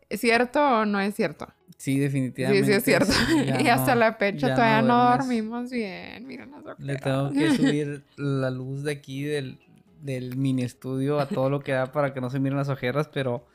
¿Es 0.09 0.21
cierto 0.21 0.61
o 0.61 0.85
no 0.85 0.99
es 0.99 1.15
cierto? 1.15 1.47
Sí, 1.77 1.99
definitivamente. 1.99 2.65
Sí, 2.65 2.71
sí 2.71 2.77
es 2.77 2.83
cierto. 2.83 3.13
y 3.63 3.67
hasta 3.67 3.95
la 3.95 4.13
fecha 4.13 4.53
todavía 4.53 4.81
no, 4.81 5.11
dormimos 5.11 5.71
bien. 5.71 6.27
Mira 6.27 6.47
Le 6.77 6.97
tengo 6.97 7.31
que 7.31 7.51
subir 7.55 8.03
la 8.17 8.49
luz 8.49 8.83
de 8.83 8.91
aquí 8.91 9.23
del, 9.23 9.59
del 10.01 10.37
mini 10.37 10.63
estudio 10.63 11.19
a 11.19 11.27
todo 11.27 11.49
lo 11.49 11.61
que 11.61 11.71
da 11.71 11.91
para 11.91 12.13
que 12.13 12.21
no 12.21 12.29
se 12.29 12.39
miren 12.39 12.57
las 12.57 12.69
ojeras, 12.69 13.09
pero... 13.11 13.45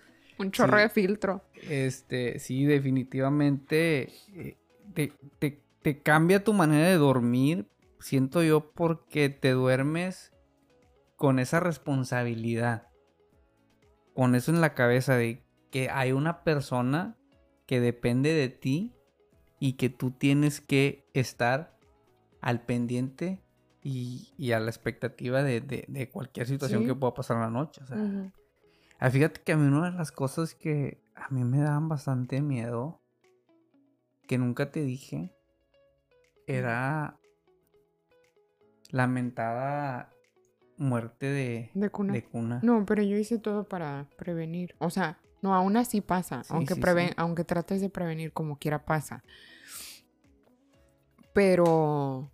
Un 0.40 0.50
chorro 0.50 0.78
de 0.78 0.88
filtro. 0.88 1.44
Este, 1.68 2.38
sí, 2.38 2.64
definitivamente 2.64 4.10
eh, 4.34 4.56
te, 4.94 5.12
te, 5.38 5.62
te 5.82 6.02
cambia 6.02 6.44
tu 6.44 6.52
manera 6.52 6.88
de 6.88 6.96
dormir, 6.96 7.68
siento 7.98 8.42
yo, 8.42 8.72
porque 8.72 9.28
te 9.28 9.50
duermes 9.50 10.32
con 11.16 11.38
esa 11.38 11.60
responsabilidad. 11.60 12.88
Con 14.14 14.34
eso 14.34 14.50
en 14.50 14.60
la 14.60 14.74
cabeza 14.74 15.16
de 15.16 15.44
que 15.70 15.90
hay 15.90 16.12
una 16.12 16.42
persona 16.42 17.16
que 17.66 17.80
depende 17.80 18.32
de 18.32 18.48
ti 18.48 18.94
y 19.58 19.74
que 19.74 19.90
tú 19.90 20.10
tienes 20.10 20.60
que 20.60 21.06
estar 21.14 21.78
al 22.40 22.62
pendiente 22.62 23.42
y, 23.82 24.52
a 24.52 24.60
la 24.60 24.70
expectativa 24.70 25.42
de, 25.42 26.10
cualquier 26.12 26.46
situación 26.46 26.86
que 26.86 26.94
pueda 26.94 27.14
pasar 27.14 27.36
en 27.36 27.42
la 27.42 27.50
noche. 27.50 27.82
O 27.82 27.86
sea, 27.86 28.32
Fíjate 29.08 29.40
que 29.40 29.52
a 29.52 29.56
mí 29.56 29.66
una 29.66 29.90
de 29.90 29.96
las 29.96 30.12
cosas 30.12 30.54
que 30.54 31.02
a 31.14 31.28
mí 31.30 31.44
me 31.44 31.58
daban 31.58 31.88
bastante 31.88 32.42
miedo, 32.42 33.00
que 34.26 34.36
nunca 34.36 34.70
te 34.70 34.82
dije, 34.82 35.34
era 36.46 37.18
lamentada 38.90 40.12
muerte 40.76 41.26
de, 41.26 41.70
de, 41.74 41.90
cuna. 41.90 42.12
de 42.12 42.24
cuna. 42.24 42.60
No, 42.62 42.84
pero 42.84 43.02
yo 43.02 43.16
hice 43.16 43.38
todo 43.38 43.64
para 43.64 44.08
prevenir. 44.16 44.74
O 44.78 44.90
sea, 44.90 45.18
no, 45.42 45.54
aún 45.54 45.76
así 45.76 46.00
pasa. 46.00 46.42
aunque, 46.48 46.74
aunque 47.16 47.44
trates 47.44 47.80
de 47.80 47.90
prevenir 47.90 48.32
como 48.32 48.58
quiera 48.58 48.84
pasa. 48.84 49.22
Pero... 51.32 52.30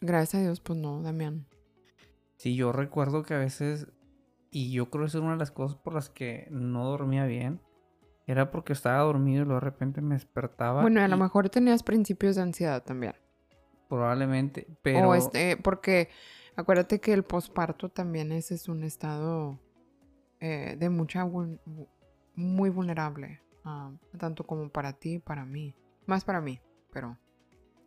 Gracias 0.00 0.40
a 0.40 0.44
Dios, 0.44 0.60
pues 0.60 0.78
no, 0.78 1.02
Damián. 1.02 1.46
Sí, 2.36 2.54
yo 2.54 2.72
recuerdo 2.72 3.22
que 3.24 3.34
a 3.34 3.38
veces... 3.38 3.88
Y 4.50 4.72
yo 4.72 4.90
creo 4.90 5.04
que 5.04 5.08
es 5.08 5.14
una 5.14 5.32
de 5.32 5.38
las 5.38 5.50
cosas 5.50 5.76
por 5.76 5.94
las 5.94 6.08
que 6.08 6.48
no 6.50 6.84
dormía 6.84 7.26
bien. 7.26 7.60
Era 8.26 8.50
porque 8.50 8.72
estaba 8.72 9.02
dormido 9.02 9.42
y 9.42 9.44
luego 9.46 9.60
de 9.60 9.64
repente 9.64 10.00
me 10.02 10.14
despertaba. 10.14 10.82
Bueno, 10.82 11.00
a 11.00 11.08
lo 11.08 11.16
mejor 11.16 11.48
tenías 11.48 11.82
principios 11.82 12.36
de 12.36 12.42
ansiedad 12.42 12.82
también. 12.82 13.14
Probablemente, 13.88 14.66
pero... 14.82 15.08
O 15.08 15.14
este, 15.14 15.56
porque 15.56 16.10
acuérdate 16.56 17.00
que 17.00 17.14
el 17.14 17.22
posparto 17.22 17.88
también 17.88 18.32
ese 18.32 18.54
es 18.54 18.68
un 18.68 18.84
estado 18.84 19.58
eh, 20.40 20.76
de 20.78 20.90
mucha, 20.90 21.26
muy 22.34 22.68
vulnerable, 22.68 23.40
ah, 23.64 23.90
tanto 24.18 24.44
como 24.44 24.68
para 24.68 24.92
ti 24.92 25.18
para 25.18 25.46
mí. 25.46 25.74
Más 26.04 26.24
para 26.24 26.42
mí, 26.42 26.60
pero... 26.92 27.18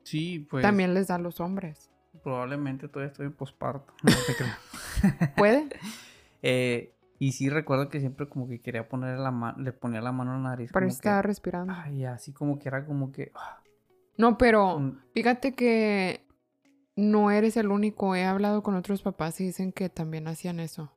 Sí, 0.03 0.47
pues... 0.49 0.63
También 0.63 0.95
les 0.95 1.07
da 1.07 1.15
a 1.15 1.19
los 1.19 1.39
hombres. 1.39 1.91
Probablemente 2.23 2.87
todavía 2.87 3.11
estoy 3.11 3.27
en 3.27 3.33
posparto, 3.33 3.93
no 4.01 4.11
te 4.25 4.35
creo. 4.35 5.35
¿Puede? 5.37 5.69
Eh, 6.41 6.95
y 7.19 7.33
sí 7.33 7.49
recuerdo 7.49 7.89
que 7.89 7.99
siempre 7.99 8.27
como 8.27 8.47
que 8.47 8.61
quería 8.61 8.89
poner 8.89 9.19
la 9.19 9.31
mano, 9.31 9.61
le 9.61 9.73
ponía 9.73 10.01
la 10.01 10.11
mano 10.11 10.35
en 10.35 10.43
la 10.43 10.49
nariz. 10.49 10.71
Pero 10.73 10.87
estaba 10.87 11.21
respirando. 11.21 11.73
Ay, 11.75 12.05
así 12.05 12.33
como 12.33 12.57
que 12.57 12.67
era 12.67 12.85
como 12.85 13.11
que... 13.11 13.31
Ah. 13.35 13.61
No, 14.17 14.37
pero 14.37 14.99
fíjate 15.13 15.53
que 15.53 16.25
no 16.95 17.31
eres 17.31 17.57
el 17.57 17.67
único. 17.67 18.15
He 18.15 18.25
hablado 18.25 18.63
con 18.63 18.75
otros 18.75 19.01
papás 19.01 19.39
y 19.41 19.45
dicen 19.45 19.71
que 19.71 19.89
también 19.89 20.27
hacían 20.27 20.59
eso. 20.59 20.91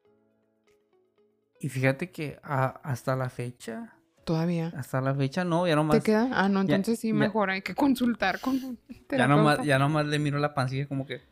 Y 1.61 1.68
fíjate 1.68 2.11
que 2.11 2.38
hasta 2.42 3.16
la 3.16 3.30
fecha. 3.30 3.95
Todavía. 4.24 4.72
Hasta 4.76 5.01
la 5.01 5.14
fecha 5.14 5.45
no, 5.45 5.66
ya 5.66 5.76
nomás. 5.76 5.99
¿Te 5.99 6.03
queda? 6.05 6.28
Ah, 6.32 6.49
no, 6.49 6.61
entonces 6.61 6.99
sí, 6.99 7.12
mejor 7.12 7.51
hay 7.51 7.62
que 7.62 7.74
consultar 7.74 8.40
con 8.40 8.78
ya 9.11 9.28
nomás, 9.28 9.62
ya 9.64 9.78
nomás 9.78 10.07
le 10.07 10.18
miro 10.18 10.38
la 10.38 10.55
pancilla 10.55 10.86
como 10.86 11.07
que. 11.07 11.22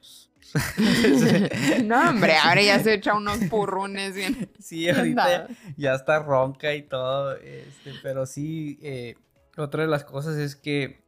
no, 1.85 2.11
hombre, 2.11 2.37
ahora 2.37 2.63
ya 2.63 2.79
se 2.81 2.95
echa 2.95 3.15
unos 3.15 3.39
purrunes 3.51 4.15
bien. 4.15 4.51
Sí, 4.59 4.89
ahorita 4.89 5.49
ya, 5.77 5.95
está 5.95 6.19
ronca 6.21 6.75
y 6.75 6.83
todo. 6.83 7.37
Este, 7.37 7.93
pero 8.03 8.27
sí, 8.27 8.79
eh, 8.83 9.15
otra 9.57 9.83
de 9.83 9.89
las 9.89 10.05
cosas 10.05 10.37
es 10.37 10.57
que, 10.57 11.03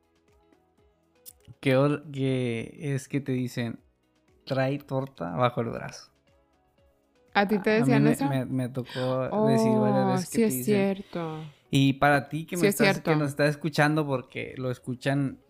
que, 1.60 2.00
que 2.12 2.94
es 2.94 3.08
que 3.08 3.20
te 3.20 3.32
dicen, 3.32 3.78
trae 4.46 4.78
torta 4.78 5.30
bajo 5.36 5.60
el 5.60 5.68
brazo. 5.70 6.10
¿A 7.32 7.48
ti 7.48 7.58
te 7.58 7.70
a 7.70 7.74
mí 7.74 7.80
decían 7.80 8.04
me, 8.04 8.10
eso? 8.12 8.24
me- 8.28 8.44
me 8.44 8.68
tocó 8.68 9.22
decir 9.48 9.78
varias 9.78 10.04
Oh, 10.04 10.12
veces 10.12 10.30
que 10.30 10.36
sí 10.36 10.38
te 10.38 10.46
es 10.46 10.54
dicen- 10.54 10.64
cierto. 10.64 11.44
Y 11.70 11.94
para 11.94 12.28
ti 12.28 12.46
que, 12.46 12.56
me 12.56 12.60
Sí, 12.60 12.66
es 12.68 12.80
estás, 12.80 13.00
que 13.00 13.16
nos 13.16 13.30
estás 13.30 13.50
escuchando, 13.50 14.06
porque 14.06 14.54
lo 14.56 14.70
escuchan, 14.70 15.40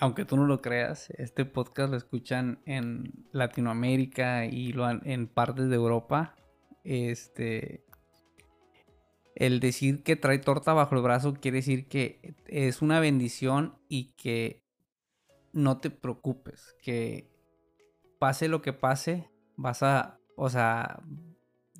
aunque 0.00 0.24
tú 0.24 0.36
no 0.36 0.46
lo 0.46 0.60
creas, 0.60 1.10
este 1.18 1.44
podcast 1.44 1.90
lo 1.90 1.96
escuchan 1.96 2.60
en 2.66 3.26
Latinoamérica 3.32 4.46
y 4.46 4.72
lo 4.72 4.88
en 4.90 5.26
partes 5.28 5.68
de 5.68 5.76
Europa. 5.76 6.34
Este. 6.82 7.84
El 9.34 9.58
decir 9.58 10.04
que 10.04 10.14
trae 10.14 10.38
torta 10.38 10.74
bajo 10.74 10.94
el 10.94 11.02
brazo 11.02 11.34
quiere 11.34 11.56
decir 11.56 11.88
que 11.88 12.36
es 12.46 12.82
una 12.82 13.00
bendición 13.00 13.76
y 13.88 14.12
que 14.12 14.62
no 15.52 15.78
te 15.78 15.90
preocupes, 15.90 16.76
que 16.80 17.30
pase 18.20 18.48
lo 18.48 18.62
que 18.62 18.72
pase, 18.72 19.28
vas 19.56 19.82
a, 19.82 20.20
o 20.36 20.48
sea, 20.50 21.02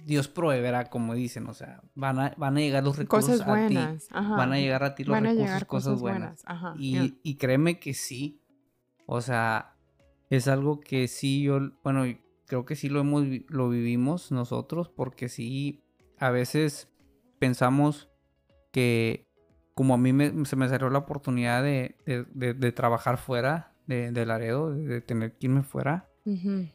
Dios 0.04 0.28
proveerá, 0.28 0.90
como 0.90 1.14
dicen, 1.14 1.46
o 1.48 1.54
sea, 1.54 1.82
van 1.94 2.18
a, 2.18 2.34
van 2.36 2.56
a 2.56 2.60
llegar 2.60 2.84
los 2.84 2.98
recursos 2.98 3.40
Cosas 3.40 3.48
a 3.48 3.66
ti, 3.68 3.74
buenas. 3.74 4.08
Ajá. 4.12 4.36
van 4.36 4.52
a 4.52 4.58
llegar 4.58 4.84
a 4.84 4.94
ti 4.94 5.04
los 5.04 5.12
Van 5.12 5.24
recursos, 5.24 5.46
llegar 5.46 5.66
cosas, 5.66 6.00
buenas. 6.00 6.42
Ajá. 6.46 6.74
Y, 6.78 6.92
ya. 6.92 7.14
y 7.22 7.34
créeme 7.36 7.78
que 7.80 7.94
sí, 7.94 8.40
o 9.06 9.20
sea, 9.20 9.76
es 10.30 10.48
algo 10.48 10.80
que 10.80 11.08
sí 11.08 11.42
yo, 11.42 11.60
bueno, 11.82 12.04
creo 12.46 12.64
que 12.64 12.76
sí 12.76 12.88
lo 12.88 13.00
hemos, 13.00 13.24
lo 13.48 13.68
vivimos 13.70 14.30
nosotros, 14.32 14.88
porque 14.88 15.28
sí, 15.28 15.82
a 16.18 16.30
veces 16.30 16.88
pensamos 17.38 18.08
que 18.72 19.26
como 19.74 19.94
a 19.94 19.98
mí 19.98 20.12
me- 20.12 20.44
se 20.44 20.56
me 20.56 20.68
salió 20.68 20.88
la 20.90 20.98
oportunidad 20.98 21.62
de, 21.62 21.96
de- 22.06 22.24
de- 22.34 22.54
de 22.54 22.72
trabajar 22.72 23.18
fuera 23.18 23.72
de, 23.86 24.12
Laredo, 24.26 24.70
de, 24.72 24.86
de 24.86 25.00
tener 25.00 25.32
que 25.36 25.46
irme 25.46 25.62
fuera, 25.62 26.08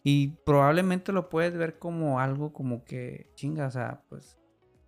Y 0.03 0.27
probablemente 0.45 1.11
lo 1.11 1.29
puedes 1.29 1.57
ver 1.57 1.79
como 1.79 2.19
algo 2.19 2.53
como 2.53 2.83
que 2.85 3.31
chinga, 3.35 3.67
o 3.67 3.71
sea, 3.71 4.03
pues 4.09 4.37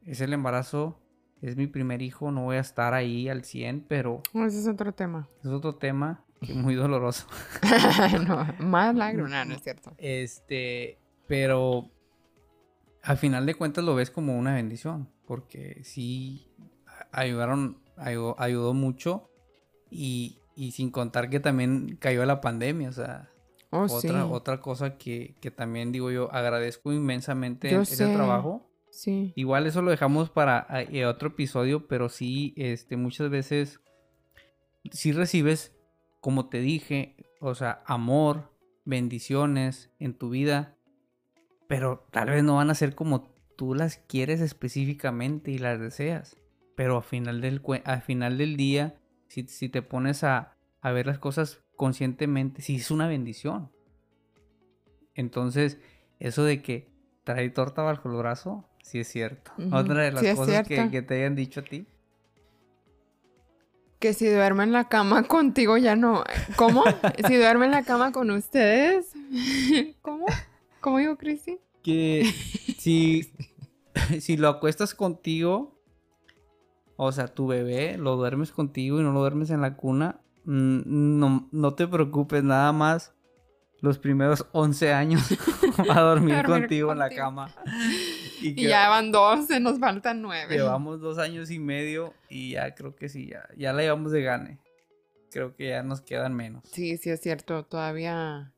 es 0.06 0.22
el 0.22 0.34
embarazo, 0.34 1.00
es 1.42 1.56
mi 1.58 1.68
primer 1.68 2.02
hijo, 2.02 2.32
no 2.32 2.44
voy 2.44 2.58
a 2.58 2.62
estar 2.62 2.94
ahí 2.94 3.28
al 3.28 3.44
100, 3.44 3.86
pero 3.88 4.22
Ese 4.34 4.60
es 4.60 4.68
otro 4.68 4.94
tema. 4.94 5.28
es 5.44 5.50
otro 5.50 5.76
tema 5.76 6.24
que 6.42 6.54
muy 6.54 6.76
doloroso. 6.76 7.28
no, 8.28 8.48
más 8.60 8.96
lágrimas, 8.96 9.32
no, 9.32 9.46
no 9.46 9.56
es 9.56 9.64
cierto. 9.64 9.94
Este, 9.98 11.00
pero 11.28 11.90
al 13.02 13.18
final 13.18 13.46
de 13.46 13.56
cuentas 13.56 13.84
lo 13.84 13.96
ves 13.96 14.12
como 14.12 14.38
una 14.38 14.54
bendición, 14.54 15.10
porque 15.26 15.82
sí 15.84 16.52
ayudaron, 17.12 17.80
ayudó, 17.98 18.36
ayudó 18.40 18.74
mucho 18.76 19.30
y, 19.90 20.38
y 20.56 20.72
sin 20.72 20.92
contar 20.92 21.30
que 21.32 21.40
también 21.40 21.98
cayó 22.00 22.24
la 22.26 22.42
pandemia, 22.42 22.90
o 22.90 22.94
sea, 22.94 23.31
Oh, 23.72 23.84
otra, 23.84 24.00
sí. 24.00 24.30
otra 24.30 24.60
cosa 24.60 24.98
que, 24.98 25.36
que 25.40 25.50
también 25.50 25.92
digo 25.92 26.12
yo, 26.12 26.32
agradezco 26.32 26.92
inmensamente 26.92 27.72
Yo 27.72 27.82
ese 27.82 27.96
sé. 27.96 28.14
trabajo. 28.14 28.70
Sí. 28.92 29.32
Igual 29.38 29.66
eso 29.66 29.82
lo 29.82 29.92
dejamos 29.92 30.30
para 30.30 30.68
eh, 30.92 31.06
otro 31.06 31.30
episodio, 31.30 31.88
pero 31.88 32.10
sí, 32.10 32.54
este, 32.58 32.98
muchas 32.98 33.30
veces 33.30 33.80
sí 34.92 35.14
recibes, 35.14 35.74
como 36.20 36.50
te 36.50 36.60
dije, 36.60 37.16
o 37.40 37.56
sea, 37.56 37.82
amor, 37.86 38.52
bendiciones 38.84 39.90
en 40.00 40.18
tu 40.18 40.30
vida, 40.30 40.76
pero 41.68 42.06
tal 42.12 42.30
vez 42.30 42.44
no 42.44 42.58
van 42.58 42.70
a 42.70 42.76
ser 42.76 42.94
como 42.94 43.32
tú 43.56 43.74
las 43.74 43.98
quieres 43.98 44.42
específicamente 44.42 45.52
y 45.52 45.58
las 45.60 45.80
deseas. 45.80 46.36
Pero 46.76 46.98
al 46.98 47.04
final 47.04 47.40
del, 47.40 47.62
al 47.86 48.02
final 48.02 48.38
del 48.38 48.58
día, 48.58 49.00
si, 49.28 49.48
si 49.48 49.70
te 49.70 49.82
pones 49.82 50.26
a, 50.26 50.58
a 50.82 50.92
ver 50.92 51.06
las 51.06 51.20
cosas 51.20 51.64
conscientemente, 51.82 52.62
sí 52.62 52.76
es 52.76 52.92
una 52.92 53.08
bendición. 53.08 53.72
Entonces, 55.16 55.80
eso 56.20 56.44
de 56.44 56.62
que 56.62 56.92
trae 57.24 57.50
torta 57.50 57.82
bajo 57.82 58.08
el 58.08 58.18
brazo, 58.18 58.70
sí 58.84 59.00
es 59.00 59.08
cierto. 59.08 59.52
Otra 59.72 60.04
de 60.04 60.12
las 60.12 60.24
sí 60.24 60.36
cosas 60.36 60.68
que, 60.68 61.02
te 61.02 61.16
hayan 61.16 61.36
dicho 61.36 61.62
a 61.62 61.64
ti. 61.64 61.88
Que 63.98 64.14
si 64.14 64.30
duerme 64.30 64.64
en 64.64 64.74
la 64.74 64.90
cama 64.90 65.24
contigo 65.24 65.76
ya 65.76 65.96
no. 65.96 66.24
¿Cómo? 66.56 66.84
si 67.28 67.36
duerme 67.36 67.66
en 67.66 67.72
la 67.72 67.82
cama 67.82 68.12
con 68.12 68.30
ustedes. 68.30 69.14
¿Cómo? 70.04 70.28
¿Cómo 70.82 71.00
dijo 71.00 71.18
Cristi? 71.18 71.58
Que 71.82 72.32
si, 72.78 73.34
si 74.20 74.38
lo 74.38 74.50
acuestas 74.50 74.94
contigo, 74.94 75.82
o 76.96 77.12
sea, 77.12 77.28
tu 77.28 77.48
bebé, 77.48 77.98
lo 77.98 78.18
duermes 78.18 78.52
contigo 78.52 79.00
y 79.00 79.04
no 79.04 79.14
lo 79.14 79.22
duermes 79.22 79.50
en 79.50 79.62
la 79.62 79.76
cuna, 79.76 80.22
no, 80.46 81.48
no 81.52 81.74
te 81.74 81.88
preocupes, 81.88 82.44
nada 82.44 82.72
más 82.72 83.14
los 83.82 83.98
primeros 83.98 84.46
11 84.52 84.94
años 84.94 85.22
va 85.90 85.98
a 85.98 86.02
dormir, 86.02 86.36
Dormir 86.36 86.46
contigo 86.46 86.92
en 86.92 87.00
la 87.00 87.10
cama. 87.10 87.54
Y, 88.44 88.56
ya 88.56 88.90
van 88.90 89.12
dos, 89.12 89.46
se 89.46 89.60
nos 89.60 89.78
faltan 89.78 90.20
nueve. 90.20 90.56
llevamos 90.56 91.00
dos 91.00 91.20
años 91.20 91.52
y 91.52 91.60
medio 91.60 92.16
y 92.28 92.54
ya 92.54 92.74
creo 92.74 92.96
que 92.96 93.08
sí, 93.08 93.28
ya, 93.28 93.48
ya 93.56 93.72
la 93.72 93.84
llevamos 93.84 94.12
de 94.12 94.24
gane. 94.24 94.58
Creo 95.30 95.56
que 95.56 95.70
ya 95.70 95.84
nos 95.84 96.02
quedan 96.02 96.34
menos. 96.34 96.64
Sí, 96.72 96.98
sí 96.98 97.12
es 97.12 97.22
cierto. 97.22 97.64
Todavía. 97.66 98.52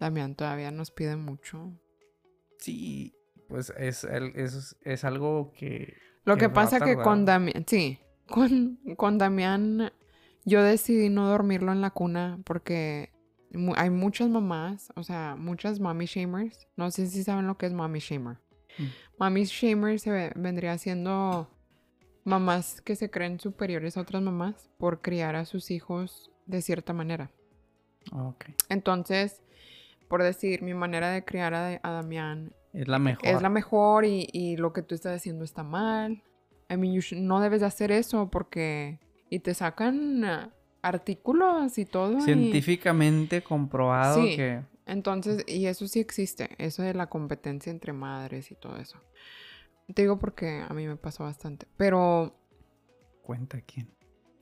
Damián 0.00 0.34
todavía 0.34 0.70
nos 0.70 0.90
pide 0.90 1.16
mucho. 1.16 1.78
Sí, 2.58 3.14
pues 3.48 3.70
es, 3.76 4.04
es, 4.04 4.76
es 4.80 5.04
algo 5.04 5.52
que... 5.52 5.98
Lo 6.24 6.36
Que 6.36 6.40
que 6.40 6.48
pasa 6.48 6.80
que 6.80 6.96
con 6.96 7.26
Damián, 7.26 7.66
sí, 7.66 7.98
con, 8.26 8.78
con 8.96 9.18
Damián 9.18 9.92
yo 10.44 10.62
decidí 10.62 11.08
no 11.08 11.28
dormirlo 11.28 11.72
en 11.72 11.80
la 11.80 11.90
cuna 11.90 12.38
porque 12.44 13.10
hay 13.76 13.90
muchas 13.90 14.28
mamás, 14.28 14.92
o 14.96 15.02
sea, 15.04 15.36
muchas 15.38 15.78
mommy 15.80 16.06
shamers. 16.06 16.66
No 16.76 16.90
sé 16.90 17.06
si 17.06 17.22
saben 17.22 17.46
lo 17.46 17.56
que 17.56 17.66
es 17.66 17.72
mommy 17.72 18.00
shamer. 18.00 18.38
Mm. 18.78 18.82
Mommy 19.18 19.44
shamer 19.44 20.00
se 20.00 20.10
ve- 20.10 20.32
vendría 20.34 20.76
siendo 20.78 21.48
mamás 22.24 22.80
que 22.80 22.96
se 22.96 23.10
creen 23.10 23.38
superiores 23.38 23.96
a 23.96 24.00
otras 24.00 24.22
mamás 24.22 24.68
por 24.78 25.00
criar 25.02 25.36
a 25.36 25.44
sus 25.44 25.70
hijos 25.70 26.30
de 26.46 26.62
cierta 26.62 26.92
manera. 26.92 27.30
Entonces, 28.68 29.42
por 30.08 30.22
decir, 30.22 30.62
mi 30.62 30.74
manera 30.74 31.10
de 31.10 31.24
criar 31.24 31.54
a, 31.54 31.80
a 31.82 31.90
Damián 31.90 32.52
Es 32.72 32.88
la 32.88 32.98
mejor. 32.98 33.26
es 33.26 33.40
la 33.42 33.48
mejor 33.48 34.04
y, 34.04 34.28
y 34.32 34.56
lo 34.56 34.72
que 34.72 34.82
tú 34.82 34.94
estás 34.94 35.16
haciendo 35.16 35.44
está 35.44 35.62
mal. 35.62 36.22
I 36.68 36.76
mean, 36.76 36.92
you 36.92 37.00
should- 37.00 37.22
no 37.22 37.40
debes 37.40 37.60
de 37.60 37.66
hacer 37.66 37.92
eso 37.92 38.30
porque... 38.30 38.98
Y 39.34 39.40
te 39.40 39.52
sacan 39.54 40.24
ah, 40.24 40.50
artículos 40.82 41.76
y 41.78 41.84
todo. 41.86 42.18
y- 42.18 42.22
Científicamente 42.22 43.42
comprobado 43.42 44.22
Sí. 44.22 44.36
que... 44.36 44.62
entonces, 44.86 45.42
y 45.48 45.66
eso 45.66 45.88
sí 45.88 45.98
existe, 45.98 46.50
eso 46.58 46.82
de 46.82 46.94
la 46.94 47.08
competencia 47.08 47.70
entre 47.70 47.92
madres 47.92 48.50
y 48.52 48.54
todo 48.54 48.76
eso. 48.76 48.98
Te 49.92 50.02
digo 50.02 50.18
porque 50.18 50.64
a 50.68 50.72
mí 50.72 50.86
me 50.86 50.96
pasó 50.96 51.24
bastante. 51.24 51.66
Pero 51.76 52.38
Cuenta 53.22 53.60
quién. 53.62 53.88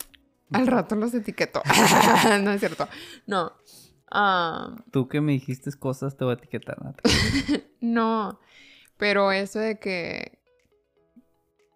al 0.53 0.67
rato 0.67 0.95
los 0.97 1.15
etiqueto. 1.15 1.63
no 2.43 2.51
es 2.53 2.61
cierto. 2.61 2.87
No. 3.27 3.53
Ah, 4.11 4.77
Tú 4.91 5.09
que 5.09 5.23
me 5.23 5.33
dijiste 5.33 5.71
cosas 5.79 6.17
te 6.19 6.25
voy 6.25 6.33
a 6.33 6.37
etiquetar. 6.37 6.83
Nat. 6.85 7.01
No, 7.81 8.39
pero 8.99 9.33
eso 9.33 9.59
de 9.59 9.79
que 9.81 10.39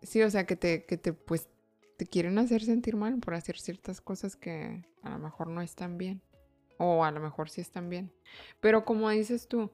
sí, 0.03 0.23
o 0.23 0.31
sea, 0.31 0.45
que 0.47 0.55
te, 0.55 0.85
que 0.85 0.97
te, 0.97 1.13
pues, 1.13 1.49
te 1.97 2.07
quieren 2.07 2.39
hacer 2.39 2.63
sentir 2.63 2.97
mal 2.97 3.19
por 3.19 3.35
hacer 3.35 3.59
ciertas 3.59 4.01
cosas 4.01 4.37
que 4.37 4.85
a 5.03 5.11
lo 5.11 5.19
mejor 5.19 5.49
no 5.49 5.63
están 5.63 5.97
bien. 5.99 6.23
O 6.79 7.05
a 7.05 7.11
lo 7.11 7.21
mejor 7.21 7.49
sí 7.49 7.61
están 7.63 7.89
bien. 7.89 8.13
Pero 8.61 8.85
como 8.85 9.09
dices 9.11 9.49
tú, 9.49 9.71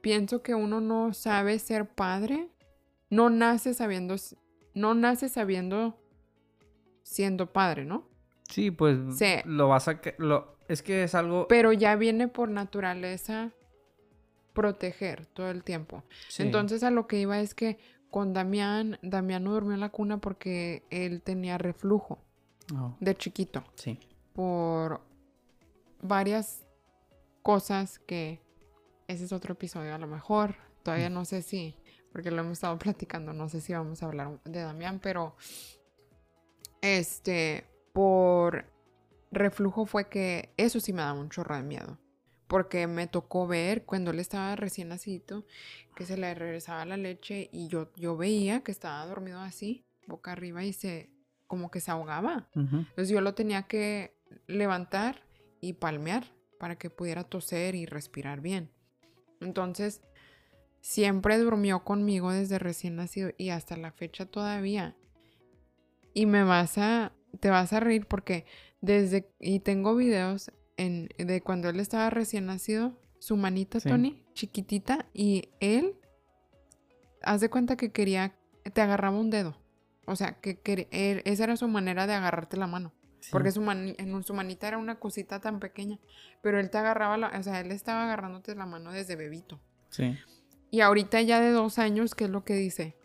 pienso 0.00 0.42
que 0.42 0.54
uno 0.54 0.80
no 0.80 1.12
sabe 1.14 1.58
ser 1.58 1.88
padre. 1.88 2.48
No 3.10 3.30
nace 3.30 3.74
sabiendo, 3.74 4.16
no 4.74 4.94
nace 4.94 5.28
sabiendo 5.28 6.00
siendo 7.02 7.52
padre, 7.52 7.84
¿no? 7.84 8.08
Sí, 8.48 8.70
pues 8.70 8.98
Sí. 9.16 9.36
lo 9.44 9.68
vas 9.68 9.88
a... 9.88 10.00
Lo... 10.18 10.56
Es 10.68 10.82
que 10.82 11.04
es 11.04 11.14
algo... 11.14 11.46
Pero 11.48 11.72
ya 11.72 11.94
viene 11.96 12.26
por 12.28 12.48
naturaleza 12.48 13.52
proteger 14.54 15.26
todo 15.26 15.50
el 15.50 15.62
tiempo. 15.62 16.02
sí. 16.28 16.42
Entonces 16.42 16.82
a 16.82 16.90
lo 16.90 17.06
que 17.06 17.18
iba 17.20 17.38
es 17.40 17.54
que 17.54 17.78
con 18.14 18.32
Damián, 18.32 18.96
Damián 19.02 19.42
no 19.42 19.54
durmió 19.54 19.74
en 19.74 19.80
la 19.80 19.88
cuna 19.88 20.18
porque 20.18 20.84
él 20.90 21.20
tenía 21.20 21.58
reflujo 21.58 22.20
Oh, 22.72 22.94
de 23.00 23.16
chiquito 23.16 23.64
sí. 23.74 23.98
por 24.34 25.00
varias 26.00 26.64
cosas 27.42 27.98
que 27.98 28.40
ese 29.08 29.24
es 29.24 29.32
otro 29.32 29.54
episodio 29.54 29.96
a 29.96 29.98
lo 29.98 30.06
mejor. 30.06 30.54
Todavía 30.84 31.10
no 31.10 31.24
sé 31.24 31.42
si, 31.42 31.74
porque 32.12 32.30
lo 32.30 32.42
hemos 32.42 32.52
estado 32.52 32.78
platicando, 32.78 33.32
no 33.32 33.48
sé 33.48 33.60
si 33.60 33.72
vamos 33.72 34.00
a 34.00 34.06
hablar 34.06 34.40
de 34.44 34.60
Damián, 34.60 35.00
pero 35.02 35.34
este, 36.82 37.66
por 37.92 38.64
reflujo 39.32 39.86
fue 39.86 40.08
que 40.08 40.54
eso 40.56 40.78
sí 40.78 40.92
me 40.92 41.02
da 41.02 41.14
un 41.14 41.30
chorro 41.30 41.56
de 41.56 41.64
miedo. 41.64 41.98
Porque 42.54 42.86
me 42.86 43.08
tocó 43.08 43.48
ver 43.48 43.84
cuando 43.84 44.12
él 44.12 44.20
estaba 44.20 44.54
recién 44.54 44.86
nacido 44.86 45.44
que 45.96 46.06
se 46.06 46.16
le 46.16 46.32
regresaba 46.34 46.84
la 46.84 46.96
leche 46.96 47.48
y 47.50 47.66
yo, 47.66 47.92
yo 47.96 48.16
veía 48.16 48.62
que 48.62 48.70
estaba 48.70 49.04
dormido 49.06 49.40
así, 49.40 49.84
boca 50.06 50.30
arriba 50.30 50.62
y 50.62 50.72
se 50.72 51.10
como 51.48 51.72
que 51.72 51.80
se 51.80 51.90
ahogaba. 51.90 52.48
Entonces 52.54 53.08
yo 53.08 53.20
lo 53.20 53.34
tenía 53.34 53.64
que 53.64 54.16
levantar 54.46 55.26
y 55.60 55.72
palmear 55.72 56.32
para 56.60 56.76
que 56.76 56.90
pudiera 56.90 57.24
toser 57.24 57.74
y 57.74 57.86
respirar 57.86 58.40
bien. 58.40 58.70
Entonces, 59.40 60.00
siempre 60.80 61.38
durmió 61.38 61.82
conmigo 61.82 62.30
desde 62.30 62.60
recién 62.60 62.94
nacido 62.94 63.32
y 63.36 63.48
hasta 63.48 63.76
la 63.76 63.90
fecha 63.90 64.26
todavía. 64.26 64.94
Y 66.12 66.26
me 66.26 66.44
vas 66.44 66.78
a, 66.78 67.14
te 67.40 67.50
vas 67.50 67.72
a 67.72 67.80
reír 67.80 68.06
porque 68.06 68.46
desde, 68.80 69.28
y 69.40 69.58
tengo 69.58 69.96
videos 69.96 70.52
en, 70.76 71.08
de 71.18 71.40
cuando 71.40 71.68
él 71.68 71.80
estaba 71.80 72.10
recién 72.10 72.46
nacido, 72.46 72.98
su 73.18 73.36
manita, 73.36 73.80
Tony, 73.80 74.22
chiquitita, 74.34 75.06
y 75.14 75.48
él, 75.60 75.96
haz 77.22 77.40
de 77.40 77.48
cuenta 77.48 77.76
que 77.76 77.90
quería, 77.90 78.34
te 78.72 78.80
agarraba 78.80 79.18
un 79.18 79.30
dedo. 79.30 79.56
O 80.06 80.16
sea, 80.16 80.40
que, 80.40 80.58
esa 81.24 81.44
era 81.44 81.56
su 81.56 81.68
manera 81.68 82.06
de 82.06 82.14
agarrarte 82.14 82.56
la 82.56 82.66
mano. 82.66 82.92
Porque 83.30 83.50
su, 83.50 83.62
en 83.70 84.22
su 84.22 84.34
manita 84.34 84.68
era 84.68 84.76
una 84.76 84.96
cosita 84.96 85.40
tan 85.40 85.58
pequeña. 85.58 85.98
Pero 86.42 86.60
él 86.60 86.68
te 86.68 86.76
agarraba, 86.76 87.16
la, 87.16 87.28
o 87.28 87.42
sea, 87.42 87.60
él 87.60 87.72
estaba 87.72 88.04
agarrándote 88.04 88.54
la 88.54 88.66
mano 88.66 88.92
desde 88.92 89.16
bebito. 89.16 89.58
Sí. 89.88 90.18
Y 90.70 90.80
ahorita 90.82 91.22
ya 91.22 91.40
de 91.40 91.50
dos 91.50 91.78
años, 91.78 92.14
¿qué 92.14 92.24
es 92.24 92.30
lo 92.30 92.44
que 92.44 92.54
dice? 92.54 92.96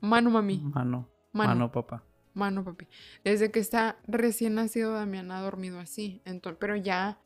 Mano, 0.00 0.30
mami. 0.30 0.58
Mano. 0.58 1.08
Mano, 1.32 1.70
papá. 1.70 2.02
Mano, 2.34 2.64
papi. 2.64 2.86
Desde 3.24 3.50
que 3.50 3.60
está 3.60 3.98
recién 4.06 4.54
nacido, 4.54 4.92
Damián 4.92 5.30
ha 5.32 5.40
dormido 5.40 5.78
así. 5.78 6.22
Entonces, 6.24 6.58
pero 6.60 6.76
ya 6.76 7.18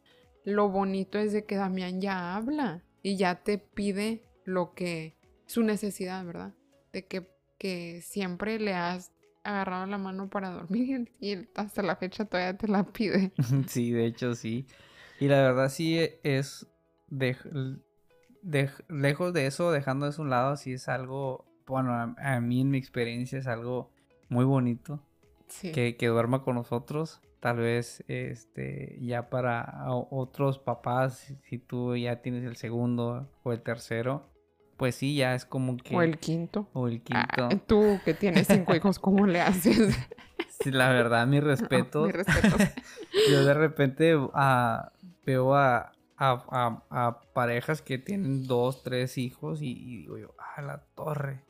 lo 0.45 0.69
bonito 0.69 1.19
es 1.19 1.33
de 1.33 1.45
que 1.45 1.57
Damián 1.57 2.01
ya 2.01 2.37
habla 2.37 2.83
y 3.03 3.17
ya 3.17 3.43
te 3.43 3.59
pide 3.59 4.23
lo 4.45 4.75
que, 4.75 5.17
su 5.47 5.63
necesidad, 5.63 6.25
¿verdad? 6.25 6.55
De 6.93 7.07
que, 7.07 7.29
que 7.59 8.01
siempre 8.03 8.59
le 8.59 8.75
has 8.75 9.13
agarrado 9.45 9.87
la 9.87 9.99
mano 9.99 10.29
para 10.29 10.51
dormir 10.51 11.13
y 11.21 11.47
hasta 11.55 11.83
la 11.83 11.97
fecha 11.97 12.25
todavía 12.25 12.57
te 12.57 12.69
la 12.69 12.85
pide. 12.85 13.33
Sí, 13.69 13.93
de 13.93 14.07
hecho 14.07 14.35
sí. 14.35 14.67
Y 15.21 15.29
la 15.29 15.43
verdad 15.43 15.69
sí 15.69 15.99
es, 16.23 16.67
de, 17.09 17.37
lejos 18.89 19.33
de 19.33 19.47
eso, 19.47 19.71
dejando 19.71 20.07
a 20.07 20.13
un 20.19 20.31
lado, 20.31 20.57
sí 20.57 20.73
es 20.73 20.89
algo, 20.89 21.45
bueno, 21.67 21.93
a, 22.19 22.41
mí 22.41 22.63
en 22.63 22.71
mi 22.71 22.79
experiencia 22.79 23.39
es 23.39 23.47
algo 23.47 23.93
muy 24.29 24.45
bonito. 24.45 25.01
Que, 25.61 25.97
que 25.97 26.07
duerma 26.09 26.43
con 26.43 26.57
nosotros. 26.57 27.21
Tal 27.41 27.59
vez 27.59 28.03
este 28.09 28.99
ya 29.01 29.29
para 29.29 29.85
otros 30.11 30.59
papás, 30.59 31.35
si 31.49 31.59
tú 31.59 31.95
ya 31.95 32.23
tienes 32.23 32.45
el 32.45 32.57
segundo 32.57 33.29
o 33.43 33.53
el 33.53 33.63
tercero, 33.63 34.25
pues 34.77 34.97
sí, 34.97 35.15
ya 35.15 35.35
es 35.35 35.45
como 35.45 35.77
que... 35.77 35.95
O 35.95 36.03
el 36.03 36.19
quinto. 36.19 36.69
O 36.73 36.89
el 36.89 37.03
quinto. 37.03 37.49
Ah, 37.51 37.57
tú 37.67 38.01
que 38.05 38.15
tienes 38.15 38.47
cinco 38.49 38.75
hijos, 38.77 38.99
¿cómo 38.99 39.27
le 39.27 39.41
haces? 39.41 39.97
Sí, 40.61 40.71
la 40.71 40.89
verdad, 40.89 41.27
mi 41.27 41.41
respeto. 41.41 42.07
mi 42.07 42.13
respeto. 42.13 42.57
Yo 43.31 43.45
de 43.45 43.55
repente 43.55 44.17
uh, 44.17 44.31
veo 45.25 45.55
a, 45.55 45.93
a, 46.17 46.83
a, 46.91 47.21
parejas 47.33 47.83
que 47.83 47.99
tienen 47.99 48.47
dos, 48.47 48.83
tres 48.83 49.19
hijos 49.19 49.63
y, 49.63 49.75
digo 49.75 50.19
yo, 50.19 50.35
a 50.57 50.63
la 50.63 50.85
torre. 50.95 51.45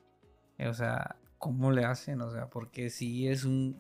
O 0.59 0.75
sea, 0.75 1.17
¿cómo 1.45 1.71
le 1.71 1.85
hacen? 1.85 2.23
O 2.23 2.31
sea, 2.31 2.49
porque 2.49 2.89
sí 2.89 3.29
es 3.29 3.45
un... 3.45 3.77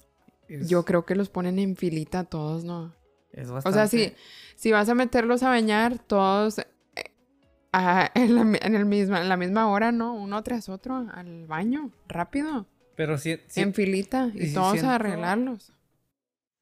Yo 0.50 0.84
creo 0.84 1.06
que 1.06 1.14
los 1.14 1.30
ponen 1.30 1.58
en 1.58 1.76
filita 1.76 2.24
todos, 2.24 2.62
¿no? 2.62 2.94
Es 3.32 3.50
bastante... 3.50 3.68
O 3.70 3.72
sea, 3.72 3.86
si, 3.88 4.12
si 4.54 4.70
vas 4.70 4.90
a 4.90 4.94
meterlos 4.94 5.42
a 5.42 5.48
bañar, 5.48 5.98
todos 5.98 6.58
en, 7.72 8.34
la, 8.34 8.58
en, 8.60 8.74
el 8.74 8.84
misma, 8.84 9.22
en 9.22 9.30
la 9.30 9.38
misma 9.38 9.70
hora, 9.70 9.92
¿no? 9.92 10.12
Uno 10.12 10.42
tras 10.42 10.68
otro 10.68 11.06
al 11.10 11.46
baño, 11.46 11.90
rápido. 12.06 12.66
Pero 12.96 13.16
sí. 13.16 13.40
en 13.56 13.72
filita 13.72 14.30
y, 14.34 14.52
todos 14.52 14.82
a 14.82 14.96
arreglarlos. 14.96 15.72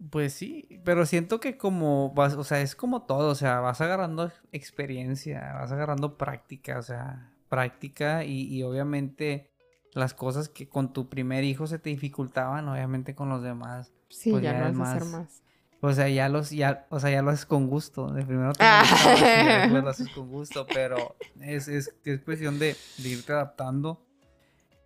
Pues 0.09 0.32
sí, 0.32 0.80
pero 0.84 1.05
siento 1.05 1.40
que 1.40 1.57
como 1.57 2.14
vas, 2.14 2.34
o 2.34 2.44
sea, 2.44 2.61
es 2.61 2.76
como 2.76 3.03
todo, 3.03 3.30
o 3.30 3.34
sea, 3.34 3.59
vas 3.59 3.80
agarrando 3.80 4.30
experiencia, 4.53 5.55
vas 5.55 5.72
agarrando 5.72 6.16
práctica, 6.16 6.78
o 6.78 6.82
sea, 6.82 7.32
práctica 7.48 8.22
y, 8.24 8.46
y 8.46 8.62
obviamente 8.62 9.51
las 9.95 10.14
cosas 10.14 10.49
que 10.49 10.68
con 10.68 10.93
tu 10.93 11.09
primer 11.09 11.45
hijo 11.45 11.66
se 11.66 11.78
te 11.78 11.90
dificultaban, 11.90 12.68
obviamente 12.68 13.14
con 13.14 13.28
los 13.28 13.43
demás. 13.43 13.93
Sí, 14.09 14.30
pues 14.30 14.43
ya, 14.43 14.70
no 14.70 14.78
vas 14.78 14.88
a 14.88 14.97
hacer 14.97 15.09
más. 15.09 15.43
O 15.84 15.93
sea, 15.93 16.09
ya 16.09 16.28
los, 16.28 16.51
ya, 16.51 16.86
o 16.90 17.01
sea, 17.01 17.11
ya 17.11 17.22
lo 17.22 17.30
haces 17.30 17.45
con 17.45 17.66
gusto. 17.66 18.07
De 18.12 18.24
primero 18.24 18.53
te 18.53 18.62
ah. 18.62 19.68
lo 19.68 19.88
haces 19.88 20.09
con 20.11 20.30
gusto, 20.30 20.64
pero 20.72 21.16
es, 21.40 21.66
es, 21.66 21.93
es 22.05 22.20
cuestión 22.20 22.61
de, 22.61 22.76
irte 22.99 23.32
adaptando. 23.32 24.07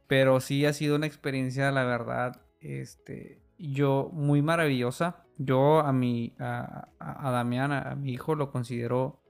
Pero 0.06 0.40
sí 0.40 0.64
ha 0.64 0.72
sido 0.72 0.96
una 0.96 1.06
experiencia, 1.06 1.70
la 1.70 1.84
verdad, 1.84 2.40
este, 2.60 3.42
yo 3.58 4.08
muy 4.12 4.40
maravillosa. 4.40 5.24
Yo 5.36 5.80
a 5.80 5.92
mi, 5.92 6.34
a, 6.38 6.88
a, 6.98 7.30
Damián, 7.30 7.72
a, 7.72 7.94
mi 7.94 8.12
hijo, 8.12 8.34
lo 8.34 8.50
considero 8.50 9.20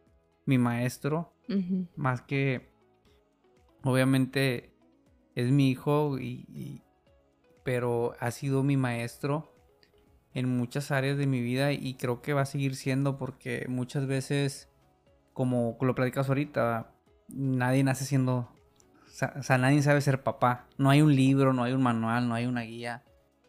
mi 0.44 0.58
maestro. 0.58 1.32
Más 1.96 2.22
que, 2.22 2.70
obviamente, 3.82 4.75
es 5.36 5.52
mi 5.52 5.70
hijo, 5.70 6.18
y, 6.18 6.82
pero 7.62 8.14
ha 8.18 8.30
sido 8.32 8.62
mi 8.62 8.76
maestro 8.76 9.52
en 10.34 10.48
muchas 10.56 10.90
áreas 10.90 11.18
de 11.18 11.26
mi 11.26 11.40
vida 11.40 11.72
y 11.72 11.94
creo 11.94 12.22
que 12.22 12.32
va 12.32 12.42
a 12.42 12.46
seguir 12.46 12.74
siendo 12.74 13.18
porque 13.18 13.66
muchas 13.68 14.06
veces, 14.06 14.68
como 15.34 15.76
lo 15.80 15.94
platicas 15.94 16.28
ahorita, 16.28 16.90
nadie 17.28 17.84
nace 17.84 18.04
siendo, 18.06 18.50
o 19.36 19.42
sea, 19.42 19.58
nadie 19.58 19.82
sabe 19.82 20.00
ser 20.00 20.22
papá. 20.22 20.66
No 20.78 20.90
hay 20.90 21.02
un 21.02 21.14
libro, 21.14 21.52
no 21.52 21.64
hay 21.64 21.74
un 21.74 21.82
manual, 21.82 22.28
no 22.28 22.34
hay 22.34 22.46
una 22.46 22.62
guía 22.62 23.04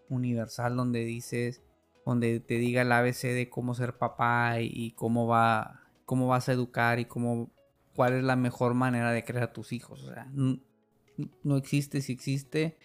universal 0.09 0.75
donde 0.75 1.05
dices, 1.05 1.61
donde 2.05 2.41
te 2.41 2.55
diga 2.55 2.81
el 2.81 2.91
ABC 2.91 3.33
de 3.33 3.49
cómo 3.49 3.75
ser 3.75 3.97
papá 3.97 4.59
y, 4.59 4.91
cómo 4.91 5.25
va, 5.25 5.81
cómo 6.05 6.27
vas 6.27 6.49
a 6.49 6.53
educar 6.53 6.99
y 6.99 7.05
cómo, 7.05 7.49
cuál 7.95 8.13
es 8.13 8.23
la 8.23 8.35
mejor 8.35 8.73
manera 8.73 9.11
de 9.11 9.23
crear 9.23 9.43
a 9.43 9.53
tus 9.53 9.71
hijos. 9.71 10.03
O 10.03 10.13
sea, 10.13 10.27
no, 11.43 11.57
existe, 11.57 12.01
si 12.01 12.13
existe 12.13 12.77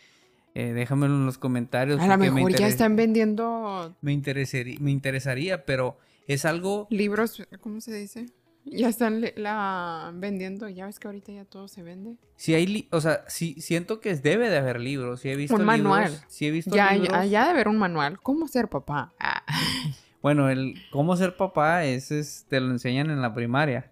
eh, 0.55 0.73
déjamelo 0.73 1.15
en 1.15 1.27
los 1.27 1.39
comentarios. 1.39 2.01
A 2.01 2.07
lo 2.07 2.19
mejor 2.19 2.55
ya 2.55 2.67
están 2.67 2.97
vendiendo. 2.97 3.95
Me 4.03 4.13
interesaría, 4.13 4.77
me 4.81 4.91
interesaría, 4.91 5.65
pero 5.65 5.99
es 6.27 6.45
algo. 6.45 6.87
Libros, 6.91 7.43
¿cómo 7.61 7.81
se 7.81 7.95
dice? 7.95 8.27
Ya 8.65 8.89
están 8.89 9.25
la 9.37 10.13
vendiendo, 10.15 10.69
ya 10.69 10.87
ves 10.87 11.01
que 11.01 11.09
ahorita 11.09 11.33
ya 11.33 11.45
todo 11.45 11.67
se 11.67 11.83
vende. 11.83 12.17
Sí 12.37 12.55
hay, 12.55 12.89
o 12.93 13.01
sea, 13.01 13.25
sí 13.27 13.57
siento 13.61 14.01
que 14.01 14.15
debe 14.15 14.51
de 14.51 14.59
haber 14.59 14.79
libros, 14.79 15.21
sí 15.21 15.31
he 15.31 15.37
visto 15.37 15.57
un 15.57 15.65
manual. 15.65 16.17
Sí 16.29 16.47
he 16.47 16.51
visto 16.53 16.75
ya, 16.75 16.95
Ya, 16.95 17.25
ya 17.25 17.45
de 17.45 17.51
haber 17.51 17.67
un 17.67 17.79
manual, 17.79 18.21
¿cómo 18.21 18.47
ser 18.47 18.69
papá? 18.69 19.13
Ah. 19.19 19.43
Bueno, 20.23 20.49
el 20.49 20.77
cómo 20.93 21.17
ser 21.17 21.37
papá 21.37 21.85
ese 21.85 22.21
es, 22.21 22.47
te 22.49 22.61
lo 22.61 22.71
enseñan 22.71 23.11
en 23.11 23.21
la 23.21 23.35
primaria. 23.35 23.92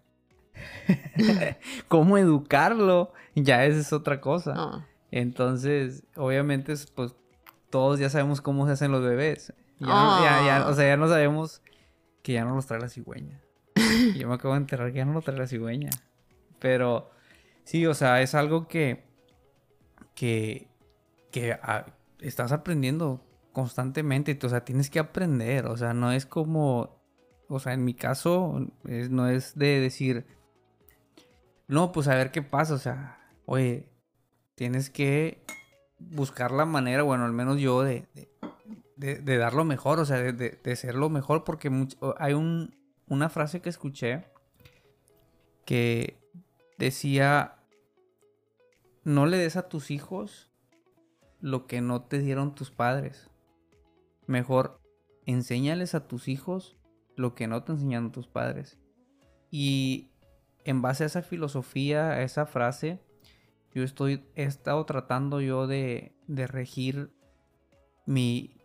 cómo 1.88 2.18
educarlo, 2.18 3.12
ya 3.34 3.64
esa 3.64 3.80
es 3.80 3.92
otra 3.92 4.20
cosa. 4.20 4.54
Ah. 4.56 4.86
Entonces, 5.10 6.04
obviamente, 6.16 6.74
pues 6.94 7.14
todos 7.70 7.98
ya 7.98 8.10
sabemos 8.10 8.40
cómo 8.40 8.66
se 8.66 8.72
hacen 8.72 8.92
los 8.92 9.02
bebés. 9.02 9.52
Ya, 9.78 10.66
o 10.68 10.74
sea, 10.74 10.86
ya 10.86 10.96
no 10.96 11.08
sabemos 11.08 11.62
que 12.22 12.34
ya 12.34 12.44
no 12.44 12.54
los 12.54 12.66
trae 12.66 12.80
la 12.80 12.88
cigüeña. 12.88 13.40
Yo 14.18 14.28
me 14.28 14.34
acabo 14.34 14.54
de 14.54 14.60
enterar 14.60 14.92
que 14.92 14.98
ya 14.98 15.04
no 15.04 15.14
los 15.14 15.24
trae 15.24 15.38
la 15.38 15.46
cigüeña. 15.46 15.90
Pero 16.58 17.10
sí, 17.64 17.86
o 17.86 17.94
sea, 17.94 18.20
es 18.20 18.34
algo 18.34 18.68
que, 18.68 19.04
que, 20.14 20.68
que 21.30 21.52
ah, 21.52 21.86
estás 22.20 22.52
aprendiendo 22.52 23.24
constantemente. 23.52 24.38
O 24.42 24.48
sea, 24.48 24.64
tienes 24.64 24.90
que 24.90 24.98
aprender. 24.98 25.66
O 25.66 25.76
sea, 25.76 25.94
no 25.94 26.12
es 26.12 26.26
como, 26.26 27.00
o 27.48 27.58
sea, 27.58 27.72
en 27.72 27.84
mi 27.84 27.94
caso, 27.94 28.66
no 28.84 29.28
es 29.28 29.56
de 29.56 29.80
decir, 29.80 30.26
no, 31.70 31.92
pues 31.92 32.08
a 32.08 32.16
ver 32.16 32.32
qué 32.32 32.42
pasa. 32.42 32.74
O 32.74 32.78
sea, 32.78 33.18
oye, 33.46 33.88
tienes 34.56 34.90
que 34.90 35.44
buscar 35.98 36.50
la 36.50 36.64
manera, 36.64 37.04
bueno, 37.04 37.24
al 37.24 37.32
menos 37.32 37.60
yo, 37.60 37.82
de, 37.82 38.08
de, 38.96 39.36
dar 39.38 39.54
lo 39.54 39.64
mejor, 39.64 40.00
o 40.00 40.04
sea, 40.04 40.18
de, 40.18 40.76
ser 40.76 40.96
lo 40.96 41.08
mejor, 41.08 41.44
porque 41.44 41.70
hay 42.18 42.32
un, 42.32 42.76
una 43.06 43.28
frase 43.28 43.60
que 43.60 43.68
escuché 43.68 44.26
que 45.64 46.18
decía, 46.76 47.56
no 49.04 49.26
le 49.26 49.36
des 49.36 49.54
a 49.54 49.68
tus 49.68 49.92
hijos 49.92 50.50
lo 51.40 51.68
que 51.68 51.80
no 51.80 52.02
te 52.02 52.18
dieron 52.18 52.56
tus 52.56 52.72
padres. 52.72 53.30
Mejor, 54.26 54.80
enséñales 55.24 55.94
a 55.94 56.08
tus 56.08 56.26
hijos 56.26 56.76
lo 57.14 57.36
que 57.36 57.46
no 57.46 57.62
te 57.62 57.72
enseñaron 57.72 58.10
tus 58.10 58.26
padres. 58.26 58.76
Y 59.52 60.09
en 60.64 60.82
base 60.82 61.04
a 61.04 61.06
esa 61.06 61.22
filosofía, 61.22 62.10
a 62.10 62.22
esa 62.22 62.46
frase, 62.46 63.00
yo 63.74 63.82
estoy, 63.82 64.24
he 64.34 64.44
estado 64.44 64.84
tratando 64.84 65.40
yo 65.40 65.66
de, 65.66 66.12
de 66.26 66.46
regir 66.46 67.10
mi, 68.06 68.56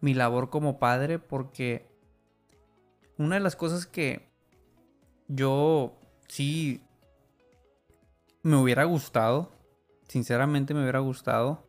mi 0.00 0.14
labor 0.14 0.50
como 0.50 0.78
padre 0.78 1.18
porque 1.18 1.88
una 3.16 3.36
de 3.36 3.40
las 3.40 3.54
cosas 3.54 3.86
que 3.86 4.28
yo 5.28 5.98
sí 6.26 6.82
me 8.42 8.56
hubiera 8.56 8.84
gustado, 8.84 9.52
sinceramente 10.08 10.74
me 10.74 10.82
hubiera 10.82 11.00
gustado, 11.00 11.68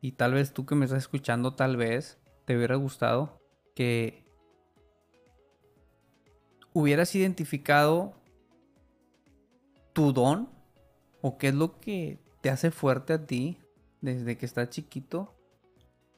y 0.00 0.12
tal 0.12 0.34
vez 0.34 0.52
tú 0.52 0.66
que 0.66 0.74
me 0.74 0.84
estás 0.84 1.00
escuchando, 1.00 1.54
tal 1.54 1.76
vez 1.76 2.18
te 2.44 2.56
hubiera 2.56 2.76
gustado 2.76 3.40
que 3.74 4.24
hubieras 6.72 7.14
identificado 7.14 8.14
tu 9.94 10.12
don 10.12 10.50
o 11.22 11.38
qué 11.38 11.48
es 11.48 11.54
lo 11.54 11.80
que 11.80 12.18
te 12.42 12.50
hace 12.50 12.70
fuerte 12.70 13.14
a 13.14 13.26
ti 13.26 13.58
desde 14.02 14.36
que 14.36 14.44
estás 14.44 14.68
chiquito 14.68 15.34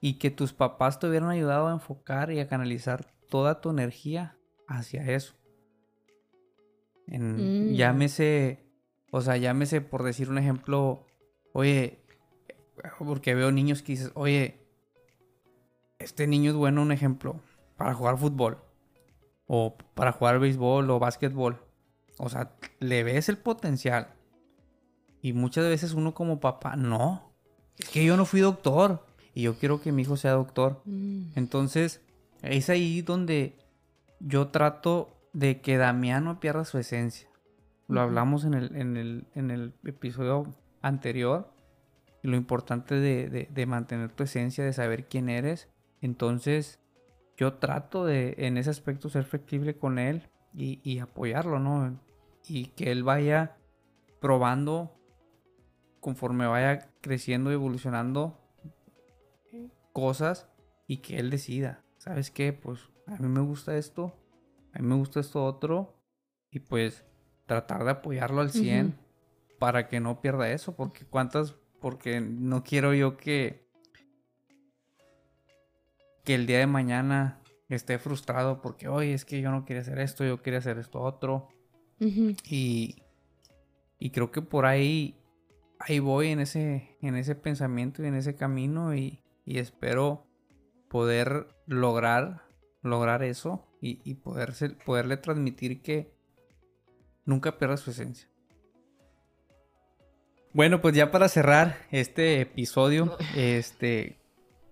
y 0.01 0.15
que 0.15 0.33
tus 0.33 0.53
papás 0.53 0.99
te 0.99 1.07
hubieran 1.09 1.31
ayudado 1.31 1.69
a 1.69 1.73
enfocar 1.73 2.33
y 2.33 2.41
a 2.41 2.49
canalizar 2.49 3.07
toda 3.29 3.61
tu 3.61 3.71
energía 3.71 4.37
hacia 4.67 5.05
eso. 5.13 5.35
En, 7.07 7.71
Mm. 7.71 7.75
Llámese, 7.75 8.67
o 9.13 9.21
sea, 9.21 9.37
llámese 9.37 9.81
por 9.81 10.03
decir 10.03 10.29
un 10.29 10.39
ejemplo, 10.39 11.07
oye, 11.53 12.01
porque 12.99 13.35
veo 13.35 13.53
niños 13.53 13.83
que 13.83 13.93
dices, 13.93 14.11
oye, 14.15 14.67
este 15.99 16.27
niño 16.27 16.51
es 16.51 16.57
bueno, 16.57 16.83
un 16.83 16.93
ejemplo, 16.93 17.41
para 17.77 17.95
jugar 17.95 18.19
fútbol, 18.19 18.59
o 19.47 19.77
para 19.95 20.13
jugar 20.13 20.39
béisbol 20.41 20.91
o 20.91 20.99
básquetbol. 20.99 21.66
O 22.19 22.29
sea, 22.29 22.53
le 22.81 23.03
ves 23.05 23.29
el 23.29 23.39
potencial. 23.39 24.09
Y 25.23 25.33
muchas 25.33 25.65
veces 25.65 25.93
uno 25.93 26.15
como 26.15 26.41
papá, 26.41 26.77
no, 26.77 27.33
es 27.79 27.89
que 27.89 28.05
yo 28.05 28.17
no 28.17 28.25
fui 28.25 28.41
doctor 28.41 29.05
y 29.35 29.43
yo 29.43 29.59
quiero 29.59 29.81
que 29.81 29.93
mi 29.93 30.03
hijo 30.03 30.17
sea 30.17 30.33
doctor. 30.33 30.83
Mm. 30.85 31.33
Entonces, 31.35 32.01
es 32.43 32.71
ahí 32.71 33.03
donde 33.03 33.59
yo 34.21 34.49
trato 34.49 35.13
de 35.33 35.61
que 35.61 35.77
Damián 35.77 36.25
no 36.25 36.41
pierda 36.41 36.65
su 36.65 36.79
esencia. 36.79 37.29
Lo 37.89 38.01
hablamos 38.01 38.45
en 38.45 38.55
el, 38.55 38.75
en 38.77 38.97
el, 38.97 39.27
en 39.35 39.51
el 39.51 39.75
episodio 39.85 40.55
anterior. 40.81 41.53
y 42.23 42.29
Lo 42.29 42.37
importante 42.37 42.95
de, 42.95 43.29
de- 43.29 43.49
de 43.53 43.67
mantener 43.67 44.11
tu 44.13 44.23
esencia, 44.25 44.65
de 44.65 44.73
saber 44.73 45.07
quién 45.07 45.29
eres. 45.29 45.69
Entonces, 46.01 46.79
yo 47.37 47.55
trato 47.55 48.05
de, 48.05 48.35
en 48.39 48.57
ese 48.59 48.71
aspecto, 48.71 49.09
ser 49.09 49.25
flexible 49.25 49.77
con 49.77 49.99
él 49.99 50.29
y, 50.55 50.81
y 50.83 50.99
apoyarlo, 51.01 51.59
¿no? 51.61 51.99
Y 52.49 52.67
que 52.67 52.93
él 52.93 53.03
vaya 53.03 53.57
probando 54.21 54.93
conforme 56.01 56.47
vaya 56.47 56.91
creciendo 57.01 57.51
y 57.51 57.55
evolucionando 57.55 58.41
cosas 59.93 60.49
y 60.87 60.99
que 60.99 61.19
él 61.19 61.31
decida. 61.31 61.83
¿Sabes 61.99 62.31
qué? 62.31 62.53
Pues 62.53 62.81
a 63.07 63.17
mí 63.17 63.29
me 63.29 63.41
gusta 63.41 63.77
esto, 63.77 64.15
a 64.73 64.79
mí 64.79 64.87
me 64.87 64.95
gusta 64.95 65.21
esto 65.21 65.45
otro 65.45 65.97
y 66.51 66.61
pues 66.61 67.05
tratar 67.47 67.85
de 67.85 67.91
apoyarlo 67.91 68.41
al 68.41 68.51
100 68.51 68.89
Ujú. 68.89 69.57
para 69.59 69.89
que 69.89 70.01
no 70.01 70.21
pierda 70.21 70.51
eso, 70.51 70.77
porque 70.77 71.05
cuántas, 71.07 71.55
porque 71.81 72.21
no 72.21 72.63
quiero 72.63 72.95
yo 72.95 73.17
que 73.17 73.67
que 76.25 76.35
el 76.35 76.47
día 76.47 76.59
de 76.59 76.67
mañana 76.67 77.41
esté 77.69 77.99
frustrado 77.99 78.61
porque, 78.61 78.89
oye, 78.89 79.15
es 79.15 79.25
que 79.25 79.41
yo 79.41 79.51
no 79.53 79.65
quería 79.65 79.83
hacer 79.83 80.01
esto, 80.01 80.25
yo 80.25 80.43
quería 80.43 80.59
hacer 80.59 80.77
esto 80.77 81.01
otro. 81.01 81.49
Y, 81.99 82.97
y 83.99 84.11
creo 84.11 84.31
que 84.31 84.43
por 84.43 84.67
ahí, 84.67 85.17
ahí 85.79 85.99
voy 85.99 86.29
en 86.29 86.41
ese, 86.41 86.97
en 87.01 87.17
ese 87.17 87.35
pensamiento 87.35 88.03
y 88.03 88.07
en 88.07 88.15
ese 88.15 88.35
camino 88.35 88.95
y, 88.95 89.23
y 89.45 89.59
espero 89.59 90.27
poder 90.89 91.49
lograr, 91.67 92.43
lograr 92.83 93.23
eso 93.23 93.67
y, 93.81 94.01
y 94.05 94.15
poderse, 94.15 94.71
poderle 94.71 95.17
transmitir 95.17 95.83
que 95.83 96.13
nunca 97.25 97.59
pierda 97.59 97.77
su 97.77 97.91
esencia. 97.91 98.29
Bueno, 100.53 100.81
pues 100.81 100.95
ya 100.95 101.11
para 101.11 101.29
cerrar 101.29 101.77
este 101.91 102.41
episodio, 102.41 103.19
este, 103.37 104.17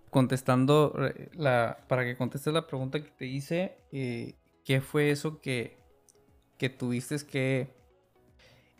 contestando 0.08 0.94
eh, 0.98 1.28
la, 1.34 1.84
para 1.88 2.04
que 2.04 2.16
contestes 2.16 2.54
la 2.54 2.66
pregunta 2.66 3.02
que 3.02 3.10
te 3.10 3.26
hice, 3.26 3.76
eh, 3.92 4.34
¿qué 4.64 4.80
fue 4.80 5.10
eso 5.10 5.42
que, 5.42 5.83
que 6.64 6.70
tuviste 6.70 7.16
que 7.26 7.68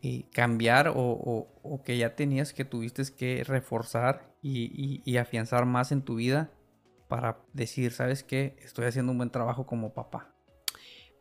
eh, 0.03 0.25
cambiar 0.33 0.89
o, 0.89 0.95
o- 0.97 1.49
o 1.63 1.83
que 1.83 1.99
ya 1.99 2.15
tenías 2.15 2.53
que 2.55 2.65
tuviste 2.65 3.03
que 3.15 3.45
reforzar 3.45 4.35
y, 4.41 4.65
y- 4.75 5.03
y 5.05 5.17
afianzar 5.19 5.67
más 5.67 5.93
en 5.93 6.01
tu 6.03 6.15
vida 6.17 6.51
para 7.09 7.39
decir, 7.53 7.93
sabes 7.93 8.23
qué, 8.23 8.57
estoy 8.63 8.87
haciendo 8.87 9.13
un 9.13 9.19
buen 9.19 9.31
trabajo 9.31 9.67
como 9.67 9.93
papá? 9.93 10.35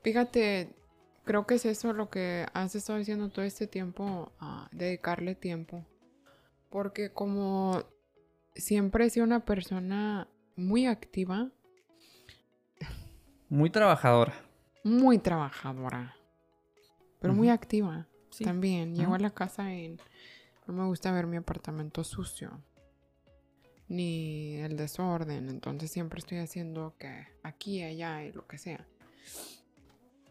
Fíjate, 0.04 0.70
creo 1.26 1.46
que 1.46 1.56
es 1.56 1.66
eso 1.66 1.92
lo 1.92 2.10
que 2.10 2.46
has 2.54 2.76
estado 2.76 2.98
diciendo 3.00 3.28
todo 3.30 3.44
este 3.44 3.68
tiempo, 3.68 4.32
a 4.40 4.70
dedicarle 4.72 5.36
tiempo. 5.36 5.86
Porque 6.70 7.12
como 7.12 7.84
siempre 8.56 9.06
he 9.06 9.10
sido 9.10 9.26
una 9.26 9.44
persona 9.44 10.30
muy 10.56 10.86
activa, 10.88 11.52
Muy 13.50 13.70
trabajadora. 13.70 14.34
muy 14.84 15.20
trabajadora, 15.20 16.16
pero 17.24 17.34
muy 17.34 17.50
activa 17.50 18.06
Sí. 18.32 18.44
también. 18.44 18.96
Llego 18.96 19.16
a 19.16 19.20
la 19.20 19.30
casa 19.30 19.74
y 19.74 19.98
no 20.68 20.74
me 20.74 20.86
gusta 20.86 21.12
ver 21.12 21.26
mi 21.26 21.38
apartamento 21.38 22.04
sucio, 22.04 22.62
ni 23.88 24.56
el 24.58 24.76
desorden, 24.76 25.50
entonces 25.50 25.90
siempre 25.92 26.20
estoy 26.20 26.40
haciendo 26.40 26.96
que 26.98 27.28
aquí, 27.44 27.82
allá 27.82 28.24
y 28.26 28.32
lo 28.34 28.46
que 28.48 28.58
sea. 28.58 28.86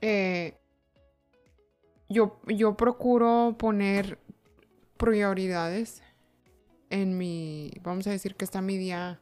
Eh, 0.00 0.58
yo, 2.08 2.40
yo 2.46 2.76
procuro 2.76 3.56
poner 3.58 4.18
prioridades 4.96 6.02
en 6.90 7.16
mi, 7.16 7.72
vamos 7.82 8.06
a 8.06 8.10
decir 8.10 8.34
que 8.34 8.44
está 8.44 8.60
mi 8.60 8.76
día, 8.76 9.20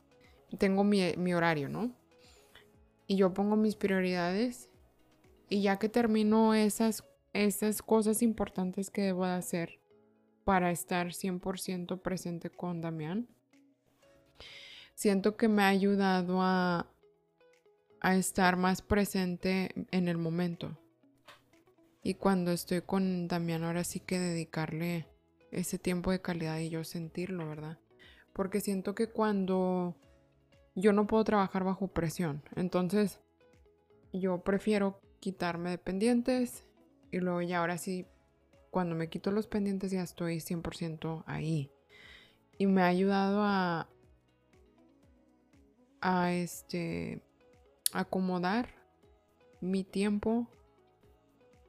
tengo 0.59 0.83
mi, 0.83 1.14
mi 1.16 1.35
horario, 1.35 1.68
¿no? 1.68 1.93
Y 3.07 3.16
yo 3.16 3.33
pongo 3.35 3.57
mis 3.57 3.77
prioridades 3.77 4.71
y 5.49 5.62
ya 5.62 5.79
que 5.79 5.89
termino 5.89 6.55
esas, 6.55 7.05
esas 7.33 7.83
cosas 7.83 8.22
importantes 8.22 8.91
que 8.91 9.03
debo 9.03 9.26
de 9.26 9.33
hacer 9.33 9.81
para 10.45 10.70
estar 10.70 11.09
100% 11.09 12.01
presente 12.01 12.51
con 12.51 12.81
Damián, 12.81 13.28
siento 14.95 15.37
que 15.37 15.49
me 15.49 15.62
ha 15.62 15.68
ayudado 15.68 16.43
a, 16.43 16.87
a 18.01 18.16
estar 18.16 18.57
más 18.57 18.83
presente 18.83 19.72
en 19.91 20.09
el 20.09 20.18
momento. 20.18 20.76
Y 22.03 22.14
cuando 22.14 22.51
estoy 22.51 22.81
con 22.81 23.28
Damián, 23.28 23.62
ahora 23.62 23.85
sí 23.85 24.01
que 24.01 24.18
dedicarle 24.18 25.07
ese 25.51 25.78
tiempo 25.78 26.11
de 26.11 26.22
calidad 26.22 26.59
y 26.59 26.70
yo 26.70 26.83
sentirlo, 26.85 27.47
¿verdad? 27.49 27.78
Porque 28.33 28.61
siento 28.61 28.95
que 28.95 29.09
cuando 29.09 29.97
yo 30.74 30.93
no 30.93 31.07
puedo 31.07 31.24
trabajar 31.24 31.64
bajo 31.64 31.89
presión, 31.89 32.43
entonces 32.57 33.20
yo 34.12 34.43
prefiero 34.43 35.01
quitarme 35.20 35.70
de 35.70 35.78
pendientes 35.78 36.64
y 37.11 37.19
luego 37.19 37.43
ya 37.43 37.59
ahora 37.59 37.79
sí, 37.79 38.07
cuando 38.71 38.95
me 38.95 39.09
quito 39.09 39.31
los 39.31 39.47
pendientes 39.47 39.91
ya 39.91 40.03
estoy 40.03 40.39
100% 40.39 41.25
ahí. 41.27 41.71
Y 42.59 42.67
me 42.67 42.83
ha 42.83 42.87
ayudado 42.87 43.43
a, 43.43 43.89
a 46.01 46.33
este, 46.33 47.23
acomodar 47.93 48.69
mi 49.61 49.85
tiempo 49.85 50.47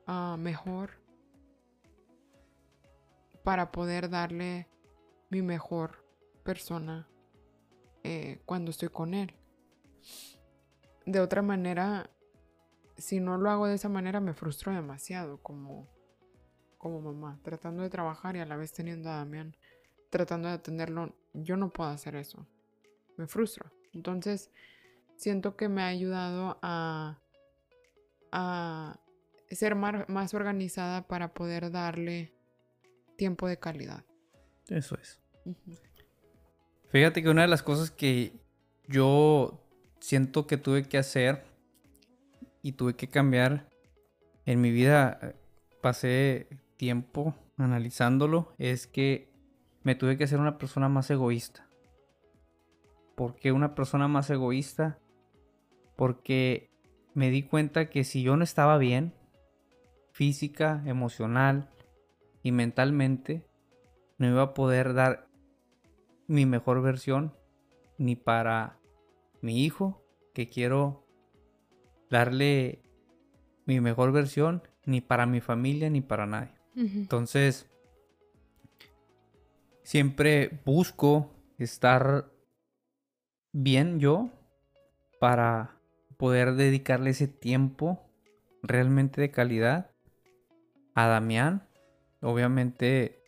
a 0.06 0.38
mejor 0.38 1.02
para 3.44 3.72
poder 3.72 4.10
darle 4.10 4.68
mi 5.30 5.42
mejor 5.42 6.06
persona 6.44 7.08
eh, 8.04 8.42
cuando 8.46 8.72
estoy 8.72 8.89
con 8.89 9.14
él. 9.14 9.34
De 11.06 11.20
otra 11.20 11.42
manera, 11.42 12.10
si 13.02 13.20
no 13.20 13.38
lo 13.38 13.49
hago 13.49 13.68
de 13.68 13.76
esa 13.76 13.89
manera, 13.89 14.20
me 14.20 14.34
frustro 14.34 14.74
demasiado 14.74 15.38
como, 15.41 15.88
como 16.78 17.02
mamá, 17.02 17.39
tratando 17.43 17.84
de 17.84 17.89
trabajar 17.89 18.36
y 18.36 18.39
a 18.39 18.45
la 18.45 18.56
vez 18.56 18.72
teniendo 18.72 19.10
a 19.10 19.18
Damián, 19.18 19.56
tratando 20.10 20.47
de 20.47 20.54
atenderlo. 20.54 21.16
Yo 21.34 21.58
no 21.58 21.72
puedo 21.72 21.89
hacer 21.89 22.16
eso. 22.16 22.45
Me 23.18 23.28
frustro. 23.28 23.72
Entonces, 23.93 24.52
siento 25.18 25.56
que 25.56 25.68
me 25.70 25.82
ha 25.82 25.88
ayudado 25.88 26.58
a, 26.62 27.20
a 28.32 28.99
ser 29.49 29.76
mar- 29.76 30.06
más 30.10 30.34
organizada 30.34 31.08
para 31.08 31.34
poder 31.34 31.72
darle 31.72 32.34
tiempo 33.18 33.47
de 33.47 33.60
calidad. 33.60 34.06
Eso 34.68 34.95
es. 34.95 35.20
Fíjate 36.89 37.22
que 37.22 37.30
una 37.30 37.43
de 37.43 37.47
las 37.47 37.64
cosas 37.64 37.91
que 37.91 38.39
yo 38.88 39.64
siento 39.99 40.47
que 40.47 40.58
tuve 40.58 40.84
que 40.88 40.97
hacer 40.97 41.43
y 42.62 42.74
tuve 42.74 42.95
que 42.95 43.07
cambiar 43.07 43.70
en 44.45 44.62
mi 44.62 44.72
vida, 44.72 45.36
pasé 45.82 46.47
tiempo 46.78 47.36
analizándolo, 47.57 48.53
es 48.57 48.88
que 48.88 49.30
me 49.84 49.95
tuve 49.95 50.18
que 50.18 50.24
hacer 50.24 50.39
una 50.39 50.57
persona 50.57 50.89
más 50.89 51.09
egoísta. 51.09 51.68
¿Por 53.16 53.36
qué 53.36 53.51
una 53.51 53.76
persona 53.76 54.07
más 54.07 54.30
egoísta? 54.30 54.99
Porque 55.95 56.72
me 57.14 57.30
di 57.30 57.43
cuenta 57.43 57.89
que 57.89 58.03
si 58.03 58.24
yo 58.24 58.38
no 58.38 58.43
estaba 58.43 58.78
bien, 58.78 59.14
física, 60.12 60.82
emocional 60.86 61.70
y 62.43 62.51
mentalmente, 62.51 63.45
no 64.18 64.28
iba 64.28 64.41
a 64.41 64.53
poder 64.53 64.93
dar 64.93 65.28
mi 66.28 66.45
mejor 66.45 66.82
versión 66.82 67.34
ni 67.97 68.16
para 68.16 68.80
mi 69.41 69.64
hijo, 69.64 70.03
que 70.34 70.47
quiero 70.47 71.05
darle 72.12 72.84
mi 73.66 73.80
mejor 73.80 74.12
versión, 74.12 74.62
ni 74.86 75.01
para 75.01 75.26
mi 75.26 75.41
familia, 75.41 75.89
ni 75.89 76.01
para 76.01 76.28
nadie. 76.28 76.53
Entonces, 76.76 77.70
siempre 79.84 80.62
busco 80.66 81.32
estar 81.57 82.32
bien 83.51 83.99
yo 83.99 84.30
para 85.20 85.78
poder 86.18 86.53
dedicarle 86.53 87.09
ese 87.09 87.28
tiempo 87.28 87.99
realmente 88.62 89.22
de 89.22 89.32
calidad 89.32 89.91
a 90.93 91.07
Damián, 91.07 91.68
obviamente 92.22 93.24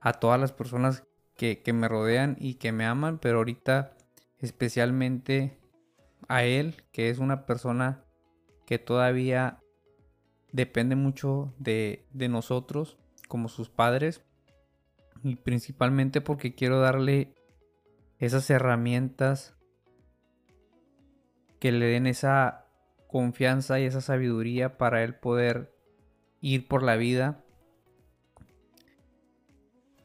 a 0.00 0.12
todas 0.14 0.40
las 0.40 0.52
personas 0.52 1.04
que, 1.36 1.62
que 1.62 1.72
me 1.72 1.88
rodean 1.88 2.36
y 2.38 2.54
que 2.54 2.72
me 2.72 2.84
aman, 2.84 3.18
pero 3.18 3.38
ahorita 3.38 3.96
especialmente 4.38 5.58
a 6.28 6.44
él, 6.44 6.82
que 6.92 7.10
es 7.10 7.18
una 7.18 7.46
persona 7.46 8.04
que 8.66 8.78
todavía 8.78 9.60
depende 10.52 10.96
mucho 10.96 11.54
de, 11.58 12.06
de 12.12 12.28
nosotros 12.28 12.98
como 13.28 13.48
sus 13.48 13.68
padres 13.68 14.22
y 15.22 15.36
principalmente 15.36 16.20
porque 16.20 16.54
quiero 16.54 16.80
darle 16.80 17.34
esas 18.18 18.48
herramientas 18.50 19.56
que 21.58 21.72
le 21.72 21.86
den 21.86 22.06
esa 22.06 22.66
confianza 23.08 23.80
y 23.80 23.84
esa 23.84 24.00
sabiduría 24.00 24.76
para 24.76 25.02
él 25.02 25.14
poder 25.14 25.74
ir 26.40 26.68
por 26.68 26.82
la 26.82 26.96
vida 26.96 27.44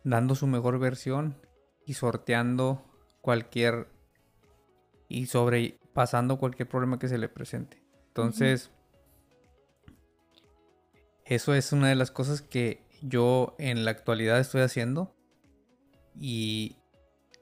dando 0.04 0.36
su 0.36 0.48
mejor 0.48 0.80
versión 0.80 1.36
y 1.86 1.94
sorteando 1.94 2.84
cualquier 3.22 3.88
y 5.08 5.26
sobrepasando 5.26 6.38
cualquier 6.38 6.70
problema 6.70 7.00
que 7.00 7.08
se 7.08 7.18
le 7.18 7.30
presente. 7.30 7.79
Entonces, 8.20 8.72
eso 11.24 11.54
es 11.54 11.72
una 11.72 11.88
de 11.88 11.96
las 11.96 12.12
cosas 12.12 12.42
que 12.42 12.84
yo 13.02 13.56
en 13.60 13.86
la 13.86 13.92
actualidad 13.92 14.40
estoy 14.40 14.62
haciendo 14.62 15.16
y 16.20 16.76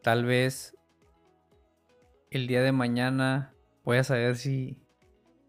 tal 0.03 0.25
vez 0.25 0.77
el 2.29 2.45
día 2.45 2.61
de 2.61 2.71
mañana 2.71 3.55
voy 3.83 3.97
a 3.97 4.03
saber 4.03 4.37
si 4.37 4.77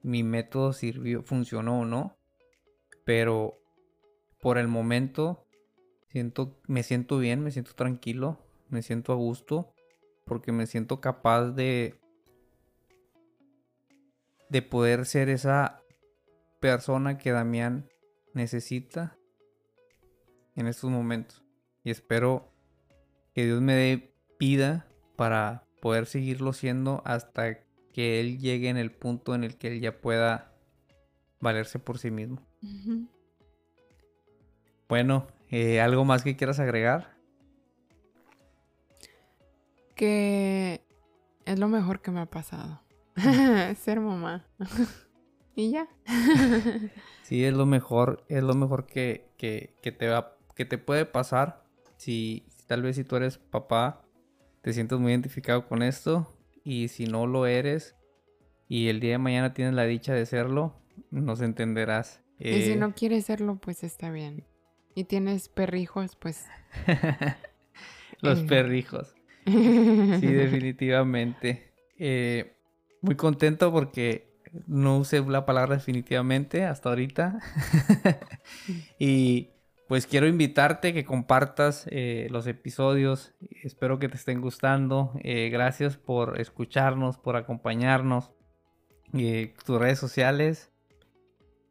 mi 0.03 0.23
método 0.23 0.73
sirvió, 0.73 1.23
funcionó 1.23 1.81
o 1.81 1.85
no, 1.85 2.17
pero 3.05 3.61
por 4.41 4.57
el 4.57 4.69
momento 4.69 5.45
siento, 6.07 6.59
me 6.67 6.83
siento 6.83 7.19
bien, 7.19 7.43
me 7.43 7.51
siento 7.51 7.75
tranquilo, 7.75 8.39
me 8.71 8.81
siento 8.81 9.13
a 9.13 9.17
gusto, 9.17 9.75
porque 10.25 10.53
me 10.53 10.67
siento 10.67 11.03
capaz 11.03 11.51
de 11.51 11.98
de 14.49 14.63
poder 14.63 15.07
ser 15.07 15.29
esa 15.29 15.83
persona 16.61 17.19
que 17.19 17.33
Damián 17.33 17.89
necesita 18.35 19.17
en 20.57 20.67
estos 20.67 20.91
momentos. 20.91 21.43
Y 21.85 21.91
espero 21.91 22.51
que 23.35 23.45
Dios 23.45 23.61
me 23.61 23.75
dé 23.75 24.15
vida 24.39 24.87
para 25.17 25.65
poder 25.81 26.07
seguirlo 26.07 26.53
siendo 26.53 27.03
hasta 27.05 27.61
que 27.93 28.21
Él 28.21 28.39
llegue 28.39 28.69
en 28.69 28.77
el 28.77 28.93
punto 28.93 29.35
en 29.35 29.45
el 29.45 29.57
que 29.57 29.69
Él 29.69 29.81
ya 29.81 30.01
pueda 30.01 30.53
valerse 31.41 31.79
por 31.79 31.99
sí 31.99 32.11
mismo. 32.11 32.43
Bueno, 34.89 35.27
eh, 35.51 35.81
¿algo 35.81 36.05
más 36.05 36.23
que 36.23 36.37
quieras 36.37 36.59
agregar? 36.59 37.17
Que 39.95 40.81
es 41.45 41.59
lo 41.59 41.69
mejor 41.69 42.01
que 42.01 42.11
me 42.11 42.21
ha 42.21 42.27
pasado. 42.27 42.83
Ser 43.79 44.01
mamá. 44.01 44.47
y 45.57 45.71
ya. 45.71 45.89
sí, 47.23 47.45
es 47.45 47.55
lo 47.55 47.67
mejor, 47.67 48.25
es 48.29 48.43
lo 48.43 48.55
mejor 48.55 48.87
que, 48.87 49.31
que, 49.37 49.93
te 49.93 50.09
va, 50.09 50.37
que 50.55 50.65
te 50.65 50.79
puede 50.79 51.05
pasar. 51.05 51.65
Si 51.97 52.47
tal 52.67 52.83
vez 52.83 52.97
si 52.97 53.05
tú 53.05 53.17
eres 53.17 53.39
papá, 53.39 54.03
te 54.63 54.73
sientes 54.73 54.99
muy 54.99 55.13
identificado 55.13 55.67
con 55.67 55.83
esto. 55.83 56.35
Y 56.65 56.89
si 56.89 57.07
no 57.07 57.27
lo 57.27 57.47
eres 57.47 57.97
y 58.69 58.89
el 58.89 59.01
día 59.01 59.13
de 59.13 59.19
mañana 59.19 59.55
tienes 59.55 59.75
la 59.75 59.85
dicha 59.85 60.13
de 60.13 60.27
serlo, 60.27 60.75
nos 61.11 61.41
entenderás. 61.41 62.23
Y 62.39 62.63
si 62.63 62.73
eh, 62.73 62.77
no 62.77 62.95
quieres 62.95 63.25
serlo, 63.25 63.57
pues 63.57 63.83
está 63.83 64.11
bien. 64.11 64.45
Y 64.95 65.05
tienes 65.05 65.49
perrijos, 65.49 66.17
pues. 66.17 66.47
Los 68.21 68.41
eh. 68.41 68.47
perrijos. 68.47 69.15
Sí, 69.47 70.27
definitivamente. 70.27 71.73
Eh, 71.99 72.58
muy 73.01 73.15
contento 73.17 73.73
porque 73.73 74.29
no 74.67 74.99
usé 74.99 75.21
la 75.23 75.47
palabra 75.47 75.77
definitivamente 75.77 76.65
hasta 76.65 76.89
ahorita. 76.89 77.39
y 78.99 79.51
pues 79.89 80.07
quiero 80.07 80.27
invitarte 80.27 80.93
que 80.93 81.05
compartas 81.05 81.87
eh, 81.91 82.29
los 82.31 82.47
episodios. 82.47 83.35
Espero 83.63 83.99
que 83.99 84.09
te 84.09 84.17
estén 84.17 84.41
gustando. 84.41 85.13
Eh, 85.23 85.49
gracias 85.51 85.97
por 85.97 86.41
escucharnos, 86.41 87.17
por 87.17 87.37
acompañarnos. 87.37 88.31
Eh, 89.15 89.55
tus 89.65 89.79
redes 89.79 89.99
sociales. 89.99 90.71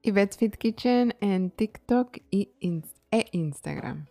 Yvette's 0.02 0.38
Fit 0.38 0.56
Kitchen 0.56 1.16
en 1.22 1.52
TikTok 1.52 2.18
y 2.32 2.54
e 3.12 3.26
Instagram. 3.32 4.08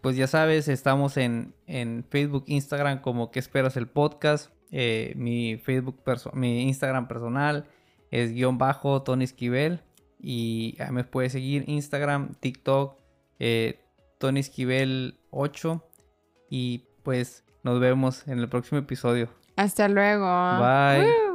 pues 0.00 0.16
ya 0.16 0.26
sabes, 0.28 0.68
estamos 0.68 1.16
en, 1.16 1.54
en 1.66 2.04
Facebook, 2.08 2.44
Instagram 2.46 3.00
como 3.00 3.30
que 3.30 3.40
esperas 3.40 3.76
el 3.76 3.88
podcast. 3.88 4.55
Eh, 4.70 5.12
mi 5.16 5.56
Facebook, 5.56 6.02
mi 6.34 6.62
Instagram 6.62 7.08
personal 7.08 7.66
es 8.10 8.32
guion 8.32 8.58
bajo 8.58 9.02
Tony 9.02 9.24
Esquivel. 9.24 9.80
Y 10.18 10.76
me 10.90 11.04
puedes 11.04 11.32
seguir 11.32 11.64
Instagram, 11.68 12.34
TikTok, 12.40 12.98
eh, 13.38 13.80
Tony 14.18 14.40
Esquivel 14.40 15.20
8. 15.30 15.82
Y 16.50 16.84
pues 17.02 17.44
nos 17.62 17.80
vemos 17.80 18.26
en 18.26 18.38
el 18.38 18.48
próximo 18.48 18.78
episodio. 18.78 19.28
Hasta 19.56 19.88
luego. 19.88 20.26
Bye. 20.58 21.25